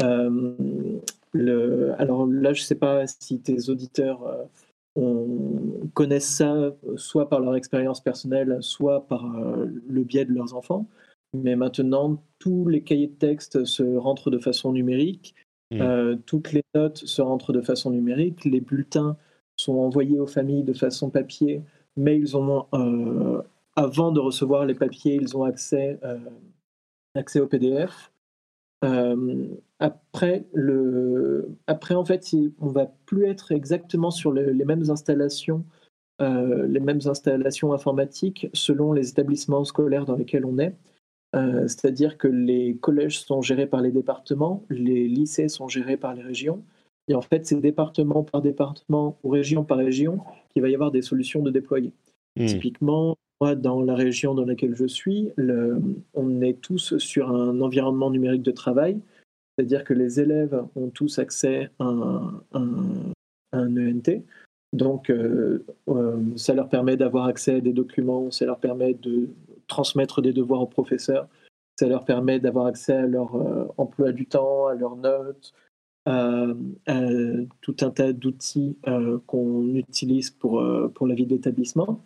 Alors 0.00 2.26
là, 2.26 2.52
je 2.52 2.60
ne 2.60 2.64
sais 2.64 2.74
pas 2.74 3.06
si 3.06 3.40
tes 3.40 3.68
auditeurs 3.68 4.48
connaissent 5.94 6.36
ça, 6.36 6.74
soit 6.96 7.28
par 7.28 7.38
leur 7.38 7.54
expérience 7.54 8.00
personnelle, 8.00 8.58
soit 8.60 9.06
par 9.06 9.24
le 9.24 10.02
biais 10.02 10.24
de 10.24 10.32
leurs 10.32 10.56
enfants 10.56 10.88
mais 11.32 11.56
maintenant 11.56 12.22
tous 12.38 12.68
les 12.68 12.82
cahiers 12.82 13.08
de 13.08 13.14
texte 13.14 13.64
se 13.64 13.82
rentrent 13.96 14.30
de 14.30 14.38
façon 14.38 14.72
numérique, 14.72 15.34
mmh. 15.70 15.80
euh, 15.80 16.16
toutes 16.26 16.52
les 16.52 16.64
notes 16.74 16.98
se 16.98 17.22
rentrent 17.22 17.52
de 17.52 17.60
façon 17.60 17.90
numérique, 17.90 18.44
les 18.44 18.60
bulletins 18.60 19.16
sont 19.56 19.74
envoyés 19.74 20.18
aux 20.18 20.26
familles 20.26 20.64
de 20.64 20.72
façon 20.72 21.10
papier, 21.10 21.62
mais 21.96 22.18
ils 22.18 22.36
ont, 22.36 22.66
euh, 22.74 23.42
avant 23.76 24.12
de 24.12 24.20
recevoir 24.20 24.66
les 24.66 24.74
papiers, 24.74 25.14
ils 25.14 25.36
ont 25.36 25.44
accès, 25.44 25.98
euh, 26.04 26.18
accès 27.14 27.40
au 27.40 27.46
PDF. 27.46 28.10
après, 29.78 30.44
le, 30.52 31.56
après, 31.66 31.94
en 31.94 32.04
fait, 32.04 32.34
on 32.60 32.68
va 32.68 32.86
plus 33.06 33.26
être 33.26 33.52
exactement 33.52 34.10
sur 34.10 34.32
les 34.32 34.64
mêmes 34.64 34.90
installations, 34.90 35.64
les 36.18 36.80
mêmes 36.80 37.00
installations 37.06 37.72
informatiques 37.72 38.48
selon 38.52 38.92
les 38.92 39.10
établissements 39.10 39.64
scolaires 39.64 40.04
dans 40.04 40.16
lesquels 40.16 40.44
on 40.44 40.58
est. 40.58 40.74
Euh, 41.34 41.62
c'est-à-dire 41.62 42.18
que 42.18 42.28
les 42.28 42.76
collèges 42.76 43.20
sont 43.20 43.40
gérés 43.40 43.66
par 43.66 43.80
les 43.80 43.90
départements, 43.90 44.64
les 44.68 45.08
lycées 45.08 45.48
sont 45.48 45.68
gérés 45.68 45.96
par 45.96 46.14
les 46.14 46.22
régions. 46.22 46.62
Et 47.08 47.14
en 47.14 47.22
fait, 47.22 47.46
c'est 47.46 47.60
département 47.60 48.22
par 48.22 48.42
département 48.42 49.18
ou 49.22 49.30
région 49.30 49.64
par 49.64 49.78
région 49.78 50.20
qu'il 50.50 50.62
va 50.62 50.68
y 50.68 50.74
avoir 50.74 50.90
des 50.90 51.02
solutions 51.02 51.42
de 51.42 51.50
déployer. 51.50 51.92
Hmm. 52.36 52.46
Typiquement, 52.46 53.16
moi, 53.40 53.54
dans 53.54 53.82
la 53.82 53.94
région 53.94 54.34
dans 54.34 54.44
laquelle 54.44 54.76
je 54.76 54.86
suis, 54.86 55.30
on 56.14 56.40
est 56.42 56.60
tous 56.60 56.96
sur 56.98 57.30
un 57.30 57.60
environnement 57.60 58.10
numérique 58.10 58.42
de 58.42 58.52
travail, 58.52 59.00
c'est-à-dire 59.56 59.84
que 59.84 59.94
les 59.94 60.20
élèves 60.20 60.62
ont 60.76 60.90
tous 60.90 61.18
accès 61.18 61.70
à 61.78 61.84
un, 62.52 63.12
ENT. 63.52 64.22
Donc, 64.72 65.10
euh, 65.10 65.64
euh, 65.88 66.16
ça 66.36 66.54
leur 66.54 66.68
permet 66.68 66.96
d'avoir 66.96 67.26
accès 67.26 67.56
à 67.56 67.60
des 67.60 67.72
documents, 67.72 68.30
ça 68.30 68.46
leur 68.46 68.58
permet 68.58 68.94
de 68.94 69.28
transmettre 69.72 70.20
des 70.20 70.34
devoirs 70.34 70.60
aux 70.60 70.66
professeurs. 70.66 71.26
Ça 71.78 71.86
leur 71.86 72.04
permet 72.04 72.38
d'avoir 72.38 72.66
accès 72.66 72.92
à 72.92 73.06
leur 73.06 73.34
euh, 73.34 73.66
emploi 73.78 74.12
du 74.12 74.26
temps, 74.26 74.66
à 74.66 74.74
leurs 74.74 74.96
notes, 74.96 75.54
à, 76.04 76.46
tout 77.62 77.76
un 77.80 77.90
tas 77.90 78.12
d'outils 78.12 78.76
euh, 78.86 79.18
qu'on 79.26 79.74
utilise 79.74 80.30
pour, 80.30 80.60
euh, 80.60 80.92
la 81.00 81.14
vie 81.14 81.26
d'établissement. 81.26 82.00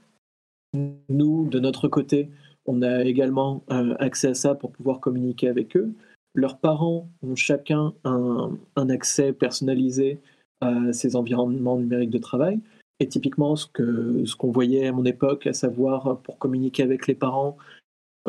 Nous, 1.09 1.49
de 1.49 1.59
notre 1.59 1.89
côté, 1.89 2.31
on 2.67 2.83
a 2.83 3.05
également 3.05 3.65
accès 3.99 4.29
à 4.29 4.35
ça 4.35 4.55
pour 4.55 4.71
pouvoir 4.73 5.01
communiquer 5.01 5.49
avec 5.49 5.77
eux. 5.77 5.93
Leurs 6.35 6.59
parents 6.59 7.09
ont 7.23 7.37
chacun 7.37 7.95
un, 8.05 8.51
un 8.77 8.91
accès 8.91 9.33
personnalisé 9.33 10.21
à 10.61 10.93
ces 10.93 11.17
environnements 11.17 11.79
numériques 11.79 12.11
de 12.11 12.19
travail. 12.19 12.61
Et 13.01 13.09
typiquement, 13.09 13.57
ce 13.57 13.67
qu'on 13.67 14.25
ce 14.25 14.37
qu'on 14.37 14.51
voyait 14.51 14.87
à 14.87 14.93
mon 14.93 15.05
époque, 15.05 15.47
à 15.47 15.53
savoir 15.53 16.21
pour 16.23 16.39
communiquer 16.39 16.83
avec 16.83 17.07
les 17.07 17.15
parents, 17.15 17.57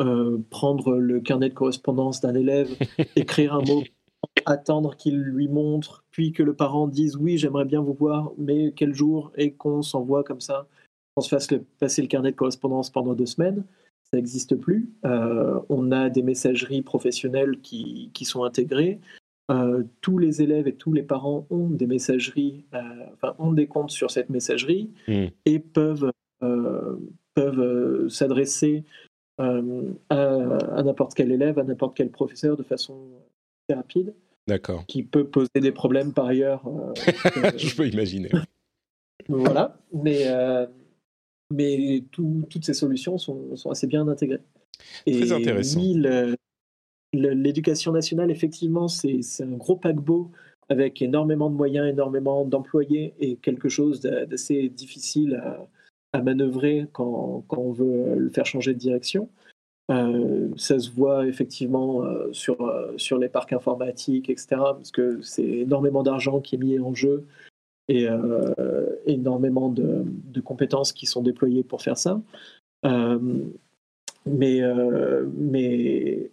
euh, 0.00 0.38
prendre 0.50 0.96
le 0.96 1.20
carnet 1.20 1.48
de 1.48 1.54
correspondance 1.54 2.20
d'un 2.20 2.34
élève, 2.34 2.68
écrire 3.16 3.54
un 3.54 3.62
mot, 3.62 3.82
attendre 4.46 4.94
qu'il 4.96 5.18
lui 5.18 5.48
montre, 5.48 6.04
puis 6.10 6.32
que 6.32 6.42
le 6.42 6.54
parent 6.54 6.86
dise 6.86 7.16
oui, 7.16 7.36
j'aimerais 7.36 7.64
bien 7.64 7.80
vous 7.80 7.94
voir, 7.94 8.32
mais 8.38 8.72
quel 8.76 8.94
jour, 8.94 9.32
et 9.36 9.52
qu'on 9.52 9.82
s'envoie 9.82 10.22
comme 10.22 10.40
ça, 10.40 10.68
qu'on 11.14 11.22
se 11.22 11.28
fasse 11.28 11.48
passer 11.80 12.02
le 12.02 12.08
carnet 12.08 12.30
de 12.30 12.36
correspondance 12.36 12.90
pendant 12.90 13.14
deux 13.14 13.26
semaines, 13.26 13.64
ça 14.04 14.16
n'existe 14.16 14.54
plus. 14.54 14.88
Euh, 15.04 15.60
on 15.68 15.90
a 15.90 16.08
des 16.10 16.22
messageries 16.22 16.82
professionnelles 16.82 17.60
qui, 17.60 18.10
qui 18.14 18.24
sont 18.24 18.44
intégrées. 18.44 19.00
Euh, 19.50 19.82
tous 20.02 20.18
les 20.18 20.42
élèves 20.42 20.68
et 20.68 20.74
tous 20.74 20.92
les 20.92 21.02
parents 21.02 21.46
ont 21.48 21.68
des 21.70 21.86
messageries, 21.86 22.64
euh, 22.74 22.80
enfin 23.14 23.34
ont 23.38 23.52
des 23.52 23.66
comptes 23.66 23.90
sur 23.90 24.10
cette 24.10 24.28
messagerie 24.28 24.90
Hmm. 25.06 25.26
et 25.46 25.58
peuvent, 25.58 26.12
euh, 26.42 26.96
peuvent 27.34 28.08
s'adresser 28.08 28.84
à, 29.38 29.60
à 30.10 30.82
n'importe 30.82 31.14
quel 31.14 31.32
élève, 31.32 31.58
à 31.58 31.64
n'importe 31.64 31.96
quel 31.96 32.10
professeur 32.10 32.56
de 32.58 32.62
façon 32.62 32.98
très 33.66 33.76
rapide, 33.76 34.12
D'accord. 34.46 34.84
qui 34.86 35.02
peut 35.02 35.24
poser 35.24 35.48
des 35.60 35.72
problèmes 35.72 36.12
par 36.12 36.26
ailleurs. 36.26 36.62
Je 37.56 37.74
peux 37.76 37.86
imaginer. 37.88 38.30
voilà, 39.28 39.78
mais, 39.92 40.26
mais 41.54 42.04
tout- 42.10 42.44
toutes 42.50 42.64
ces 42.64 42.74
solutions 42.74 43.16
sont, 43.16 43.56
sont 43.56 43.70
assez 43.70 43.86
bien 43.86 44.06
intégrées. 44.08 44.40
Et 45.06 45.12
Très 45.20 45.32
intéressant. 45.32 45.80
oui, 45.80 45.94
le- 45.94 46.30
le- 46.32 46.36
l'éducation 47.12 47.92
nationale, 47.92 48.30
effectivement, 48.30 48.88
c'est 48.88 49.20
un 49.40 49.56
gros 49.56 49.76
paquebot 49.76 50.30
avec 50.68 51.00
énormément 51.00 51.50
de 51.50 51.56
moyens, 51.56 51.88
énormément 51.88 52.44
d'employés 52.44 53.14
et 53.20 53.36
quelque 53.36 53.68
chose 53.68 54.00
d'a- 54.00 54.26
d'assez 54.26 54.68
difficile 54.68 55.42
à, 56.12 56.22
manœuvrer 56.22 56.88
quand, 56.92 57.44
on 57.50 57.72
veut 57.72 58.16
le 58.16 58.30
faire 58.30 58.44
changer 58.44 58.74
de 58.74 58.78
direction. 58.78 59.28
Euh, 59.90 60.48
ça 60.56 60.78
se 60.78 60.90
voit 60.90 61.26
effectivement 61.26 62.02
euh, 62.02 62.28
sur, 62.32 62.60
euh, 62.60 62.92
sur 62.98 63.18
les 63.18 63.28
parcs 63.28 63.52
informatiques, 63.52 64.28
etc., 64.28 64.46
parce 64.50 64.90
que 64.90 65.22
c'est 65.22 65.46
énormément 65.46 66.02
d'argent 66.02 66.40
qui 66.40 66.56
est 66.56 66.58
mis 66.58 66.78
en 66.78 66.94
jeu 66.94 67.24
et 67.90 68.06
énormément 69.06 69.70
de, 69.70 70.02
de 70.04 70.40
compétences 70.42 70.92
qui 70.92 71.06
sont 71.06 71.22
déployées 71.22 71.62
pour 71.62 71.80
faire 71.80 71.96
ça. 71.96 72.20
Mais, 74.26 74.60
mais 75.34 76.30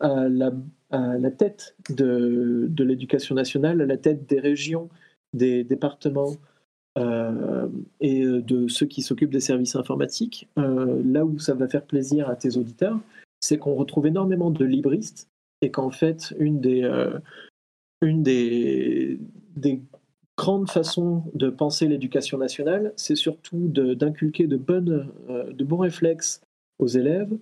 à 0.00 0.28
la, 0.28 1.30
tête 1.30 1.76
de, 1.90 2.68
l'éducation 2.78 3.34
nationale, 3.34 3.80
à 3.80 3.86
la 3.86 3.96
tête 3.96 4.28
des 4.28 4.40
régions, 4.40 4.88
des 5.34 5.64
départements 5.64 6.32
euh, 6.96 7.68
et 8.00 8.24
de 8.24 8.68
ceux 8.68 8.86
qui 8.86 9.02
s'occupent 9.02 9.30
des 9.30 9.40
services 9.40 9.76
informatiques, 9.76 10.48
euh, 10.58 11.02
là 11.04 11.24
où 11.24 11.38
ça 11.38 11.54
va 11.54 11.68
faire 11.68 11.84
plaisir 11.84 12.28
à 12.28 12.36
tes 12.36 12.56
auditeurs, 12.56 12.98
c'est 13.40 13.58
qu'on 13.58 13.74
retrouve 13.74 14.06
énormément 14.06 14.50
de 14.50 14.64
libristes 14.64 15.28
et 15.60 15.70
qu'en 15.70 15.90
fait, 15.90 16.34
une 16.38 16.60
des, 16.60 16.82
euh, 16.82 17.18
une 18.02 18.22
de 21.34 21.50
penser 21.50 21.88
l'éducation 21.88 22.38
nationale, 22.38 22.92
c'est 22.96 23.16
surtout 23.16 23.68
d'inculquer 23.68 24.44
euh, 24.44 25.52
de 25.52 25.64
bons 25.64 25.78
réflexes 25.78 26.40
aux 26.78 26.86
élèves 26.86 27.36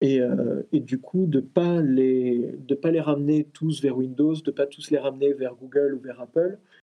et, 0.00 0.20
euh, 0.20 0.62
et 0.72 0.80
du 0.80 0.98
coup 1.00 1.26
de 1.26 1.38
ne 1.40 1.44
pas, 1.44 1.80
les- 1.80 2.54
de 2.66 2.74
pas 2.74 2.90
les 2.90 3.00
ramener 3.00 3.44
tous 3.52 3.80
vers 3.82 3.96
Windows, 3.96 4.34
de 4.34 4.50
ne 4.50 4.54
pas 4.54 4.66
tous 4.66 4.90
les 4.90 4.98
ramener 4.98 5.32
vers 5.32 5.54
Google 5.54 5.94
ou 5.94 6.00
vers 6.00 6.20
Apple, 6.20 6.58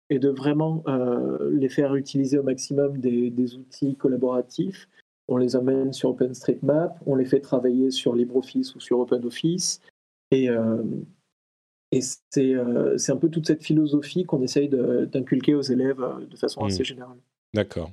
et 0.09 0.19
de 0.19 0.29
vraiment 0.29 0.83
euh, 0.87 1.51
les 1.51 1.69
faire 1.69 1.93
utiliser 1.95 2.37
au 2.39 2.43
maximum 2.43 2.97
des, 2.99 3.29
des 3.29 3.55
outils 3.55 3.95
collaboratifs. 3.95 4.87
On 5.27 5.35
les 5.37 5.55
amène 5.57 5.91
sur 5.91 6.09
OpenStreetMap, 6.11 6.97
on 7.05 7.15
les 7.15 7.25
fait 7.25 7.41
travailler 7.41 7.91
sur 7.91 8.15
LibreOffice 8.15 8.73
ou 8.75 8.79
sur 8.79 8.99
OpenOffice. 8.99 9.81
Et, 10.31 10.49
euh, 10.49 10.81
et 11.91 11.99
c'est 12.01 12.53
euh, 12.55 12.97
c'est 12.97 13.11
un 13.11 13.17
peu 13.17 13.29
toute 13.29 13.45
cette 13.47 13.63
philosophie 13.63 14.23
qu'on 14.23 14.41
essaye 14.41 14.69
d'inculquer 14.69 15.53
aux 15.55 15.61
élèves 15.61 16.01
de 16.29 16.35
façon 16.37 16.63
Mm. 16.63 16.67
assez 16.67 16.83
générale. 16.85 17.17
D'accord. 17.53 17.91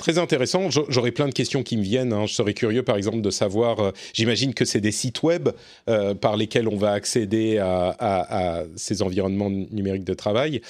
Très 0.00 0.16
intéressant. 0.16 0.70
J'a- 0.70 0.80
J'aurais 0.88 1.12
plein 1.12 1.28
de 1.28 1.34
questions 1.34 1.62
qui 1.62 1.76
me 1.76 1.82
viennent. 1.82 2.14
hein. 2.14 2.24
Je 2.24 2.32
serais 2.32 2.54
curieux, 2.54 2.82
par 2.82 2.96
exemple, 2.96 3.20
de 3.20 3.28
savoir. 3.28 3.80
euh, 3.80 3.90
J'imagine 4.14 4.54
que 4.54 4.64
c'est 4.64 4.80
des 4.80 4.92
sites 4.92 5.22
web 5.22 5.50
euh, 5.90 6.14
par 6.14 6.38
lesquels 6.38 6.68
on 6.68 6.76
va 6.78 6.92
accéder 6.92 7.58
à, 7.58 8.64
ces 8.76 9.02
environnements 9.02 9.50
numériques 9.50 10.04
de 10.04 10.14
travail. 10.14 10.62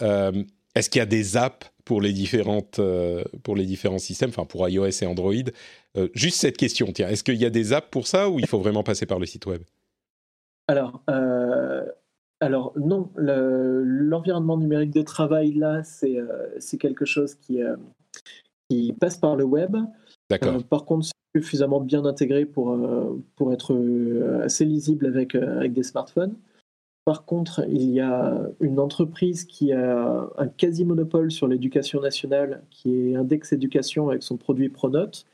Euh, 0.00 0.32
Est-ce 0.74 0.88
qu'il 0.88 1.00
y 1.00 1.02
a 1.02 1.06
des 1.06 1.36
apps 1.36 1.70
pour 1.84 2.00
les 2.00 2.14
différentes 2.14 2.80
pour 3.42 3.54
les 3.54 3.66
différents 3.66 3.98
systèmes, 3.98 4.30
enfin 4.30 4.46
pour 4.46 4.66
iOS 4.66 5.02
et 5.02 5.06
Android? 5.06 5.34
Juste 6.14 6.40
cette 6.40 6.56
question. 6.56 6.86
Tiens, 6.90 7.08
est-ce 7.10 7.22
qu'il 7.22 7.34
y 7.36 7.44
a 7.44 7.50
des 7.50 7.74
apps 7.74 7.88
pour 7.90 8.06
ça 8.06 8.30
ou 8.30 8.38
il 8.38 8.46
faut 8.46 8.60
vraiment 8.60 8.82
passer 8.82 9.04
par 9.04 9.18
le 9.18 9.26
site 9.26 9.44
web? 9.44 9.60
Alors, 10.68 11.02
non, 12.76 13.10
le- 13.14 13.82
l'environnement 13.84 14.56
numérique 14.56 14.92
de 14.92 15.02
travail, 15.02 15.52
là, 15.52 15.82
c'est 15.84 16.78
quelque 16.78 17.04
chose 17.04 17.34
qui, 17.34 17.60
qui 18.70 18.92
passe 18.92 19.18
par 19.18 19.36
le 19.36 19.44
web. 19.44 19.76
D'accord. 20.30 20.54
Euh, 20.54 20.60
par 20.60 20.84
contre, 20.84 21.06
c'est 21.06 21.40
suffisamment 21.40 21.80
bien 21.80 22.04
intégré 22.04 22.46
pour, 22.46 22.70
euh, 22.70 23.20
pour 23.36 23.52
être 23.52 23.74
euh, 23.74 24.44
assez 24.44 24.64
lisible 24.64 25.06
avec, 25.06 25.34
avec 25.34 25.72
des 25.72 25.82
smartphones. 25.82 26.36
Par 27.04 27.24
contre, 27.24 27.64
il 27.68 27.90
y 27.90 28.00
a 28.00 28.40
une 28.60 28.78
entreprise 28.78 29.44
qui 29.44 29.72
a 29.72 30.28
un 30.36 30.46
quasi-monopole 30.46 31.32
sur 31.32 31.48
l'éducation 31.48 32.00
nationale, 32.00 32.62
qui 32.70 32.94
est 32.94 33.16
Index 33.16 33.52
Éducation 33.52 34.10
avec 34.10 34.22
son 34.22 34.36
produit 34.36 34.68
Pronote, 34.68 35.26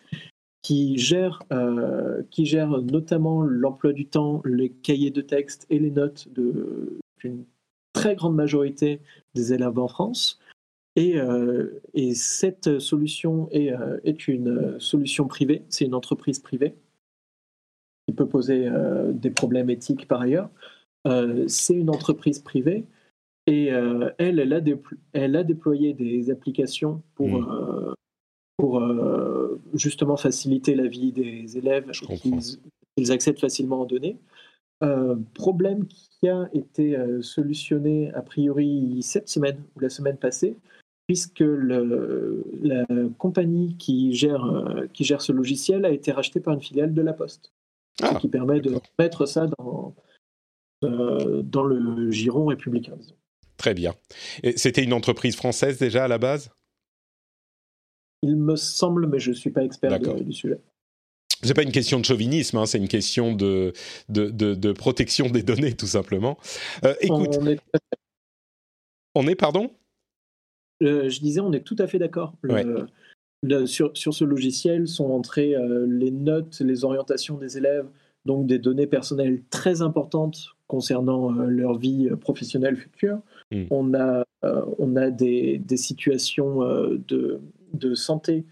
qui 0.67 0.97
gère, 0.97 1.43
euh, 1.53 2.23
qui 2.31 2.45
gère 2.45 2.83
notamment 2.83 3.43
l'emploi 3.43 3.93
du 3.93 4.07
temps, 4.07 4.43
les 4.45 4.71
cahiers 4.71 5.11
de 5.11 5.21
texte 5.21 5.67
et 5.71 5.79
les 5.79 5.91
notes 5.91 6.29
d'une 6.35 7.45
très 7.93 8.17
grande 8.17 8.35
majorité 8.35 9.01
des 9.35 9.53
élèves 9.53 9.79
en 9.79 9.87
France. 9.89 10.41
Et, 10.97 11.19
euh, 11.19 11.81
et 11.95 12.15
cette 12.15 12.79
solution 12.79 13.49
est, 13.51 13.71
euh, 13.71 13.99
est 14.05 14.29
une 14.29 14.49
euh, 14.49 14.79
solution 14.81 15.27
privée, 15.29 15.63
c'est 15.69 15.85
une 15.85 15.95
entreprise 15.95 16.39
privée 16.39 16.75
qui 18.09 18.15
peut 18.15 18.27
poser 18.27 18.67
euh, 18.67 19.13
des 19.13 19.31
problèmes 19.31 19.69
éthiques 19.71 20.09
par 20.09 20.23
ailleurs. 20.23 20.51
C'est 21.47 21.75
une 21.75 21.91
entreprise 21.91 22.41
privée 22.41 22.85
et 23.47 23.67
elle, 23.67 24.41
elle 24.41 24.53
a, 24.53 24.61
déplo- 24.61 24.97
elle 25.13 25.37
a 25.37 25.45
déployé 25.45 25.93
des 25.95 26.31
applications 26.31 27.01
pour, 27.15 27.29
Mm. 27.29 27.49
euh, 27.49 27.93
pour 28.57 28.81
euh, 28.81 29.61
justement 29.75 30.17
faciliter 30.17 30.75
la 30.75 30.89
vie 30.89 31.13
des 31.13 31.57
élèves 31.57 31.93
qu'ils 31.93 32.41
qu'ils 32.97 33.13
accèdent 33.13 33.39
facilement 33.39 33.83
aux 33.83 33.87
données. 33.87 34.17
Euh, 34.83 35.15
problème 35.35 35.87
qui 35.87 36.29
a 36.29 36.49
été 36.53 36.97
euh, 36.97 37.23
solutionné 37.23 38.13
a 38.15 38.23
priori 38.23 38.99
cette 39.03 39.29
semaine 39.29 39.63
ou 39.77 39.81
la 39.81 39.91
semaine 39.91 40.17
passée, 40.17 40.57
puisque 41.07 41.41
le, 41.41 42.45
la 42.63 42.85
compagnie 43.19 43.77
qui 43.77 44.13
gère, 44.13 44.45
euh, 44.45 44.87
qui 44.93 45.05
gère 45.05 45.23
ce 45.23 45.33
logiciel 45.33 45.85
a 45.85 45.91
été 45.91 46.13
rachetée 46.13 46.41
par 46.41 46.55
une 46.55 46.61
filiale 46.61 46.93
de 46.95 47.03
La 47.03 47.13
Poste, 47.13 47.53
Ah, 48.03 48.15
ce 48.15 48.19
qui 48.21 48.29
permet 48.29 48.61
de 48.61 48.75
mettre 48.99 49.27
ça 49.27 49.47
dans, 49.59 49.95
euh, 50.85 51.43
dans 51.43 51.65
le 51.65 52.11
giron 52.11 52.47
républicain. 52.47 52.97
disons. 52.97 53.15
Très 53.57 53.73
bien. 53.75 53.95
Et 54.43 54.57
C'était 54.59 54.83
une 54.83 54.93
entreprise 54.93 55.37
française 55.37 55.79
déjà 55.79 56.05
à 56.05 56.09
la 56.09 56.19
base? 56.19 56.51
Il 58.23 58.37
me 58.37 58.57
semble, 58.57 59.07
mais 59.07 59.19
je 59.21 59.31
ne 59.31 59.35
suis 59.37 59.51
pas 59.51 59.63
expert 59.63 59.99
de- 60.01 60.23
du 60.23 60.33
sujet. 60.33 60.59
C'est 61.43 61.55
pas 61.55 61.63
une 61.63 61.73
question 61.73 62.01
de 62.01 62.05
chauvinisme, 62.05 62.57
hein, 62.57 62.67
c'est 62.67 62.79
une 62.79 62.89
question 62.89 63.35
de, 63.35 63.73
de, 64.09 64.31
de- 64.31 64.55
de 64.55 64.73
protection 64.73 65.29
des 65.29 65.43
données, 65.43 65.75
tout 65.77 65.87
simplement. 65.87 66.39
Euh, 66.85 66.95
écoute, 67.01 67.37
On 67.41 67.47
est- 67.47 67.61
on 69.15 69.27
est, 69.29 69.35
pardon? 69.37 69.71
Euh, 70.83 71.09
je 71.09 71.21
disais, 71.21 71.41
on 71.41 71.53
est 71.53 71.61
tout 71.65 71.77
à 71.79 71.87
fait 71.87 71.99
d'accord. 71.99 72.35
Ouais. 72.45 72.65
sur, 73.67 73.97
sur 73.97 74.13
ce 74.15 74.25
logiciel 74.25 74.89
sont 74.89 75.11
entrées 75.11 75.55
euh, 75.55 75.87
les 75.89 76.11
notes, 76.11 76.61
les 76.61 76.85
orientations 76.85 77.39
des 77.39 77.57
élèves, 77.59 77.87
donc 78.25 78.47
des 78.47 78.59
données 78.59 78.87
personnelles 78.87 79.43
très 79.51 79.83
importantes 79.83 80.57
concernant 80.67 81.33
euh, 81.35 81.47
leur 81.47 81.79
vie 81.79 82.11
professionnelle 82.21 82.77
future. 82.77 83.21
Mm. 83.53 83.65
On 83.71 83.95
a, 83.95 84.25
on 84.79 84.97
a 84.97 85.11
des, 85.11 85.59
des 85.59 85.77
situations 85.77 86.61
de, 86.61 87.41
de 87.73 87.95
santé 87.95 88.45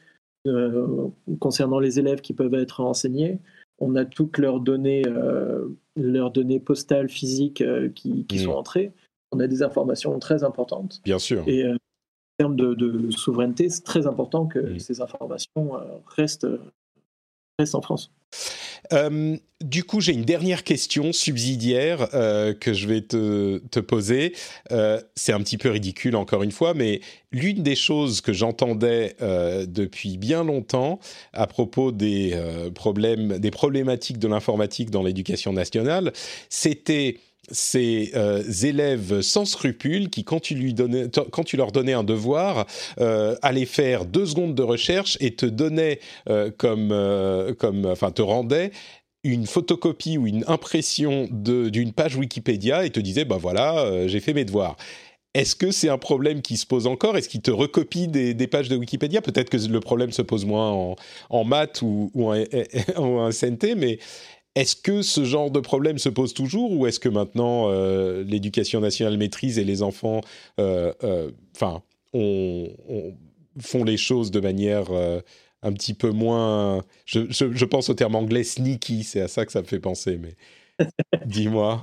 euh, 0.47 1.09
concernant 1.41 1.79
les 1.79 1.99
élèves 1.99 2.21
qui 2.21 2.35
peuvent 2.35 2.55
être 2.55 2.83
renseignés. 2.83 3.39
On 3.81 3.97
a 3.97 4.05
toutes 4.05 4.39
leurs 4.39 4.61
données, 4.61 5.03
euh, 5.07 5.67
leurs 5.97 6.31
données 6.31 6.61
postales, 6.61 7.09
physiques 7.09 7.61
euh, 7.63 7.89
qui, 7.89 8.25
qui 8.27 8.37
Mm. 8.37 8.43
sont 8.43 8.53
entrées. 8.53 8.93
On 9.33 9.41
a 9.41 9.47
des 9.47 9.63
informations 9.63 10.19
très 10.19 10.45
importantes. 10.45 11.01
Bien 11.05 11.19
sûr. 11.19 11.43
Et 11.49 11.65
termes 12.39 12.57
de, 12.57 12.75
de 12.75 13.11
souveraineté, 13.11 13.69
c'est 13.69 13.85
très 13.85 14.07
important 14.07 14.47
que 14.47 14.79
ces 14.79 15.01
informations 15.01 15.77
euh, 15.77 15.81
restent, 16.17 16.47
reste 17.59 17.75
en 17.75 17.83
France. 17.83 18.11
Euh, 18.93 19.37
du 19.63 19.85
coup, 19.85 20.01
j'ai 20.01 20.13
une 20.13 20.25
dernière 20.25 20.65
question 20.65 21.13
subsidiaire 21.13 22.09
euh, 22.15 22.53
que 22.53 22.75
je 22.75 22.87
vais 22.87 23.01
te, 23.01 23.59
te 23.71 23.81
poser. 23.81 24.35
Euh, 24.73 25.01
c'est 25.15 25.33
un 25.33 25.41
petit 25.41 25.57
peu 25.57 25.71
ridicule, 25.71 26.17
encore 26.17 26.43
une 26.43 26.53
fois, 26.53 26.75
mais 26.75 27.01
l'une 27.33 27.63
des 27.63 27.77
choses 27.77 28.21
que 28.21 28.33
j'entendais 28.33 29.17
depuis 29.67 30.19
bien 30.19 30.45
longtemps 30.45 31.01
à 31.33 31.47
propos 31.47 31.93
des 31.93 32.39
problèmes, 32.75 33.39
des 33.39 33.51
problématiques 33.51 34.19
de 34.19 34.29
l'informatique 34.29 34.91
dans 34.91 35.03
l'éducation 35.03 35.53
nationale, 35.53 36.13
c'était 36.49 37.19
ces 37.51 38.13
euh, 38.15 38.43
élèves 38.63 39.21
sans 39.21 39.45
scrupules 39.45 40.11
qui, 40.11 40.25
quand 40.25 40.41
tu, 40.41 40.55
lui 40.55 40.75
donnais, 40.75 41.09
quand 41.31 41.45
tu 41.45 41.57
leur 41.57 41.73
donnais 41.73 41.93
un 41.93 42.05
devoir, 42.05 42.67
euh, 43.01 43.37
allaient 43.43 43.65
faire 43.67 44.05
deux 44.05 44.27
secondes 44.27 44.55
de 44.55 44.63
recherche 44.63 45.17
et 45.21 45.35
te 45.35 45.47
donnaient 45.47 46.01
euh, 46.29 46.51
comme, 46.57 46.95
comme, 47.59 47.87
enfin, 47.87 48.11
te 48.11 48.23
rendaient 48.23 48.71
une 49.23 49.47
photocopie 49.47 50.19
ou 50.19 50.27
une 50.27 50.45
impression 50.49 51.29
d'une 51.31 51.93
page 51.93 52.15
Wikipédia 52.15 52.85
et 52.85 52.91
te 52.91 53.01
disaient, 53.01 53.25
bah 53.25 53.39
voilà, 53.41 54.07
j'ai 54.07 54.21
fait 54.21 54.35
mes 54.35 54.45
devoirs. 54.45 54.77
Est-ce 55.33 55.57
que 55.57 55.71
c'est 55.71 55.89
un 55.89 55.99
problème 55.99 56.43
qui 56.43 56.59
se 56.59 56.67
pose 56.67 56.87
encore? 56.87 57.17
Est-ce 57.17 57.31
qu'ils 57.31 57.41
te 57.41 57.51
recopient 57.51 58.07
des, 58.07 58.47
pages 58.47 58.69
de 58.69 58.77
Wikipédia? 58.77 59.23
Peut-être 59.23 59.49
que 59.49 59.57
le 59.57 59.81
problème 59.81 60.13
se 60.13 60.21
pose 60.21 60.45
moins 60.45 60.71
en, 60.71 60.97
en 61.31 61.45
maths 61.45 61.81
ou, 61.81 62.11
ou 62.15 62.31
en, 62.31 62.45
en 62.97 63.33
SNT, 63.33 63.75
mais 63.77 63.99
est-ce 64.55 64.77
que 64.77 65.03
ce 65.03 65.25
genre 65.25 65.51
de 65.51 65.61
problème 65.61 65.99
se 65.99 66.09
pose 66.09 66.33
toujours 66.33 66.73
ou 66.73 66.87
est-ce 66.87 67.01
que 67.01 67.09
maintenant 67.09 67.69
euh, 67.69 68.23
l'éducation 68.23 68.81
nationale 68.81 69.17
maîtrise 69.17 69.59
et 69.59 69.65
les 69.65 69.83
enfants 69.83 70.21
euh, 70.61 70.93
euh, 71.03 71.31
enfin, 71.57 71.83
font 72.13 73.85
les 73.85 73.97
choses 73.97 74.31
de 74.31 74.41
manière 74.41 74.87
un 75.63 75.73
petit 75.73 75.95
peu 75.95 76.11
moins... 76.11 76.85
Je, 77.07 77.65
pense 77.65 77.89
au 77.89 77.95
terme 77.95 78.15
anglais 78.15 78.45
sneaky, 78.45 79.03
c'est 79.03 79.21
à 79.21 79.29
ça 79.29 79.45
que 79.45 79.51
ça 79.51 79.63
me 79.63 79.67
fait 79.67 79.81
penser, 79.81 80.19
mais 80.19 80.37
dis-moi. 81.27 81.83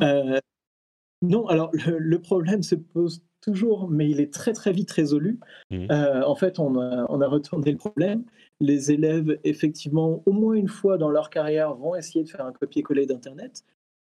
non, 1.22 1.47
alors 1.47 1.72
le, 1.74 2.17
problème 2.19 2.63
se 2.63 2.76
pose 2.76 3.22
toujours, 3.41 3.89
mais 3.89 4.09
il 4.09 4.22
est 4.22 4.32
très 4.32 4.53
très 4.53 4.72
vite 4.72 4.91
résolu. 4.91 5.39
Mmh. 5.69 5.88
en 5.91 6.36
fait, 6.36 6.59
on 6.59 6.80
a, 6.80 7.05
on 7.09 7.19
a 7.19 7.28
retourné 7.28 7.72
le 7.72 7.78
problème 7.78 8.24
les 8.62 8.91
élèves, 8.91 9.39
effectivement, 9.43 10.22
au 10.26 10.32
moins 10.32 10.53
une 10.53 10.68
fois 10.68 10.97
dans 10.97 11.09
leur 11.09 11.30
carrière, 11.30 11.74
vont 11.76 11.95
essayer 11.95 12.24
de 12.24 12.30
faire 12.30 12.45
un 12.45 12.53
copier-coller 12.53 13.07
d'Internet. 13.07 13.64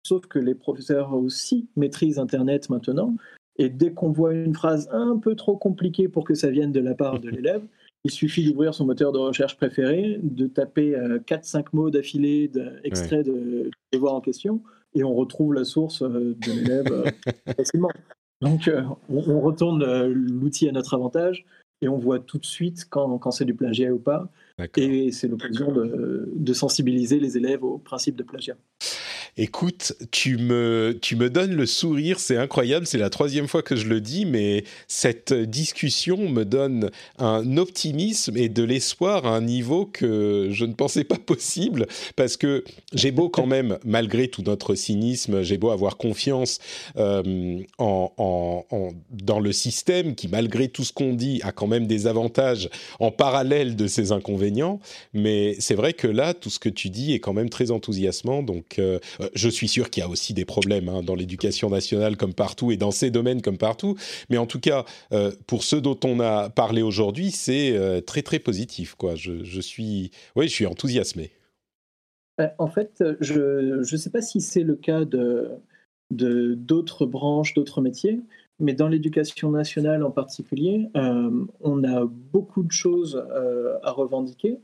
Sauf 0.07 0.26
que 0.26 0.38
les 0.38 0.55
professeurs 0.55 1.14
aussi 1.14 1.68
maîtrisent 1.74 2.18
Internet 2.18 2.68
maintenant. 2.68 3.16
Et 3.57 3.68
dès 3.68 3.92
qu'on 3.92 4.12
voit 4.12 4.34
une 4.34 4.55
phrase 4.55 4.88
un 4.92 5.16
peu 5.16 5.34
trop 5.34 5.57
compliquée 5.57 6.09
pour 6.09 6.24
que 6.24 6.34
ça 6.34 6.50
vienne 6.50 6.72
de 6.72 6.80
la 6.80 6.94
part 6.94 7.18
de 7.18 7.30
l'élève, 7.30 7.62
il 8.05 8.11
suffit 8.11 8.44
d'ouvrir 8.44 8.74
son 8.74 8.84
moteur 8.84 9.12
de 9.12 9.18
recherche 9.18 9.57
préféré, 9.57 10.18
de 10.22 10.46
taper 10.46 10.92
4-5 11.26 11.59
euh, 11.59 11.62
mots 11.72 11.90
d'affilée 11.90 12.48
d'extrait 12.48 13.22
de 13.22 13.70
devoir 13.92 14.14
en 14.14 14.20
question, 14.20 14.61
et 14.94 15.05
on 15.05 15.14
retrouve 15.14 15.55
la 15.55 15.64
source 15.64 16.03
euh, 16.03 16.36
de 16.44 16.53
l'élève 16.53 16.92
euh, 16.92 17.11
facilement. 17.57 17.90
Donc, 18.40 18.68
on 19.09 19.40
retourne 19.40 19.84
l'outil 20.09 20.68
à 20.68 20.72
notre 20.72 20.94
avantage 20.94 21.46
et 21.80 21.88
on 21.88 21.96
voit 21.96 22.18
tout 22.18 22.38
de 22.38 22.44
suite 22.44 22.86
quand, 22.90 23.18
quand 23.18 23.30
c'est 23.30 23.44
du 23.44 23.55
plagiat 23.55 23.92
ou 23.92 24.00
pas. 24.00 24.32
Et 24.76 25.12
c'est 25.12 25.28
l'occasion 25.28 25.72
de, 25.72 26.52
sensibiliser 26.52 27.18
les 27.18 27.36
élèves 27.36 27.64
au 27.64 27.78
principe 27.78 28.16
de 28.16 28.22
plagiat. 28.22 28.56
Écoute, 29.39 29.95
tu 30.11 30.37
me, 30.37 30.99
tu 31.01 31.16
me 31.16 31.30
donnes 31.30 31.55
le 31.55 31.64
sourire, 31.64 32.20
c'est 32.20 32.37
incroyable, 32.37 32.87
c'est 32.87 32.99
la 32.99 33.09
troisième 33.09 33.49
fois 33.49 33.62
que 33.62 33.76
je 33.76 33.87
le 33.87 34.03
dis, 34.03 34.26
mais 34.26 34.62
cette 34.89 35.33
discussion 35.33 36.28
me 36.28 36.45
donne 36.45 36.91
un 37.18 37.57
optimisme 37.57 38.37
et 38.37 38.51
de 38.51 38.62
l'espoir 38.62 39.24
à 39.24 39.35
un 39.35 39.41
niveau 39.41 39.87
que 39.87 40.49
je 40.51 40.66
ne 40.66 40.74
pensais 40.74 41.05
pas 41.05 41.16
possible, 41.16 41.87
parce 42.14 42.37
que 42.37 42.62
j'ai 42.93 43.11
beau 43.11 43.30
quand 43.30 43.47
même, 43.47 43.78
malgré 43.87 44.28
tout 44.28 44.43
notre 44.43 44.74
cynisme, 44.74 45.41
j'ai 45.41 45.57
beau 45.57 45.70
avoir 45.70 45.97
confiance 45.97 46.59
euh, 46.99 47.62
en, 47.78 48.12
en, 48.18 48.91
dans 49.11 49.41
le 49.41 49.53
système 49.53 50.14
qui, 50.14 50.28
malgré 50.28 50.68
tout 50.68 50.85
ce 50.85 50.93
qu'on 50.93 51.14
dit, 51.14 51.41
a 51.43 51.53
quand 51.53 51.66
même 51.66 51.87
des 51.87 52.07
avantages 52.07 52.68
en 53.01 53.11
parallèle 53.11 53.76
de 53.76 53.87
ses 53.87 54.12
inconvénients, 54.12 54.78
mais 55.14 55.57
c'est 55.59 55.74
vrai 55.74 55.95
que 55.95 56.07
là, 56.07 56.35
tout 56.35 56.51
ce 56.51 56.59
que 56.59 56.68
tu 56.68 56.91
dis 56.91 57.14
est 57.14 57.20
quand 57.20 57.33
même 57.33 57.49
très 57.49 57.70
enthousiasmant, 57.70 58.43
donc... 58.43 58.78
Euh, 58.78 58.99
euh, 59.23 59.29
je 59.35 59.49
suis 59.49 59.68
sûr 59.68 59.91
qu'il 59.91 60.03
y 60.03 60.07
a 60.07 60.09
aussi 60.09 60.35
des 60.35 60.45
problèmes 60.45 60.89
hein, 60.89 61.03
dans 61.03 61.14
l'éducation 61.14 61.70
nationale 61.70 62.16
comme 62.16 62.35
partout 62.35 62.70
et 62.73 62.77
dans 62.77 62.91
ces 62.91 63.11
domaines 63.11 63.43
comme 63.43 63.59
partout. 63.59 63.97
Mais 64.31 64.39
en 64.39 64.47
tout 64.47 64.61
cas, 64.61 64.85
euh, 65.12 65.33
pour 65.47 65.64
ceux 65.64 65.81
dont 65.81 65.99
on 66.05 66.20
a 66.20 66.51
parlé 66.51 66.83
aujourd'hui, 66.83 67.31
c'est 67.31 67.77
euh, 67.77 68.01
très 68.01 68.23
très 68.23 68.39
positif. 68.39 68.95
Quoi. 68.95 69.14
Je, 69.14 69.61
suis, 69.61 70.11
oui, 70.37 70.49
je 70.49 70.53
suis 70.53 70.66
enthousiasmé. 70.66 71.31
En 72.59 72.66
fait, 72.66 73.05
je 73.20 73.79
ne 73.79 73.97
sais 73.97 74.11
pas 74.11 74.23
si 74.23 74.41
c'est 74.41 74.62
le 74.62 74.75
cas 74.75 75.05
de 75.05 75.51
d'autres 76.11 77.07
branches, 77.07 77.55
d'autres 77.55 77.81
métiers, 77.81 78.20
mais 78.59 78.75
dans 78.75 78.89
l'éducation 78.89 79.51
nationale 79.51 80.03
en 80.03 80.11
particulier, 80.11 80.89
on 80.95 81.85
a 81.85 82.05
beaucoup 82.05 82.62
de 82.64 82.73
choses 82.73 83.25
à 83.83 83.91
revendiquer. 83.93 84.59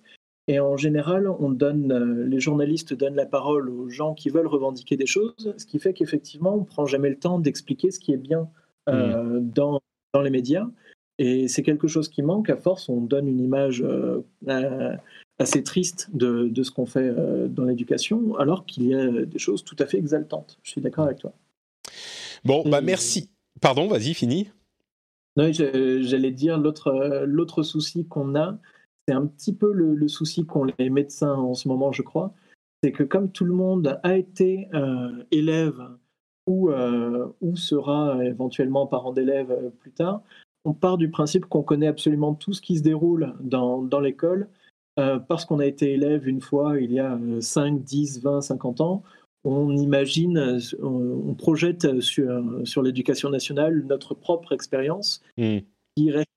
Et 0.49 0.61
en 0.61 0.78
général, 0.78 1.28
on 1.28 1.51
donne, 1.51 1.92
euh, 1.92 2.26
les 2.26 2.40
journalistes 2.40 2.94
donnent 2.94 3.14
la 3.14 3.26
parole 3.26 3.68
aux 3.68 3.90
gens 3.90 4.14
qui 4.14 4.30
veulent 4.30 4.46
revendiquer 4.46 4.96
des 4.96 5.07
choses, 5.07 5.55
ce 5.59 5.66
qui 5.66 5.78
fait 5.78 5.92
qu'effectivement, 5.92 6.55
on 6.55 6.61
ne 6.61 6.64
prend 6.64 6.86
jamais 6.86 7.11
le 7.11 7.18
temps 7.18 7.38
d'expliquer 7.38 7.90
ce 7.90 8.01
qui 8.01 8.12
est 8.12 8.18
bien 8.18 8.49
euh, 8.88 9.40
mmh. 9.40 9.51
dans, 9.51 9.80
dans, 10.14 10.22
les 10.22 10.30
médias. 10.30 10.66
Et 11.18 11.49
c'est 11.49 11.62
quelque 11.62 11.86
chose 11.86 12.09
qui 12.09 12.22
manque. 12.22 12.49
À 12.49 12.57
force, 12.57 12.88
on 12.88 13.03
donne 13.03 13.28
une 13.28 13.40
image 13.40 13.82
euh, 13.82 14.22
assez 15.38 15.62
triste 15.62 16.09
de, 16.14 16.49
de 16.49 16.62
ce 16.62 16.70
qu'on 16.70 16.86
fait 16.86 17.14
dans 17.49 17.64
l'éducation, 17.64 18.34
alors 18.36 18.64
qu'il 18.64 18.86
y 18.86 18.94
a 18.94 19.07
des 19.07 19.38
choses 19.38 19.64
tout 19.64 19.76
à 19.78 19.86
fait 19.86 19.99
exaltantes. 19.99 20.59
Je 20.62 20.70
suis 20.70 20.80
d'accord 20.80 21.05
avec 21.05 21.18
toi. 21.18 21.34
Bon, 22.44 22.62
bah 22.66 22.80
merci. 22.80 23.28
Pardon, 23.61 23.88
vas-y, 23.88 24.14
fini. 24.14 24.49
Non, 25.36 25.53
j'allais 25.53 26.30
dire 26.30 26.59
l'autre 26.59 27.62
souci 27.62 28.07
qu'on 28.07 28.34
a, 28.34 28.59
c'est 29.09 29.15
un 29.15 29.27
petit 29.27 29.55
peu 29.55 29.73
le, 29.73 30.07
souci 30.07 30.45
qu'ont 30.45 30.67
les 30.79 30.91
médecins 30.91 31.33
en 31.33 31.55
ce 31.55 31.67
moment, 31.67 31.93
je 31.93 32.03
crois. 32.03 32.35
C'est 32.83 32.93
que 32.93 33.03
comme 33.03 33.33
tout 33.33 33.47
le 33.47 33.55
monde 33.55 33.99
a 34.03 34.19
été 34.19 34.69
euh, 34.75 35.25
élève 35.31 35.81
ou, 36.47 36.69
euh, 36.69 37.27
ou 37.41 37.57
sera 37.57 38.23
éventuellement 38.23 38.87
parent 38.87 39.15
d'élève 39.15 39.51
euh, 39.51 39.71
plus 39.71 39.93
tard, 39.93 40.21
on 40.67 40.75
part 40.75 40.99
du 40.99 41.11
principe 41.11 41.47
qu'on 41.47 41.63
connaît 41.63 41.87
absolument 41.87 42.35
tout 42.35 42.53
ce 42.53 42.61
qui 42.61 42.77
se 42.77 42.83
déroule 42.83 43.35
dans, 43.41 43.81
dans 43.81 44.01
l'école 44.01 44.49
parce 45.29 45.45
qu'on 45.45 45.61
a 45.61 45.65
été 45.65 45.93
élève 45.93 46.27
une 46.27 46.41
fois 46.41 46.81
il 46.81 46.91
y 46.91 46.99
a 46.99 47.17
5, 47.41 47.85
10, 47.85 48.21
20, 48.21 48.41
50 48.41 48.81
ans. 48.81 49.05
On 49.45 49.77
imagine, 49.77 50.59
on, 50.83 51.35
projette 51.35 52.01
sur, 52.01 52.43
sur 52.65 52.83
l'éducation 52.83 53.31
nationale 53.31 53.85
notre 53.87 54.15
propre 54.15 54.53
expérience 54.53 55.23
mmh. 55.37 55.59
qui 55.97 56.11
reste 56.11 56.29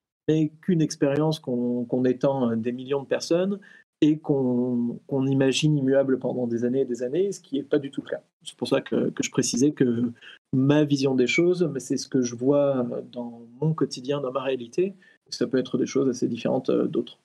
qu'une 0.61 0.81
expérience 0.81 1.39
qu'on 1.39 2.05
étend 2.05 2.55
des 2.55 2.71
millions 2.71 3.01
de 3.01 3.07
personnes 3.07 3.59
et 4.01 4.17
qu'on 4.17 4.99
imagine 5.27 5.77
immuable 5.77 6.17
pendant 6.17 6.47
des 6.47 6.65
années 6.65 6.81
et 6.81 6.85
des 6.85 7.03
années, 7.03 7.31
ce 7.31 7.39
qui 7.39 7.55
n'est 7.57 7.63
pas 7.63 7.77
du 7.77 7.91
tout 7.91 8.01
le 8.01 8.09
cas. 8.09 8.21
C'est 8.43 8.57
pour 8.57 8.67
ça 8.67 8.81
que, 8.81 9.13
je 9.21 9.29
précisais 9.29 9.71
que 9.71 10.11
ma 10.53 10.83
vision 10.83 11.13
des 11.13 11.27
choses, 11.27 11.71
c'est 11.77 11.97
ce 11.97 12.07
que 12.07 12.23
je 12.23 12.35
vois 12.35 12.87
dans 13.11 13.43
mon 13.61 13.73
quotidien, 13.73 14.19
dans 14.19 14.31
ma 14.31 14.41
réalité. 14.41 14.95
Ça 15.29 15.45
peut 15.47 15.59
être 15.59 15.77
des 15.77 15.85
choses 15.85 16.09
assez 16.09 16.27
différentes 16.27 16.69
euh, 16.69 16.87
d'autres. 16.87 17.20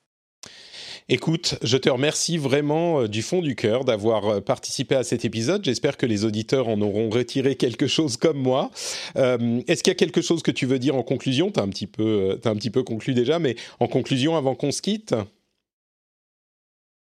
Écoute, 1.08 1.54
je 1.62 1.76
te 1.76 1.88
remercie 1.88 2.36
vraiment 2.36 3.02
euh, 3.02 3.08
du 3.08 3.22
fond 3.22 3.40
du 3.40 3.54
cœur 3.54 3.84
d'avoir 3.84 4.26
euh, 4.26 4.40
participé 4.40 4.96
à 4.96 5.04
cet 5.04 5.24
épisode. 5.24 5.64
J'espère 5.64 5.96
que 5.96 6.04
les 6.04 6.24
auditeurs 6.24 6.66
en 6.66 6.80
auront 6.80 7.10
retiré 7.10 7.54
quelque 7.54 7.86
chose 7.86 8.16
comme 8.16 8.38
moi. 8.38 8.72
Euh, 9.14 9.60
est-ce 9.68 9.84
qu'il 9.84 9.92
y 9.92 9.94
a 9.94 9.96
quelque 9.96 10.20
chose 10.20 10.42
que 10.42 10.50
tu 10.50 10.66
veux 10.66 10.80
dire 10.80 10.96
en 10.96 11.04
conclusion? 11.04 11.52
Tu 11.52 11.60
as, 11.60 11.62
un 11.62 11.68
petit 11.68 11.86
peu, 11.86 12.40
as 12.44 12.48
un 12.48 12.56
petit 12.56 12.70
peu 12.70 12.82
conclu 12.82 13.14
déjà, 13.14 13.38
mais 13.38 13.54
en 13.78 13.86
conclusion 13.86 14.36
avant 14.36 14.56
qu'on 14.56 14.72
se 14.72 14.82
quitte? 14.82 15.14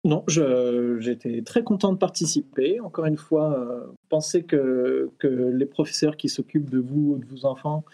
Non, 0.03 0.23
j'étais 0.27 1.43
très 1.43 1.61
content 1.63 1.93
de 1.93 1.99
participer. 1.99 2.79
Encore 2.79 3.05
une 3.05 3.17
fois, 3.17 3.85
pensez 4.09 4.41
que, 4.41 5.11
que, 5.19 5.27
les 5.27 5.67
professeurs 5.67 6.17
qui 6.17 6.27
s'occupent 6.27 6.71
de 6.71 6.79
vous 6.79 7.13
ou 7.13 7.17
de 7.19 7.25
vos 7.27 7.45
enfants 7.45 7.85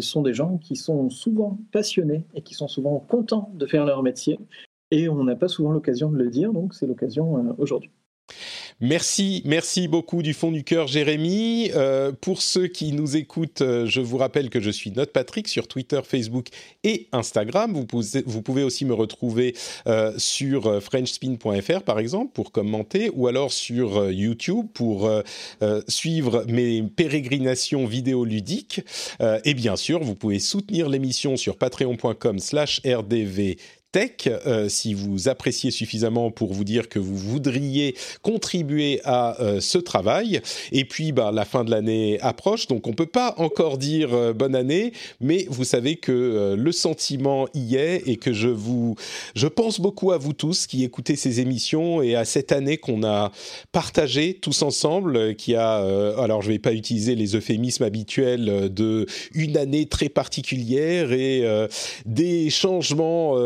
sont 0.00 0.22
des 0.22 0.34
gens 0.34 0.58
qui 0.58 0.74
sont 0.74 1.08
souvent 1.08 1.56
passionnés 1.70 2.24
et 2.34 2.42
qui 2.42 2.54
sont 2.54 2.66
souvent 2.66 2.98
contents 2.98 3.52
de 3.54 3.64
faire 3.66 3.84
leur 3.84 4.02
métier. 4.02 4.40
Et 4.90 5.08
on 5.08 5.24
n'a 5.24 5.36
pas 5.36 5.48
souvent 5.48 5.70
l'occasion 5.70 6.10
de 6.10 6.18
le 6.18 6.30
dire, 6.30 6.52
donc 6.52 6.74
c'est 6.74 6.86
l'occasion 6.86 7.38
euh, 7.38 7.52
aujourd'hui. 7.58 7.90
Merci, 8.82 9.42
merci 9.44 9.88
beaucoup 9.88 10.22
du 10.22 10.32
fond 10.32 10.50
du 10.50 10.64
cœur, 10.64 10.86
Jérémy. 10.86 11.70
Euh, 11.74 12.12
pour 12.12 12.40
ceux 12.40 12.66
qui 12.66 12.92
nous 12.92 13.16
écoutent, 13.16 13.60
euh, 13.60 13.84
je 13.86 14.00
vous 14.00 14.16
rappelle 14.16 14.48
que 14.48 14.58
je 14.60 14.70
suis 14.70 14.90
Note 14.90 15.12
Patrick 15.12 15.48
sur 15.48 15.68
Twitter, 15.68 16.00
Facebook 16.02 16.48
et 16.82 17.08
Instagram. 17.12 17.74
Vous 17.74 17.84
pouvez, 17.84 18.62
aussi 18.62 18.86
me 18.86 18.94
retrouver 18.94 19.54
sur 20.16 20.82
FrenchSpin.fr 20.82 21.82
par 21.82 21.98
exemple 21.98 22.32
pour 22.32 22.52
commenter, 22.52 23.10
ou 23.12 23.26
alors 23.26 23.52
sur 23.52 24.10
YouTube 24.10 24.66
pour 24.72 25.10
suivre 25.88 26.44
mes 26.48 26.82
pérégrinations 26.82 27.84
vidéoludiques. 27.84 28.82
et 29.44 29.54
bien 29.54 29.76
sûr, 29.76 30.02
vous 30.02 30.14
pouvez 30.14 30.38
soutenir 30.38 30.88
l'émission 30.88 31.36
sur 31.36 31.58
patreon.com/rdv 31.58 33.56
tech. 33.92 34.28
Euh, 34.28 34.68
si 34.68 34.94
vous 34.94 35.28
appréciez 35.28 35.70
suffisamment 35.70 36.30
pour 36.30 36.52
vous 36.52 36.64
dire 36.64 36.88
que 36.88 36.98
vous 36.98 37.16
voudriez 37.16 37.94
contribuer 38.22 39.00
à 39.04 39.40
euh, 39.40 39.60
ce 39.60 39.78
travail. 39.78 40.40
Et 40.72 40.84
puis, 40.84 41.12
bah, 41.12 41.30
la 41.32 41.44
fin 41.44 41.64
de 41.64 41.70
l'année 41.70 42.18
approche, 42.20 42.66
donc 42.66 42.86
on 42.86 42.92
peut 42.92 43.06
pas 43.06 43.34
encore 43.38 43.78
dire 43.78 44.14
euh, 44.14 44.32
bonne 44.32 44.54
année, 44.54 44.92
mais 45.20 45.46
vous 45.48 45.64
savez 45.64 45.96
que 45.96 46.54
le 46.56 46.72
sentiment 46.72 47.48
y 47.54 47.76
est 47.76 48.02
et 48.06 48.16
que 48.16 48.32
je 48.32 48.48
vous, 48.48 48.94
je 49.34 49.46
pense 49.46 49.80
beaucoup 49.80 50.12
à 50.12 50.18
vous 50.18 50.32
tous 50.32 50.66
qui 50.66 50.84
écoutez 50.84 51.16
ces 51.16 51.40
émissions 51.40 52.02
et 52.02 52.14
à 52.14 52.24
cette 52.24 52.52
année 52.52 52.78
qu'on 52.78 53.04
a 53.04 53.32
partagée 53.72 54.34
tous 54.34 54.62
ensemble, 54.62 55.34
qui 55.34 55.54
a, 55.54 55.76
alors 56.18 56.42
je 56.42 56.48
vais 56.48 56.58
pas 56.58 56.72
utiliser 56.72 57.14
les 57.14 57.36
euphémismes 57.36 57.84
habituels 57.84 58.72
de 58.72 59.06
une 59.34 59.56
année 59.56 59.86
très 59.86 60.08
particulière 60.08 61.12
et 61.12 61.44
des 62.06 62.50
changements 62.50 63.36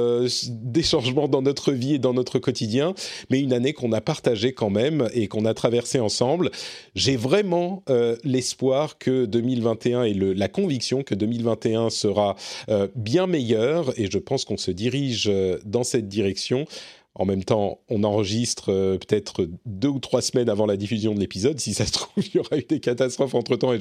des 0.50 0.82
changements 0.82 1.28
dans 1.28 1.42
notre 1.42 1.72
vie 1.72 1.94
et 1.94 1.98
dans 1.98 2.14
notre 2.14 2.38
quotidien, 2.38 2.94
mais 3.30 3.40
une 3.40 3.52
année 3.52 3.72
qu'on 3.72 3.92
a 3.92 4.00
partagée 4.00 4.52
quand 4.52 4.70
même 4.70 5.08
et 5.14 5.28
qu'on 5.28 5.44
a 5.44 5.54
traversée 5.54 6.00
ensemble. 6.00 6.50
J'ai 6.94 7.16
vraiment 7.16 7.82
euh, 7.88 8.16
l'espoir 8.24 8.98
que 8.98 9.24
2021 9.24 10.04
et 10.04 10.14
la 10.14 10.48
conviction 10.48 11.02
que 11.02 11.14
2021 11.14 11.90
sera 11.90 12.36
euh, 12.68 12.88
bien 12.94 13.26
meilleur 13.26 13.98
et 13.98 14.10
je 14.10 14.18
pense 14.18 14.44
qu'on 14.44 14.56
se 14.56 14.70
dirige 14.70 15.28
euh, 15.28 15.58
dans 15.64 15.84
cette 15.84 16.08
direction. 16.08 16.66
En 17.14 17.24
même 17.24 17.44
temps, 17.44 17.80
on 17.88 18.02
enregistre 18.02 18.72
euh, 18.72 18.98
peut-être 18.98 19.48
deux 19.66 19.88
ou 19.88 19.98
trois 19.98 20.22
semaines 20.22 20.48
avant 20.48 20.66
la 20.66 20.76
diffusion 20.76 21.14
de 21.14 21.20
l'épisode. 21.20 21.60
Si 21.60 21.74
ça 21.74 21.86
se 21.86 21.92
trouve, 21.92 22.24
il 22.26 22.34
y 22.34 22.38
aura 22.38 22.56
eu 22.58 22.64
des 22.68 22.80
catastrophes 22.80 23.34
entre-temps 23.34 23.72
et 23.72 23.78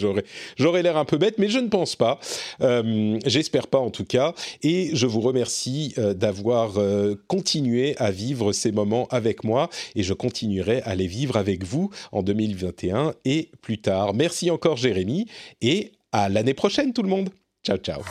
j'aurais 0.58 0.84
l'air 0.84 0.98
un 0.98 1.06
peu 1.06 1.18
bête, 1.18 1.40
mais 1.40 1.50
je 1.50 1.60
ne 1.60 1.68
pense 1.68 1.96
pas. 1.96 2.20
Euh, 2.62 3.20
J'espère 3.26 3.68
pas 3.68 3.80
en 3.80 3.90
tout 3.90 4.06
cas. 4.06 4.34
Et 4.62 4.92
je 4.94 5.08
vous 5.08 5.22
remercie 5.22 5.94
euh, 5.98 6.14
d'avoir 6.14 6.74
continué 7.28 7.96
à 7.98 8.12
vivre 8.12 8.52
ces 8.52 8.72
moments 8.72 9.08
avec 9.10 9.44
moi 9.44 9.70
et 9.96 10.04
je 10.04 10.14
continuerai 10.14 10.82
à 10.82 10.96
les 10.96 11.08
vivre 11.08 11.38
avec 11.38 11.64
vous 11.64 11.90
en 12.12 12.24
2021 12.24 13.14
et 13.26 13.50
plus 13.62 13.80
tard. 13.80 14.14
Merci 14.14 14.52
encore 14.52 14.78
Jérémy 14.78 15.26
et 15.62 15.92
à 16.12 16.30
l'année 16.30 16.54
prochaine 16.54 16.94
tout 16.94 17.04
le 17.04 17.10
monde. 17.10 17.30
Ciao 17.64 17.78
ciao. 17.78 18.02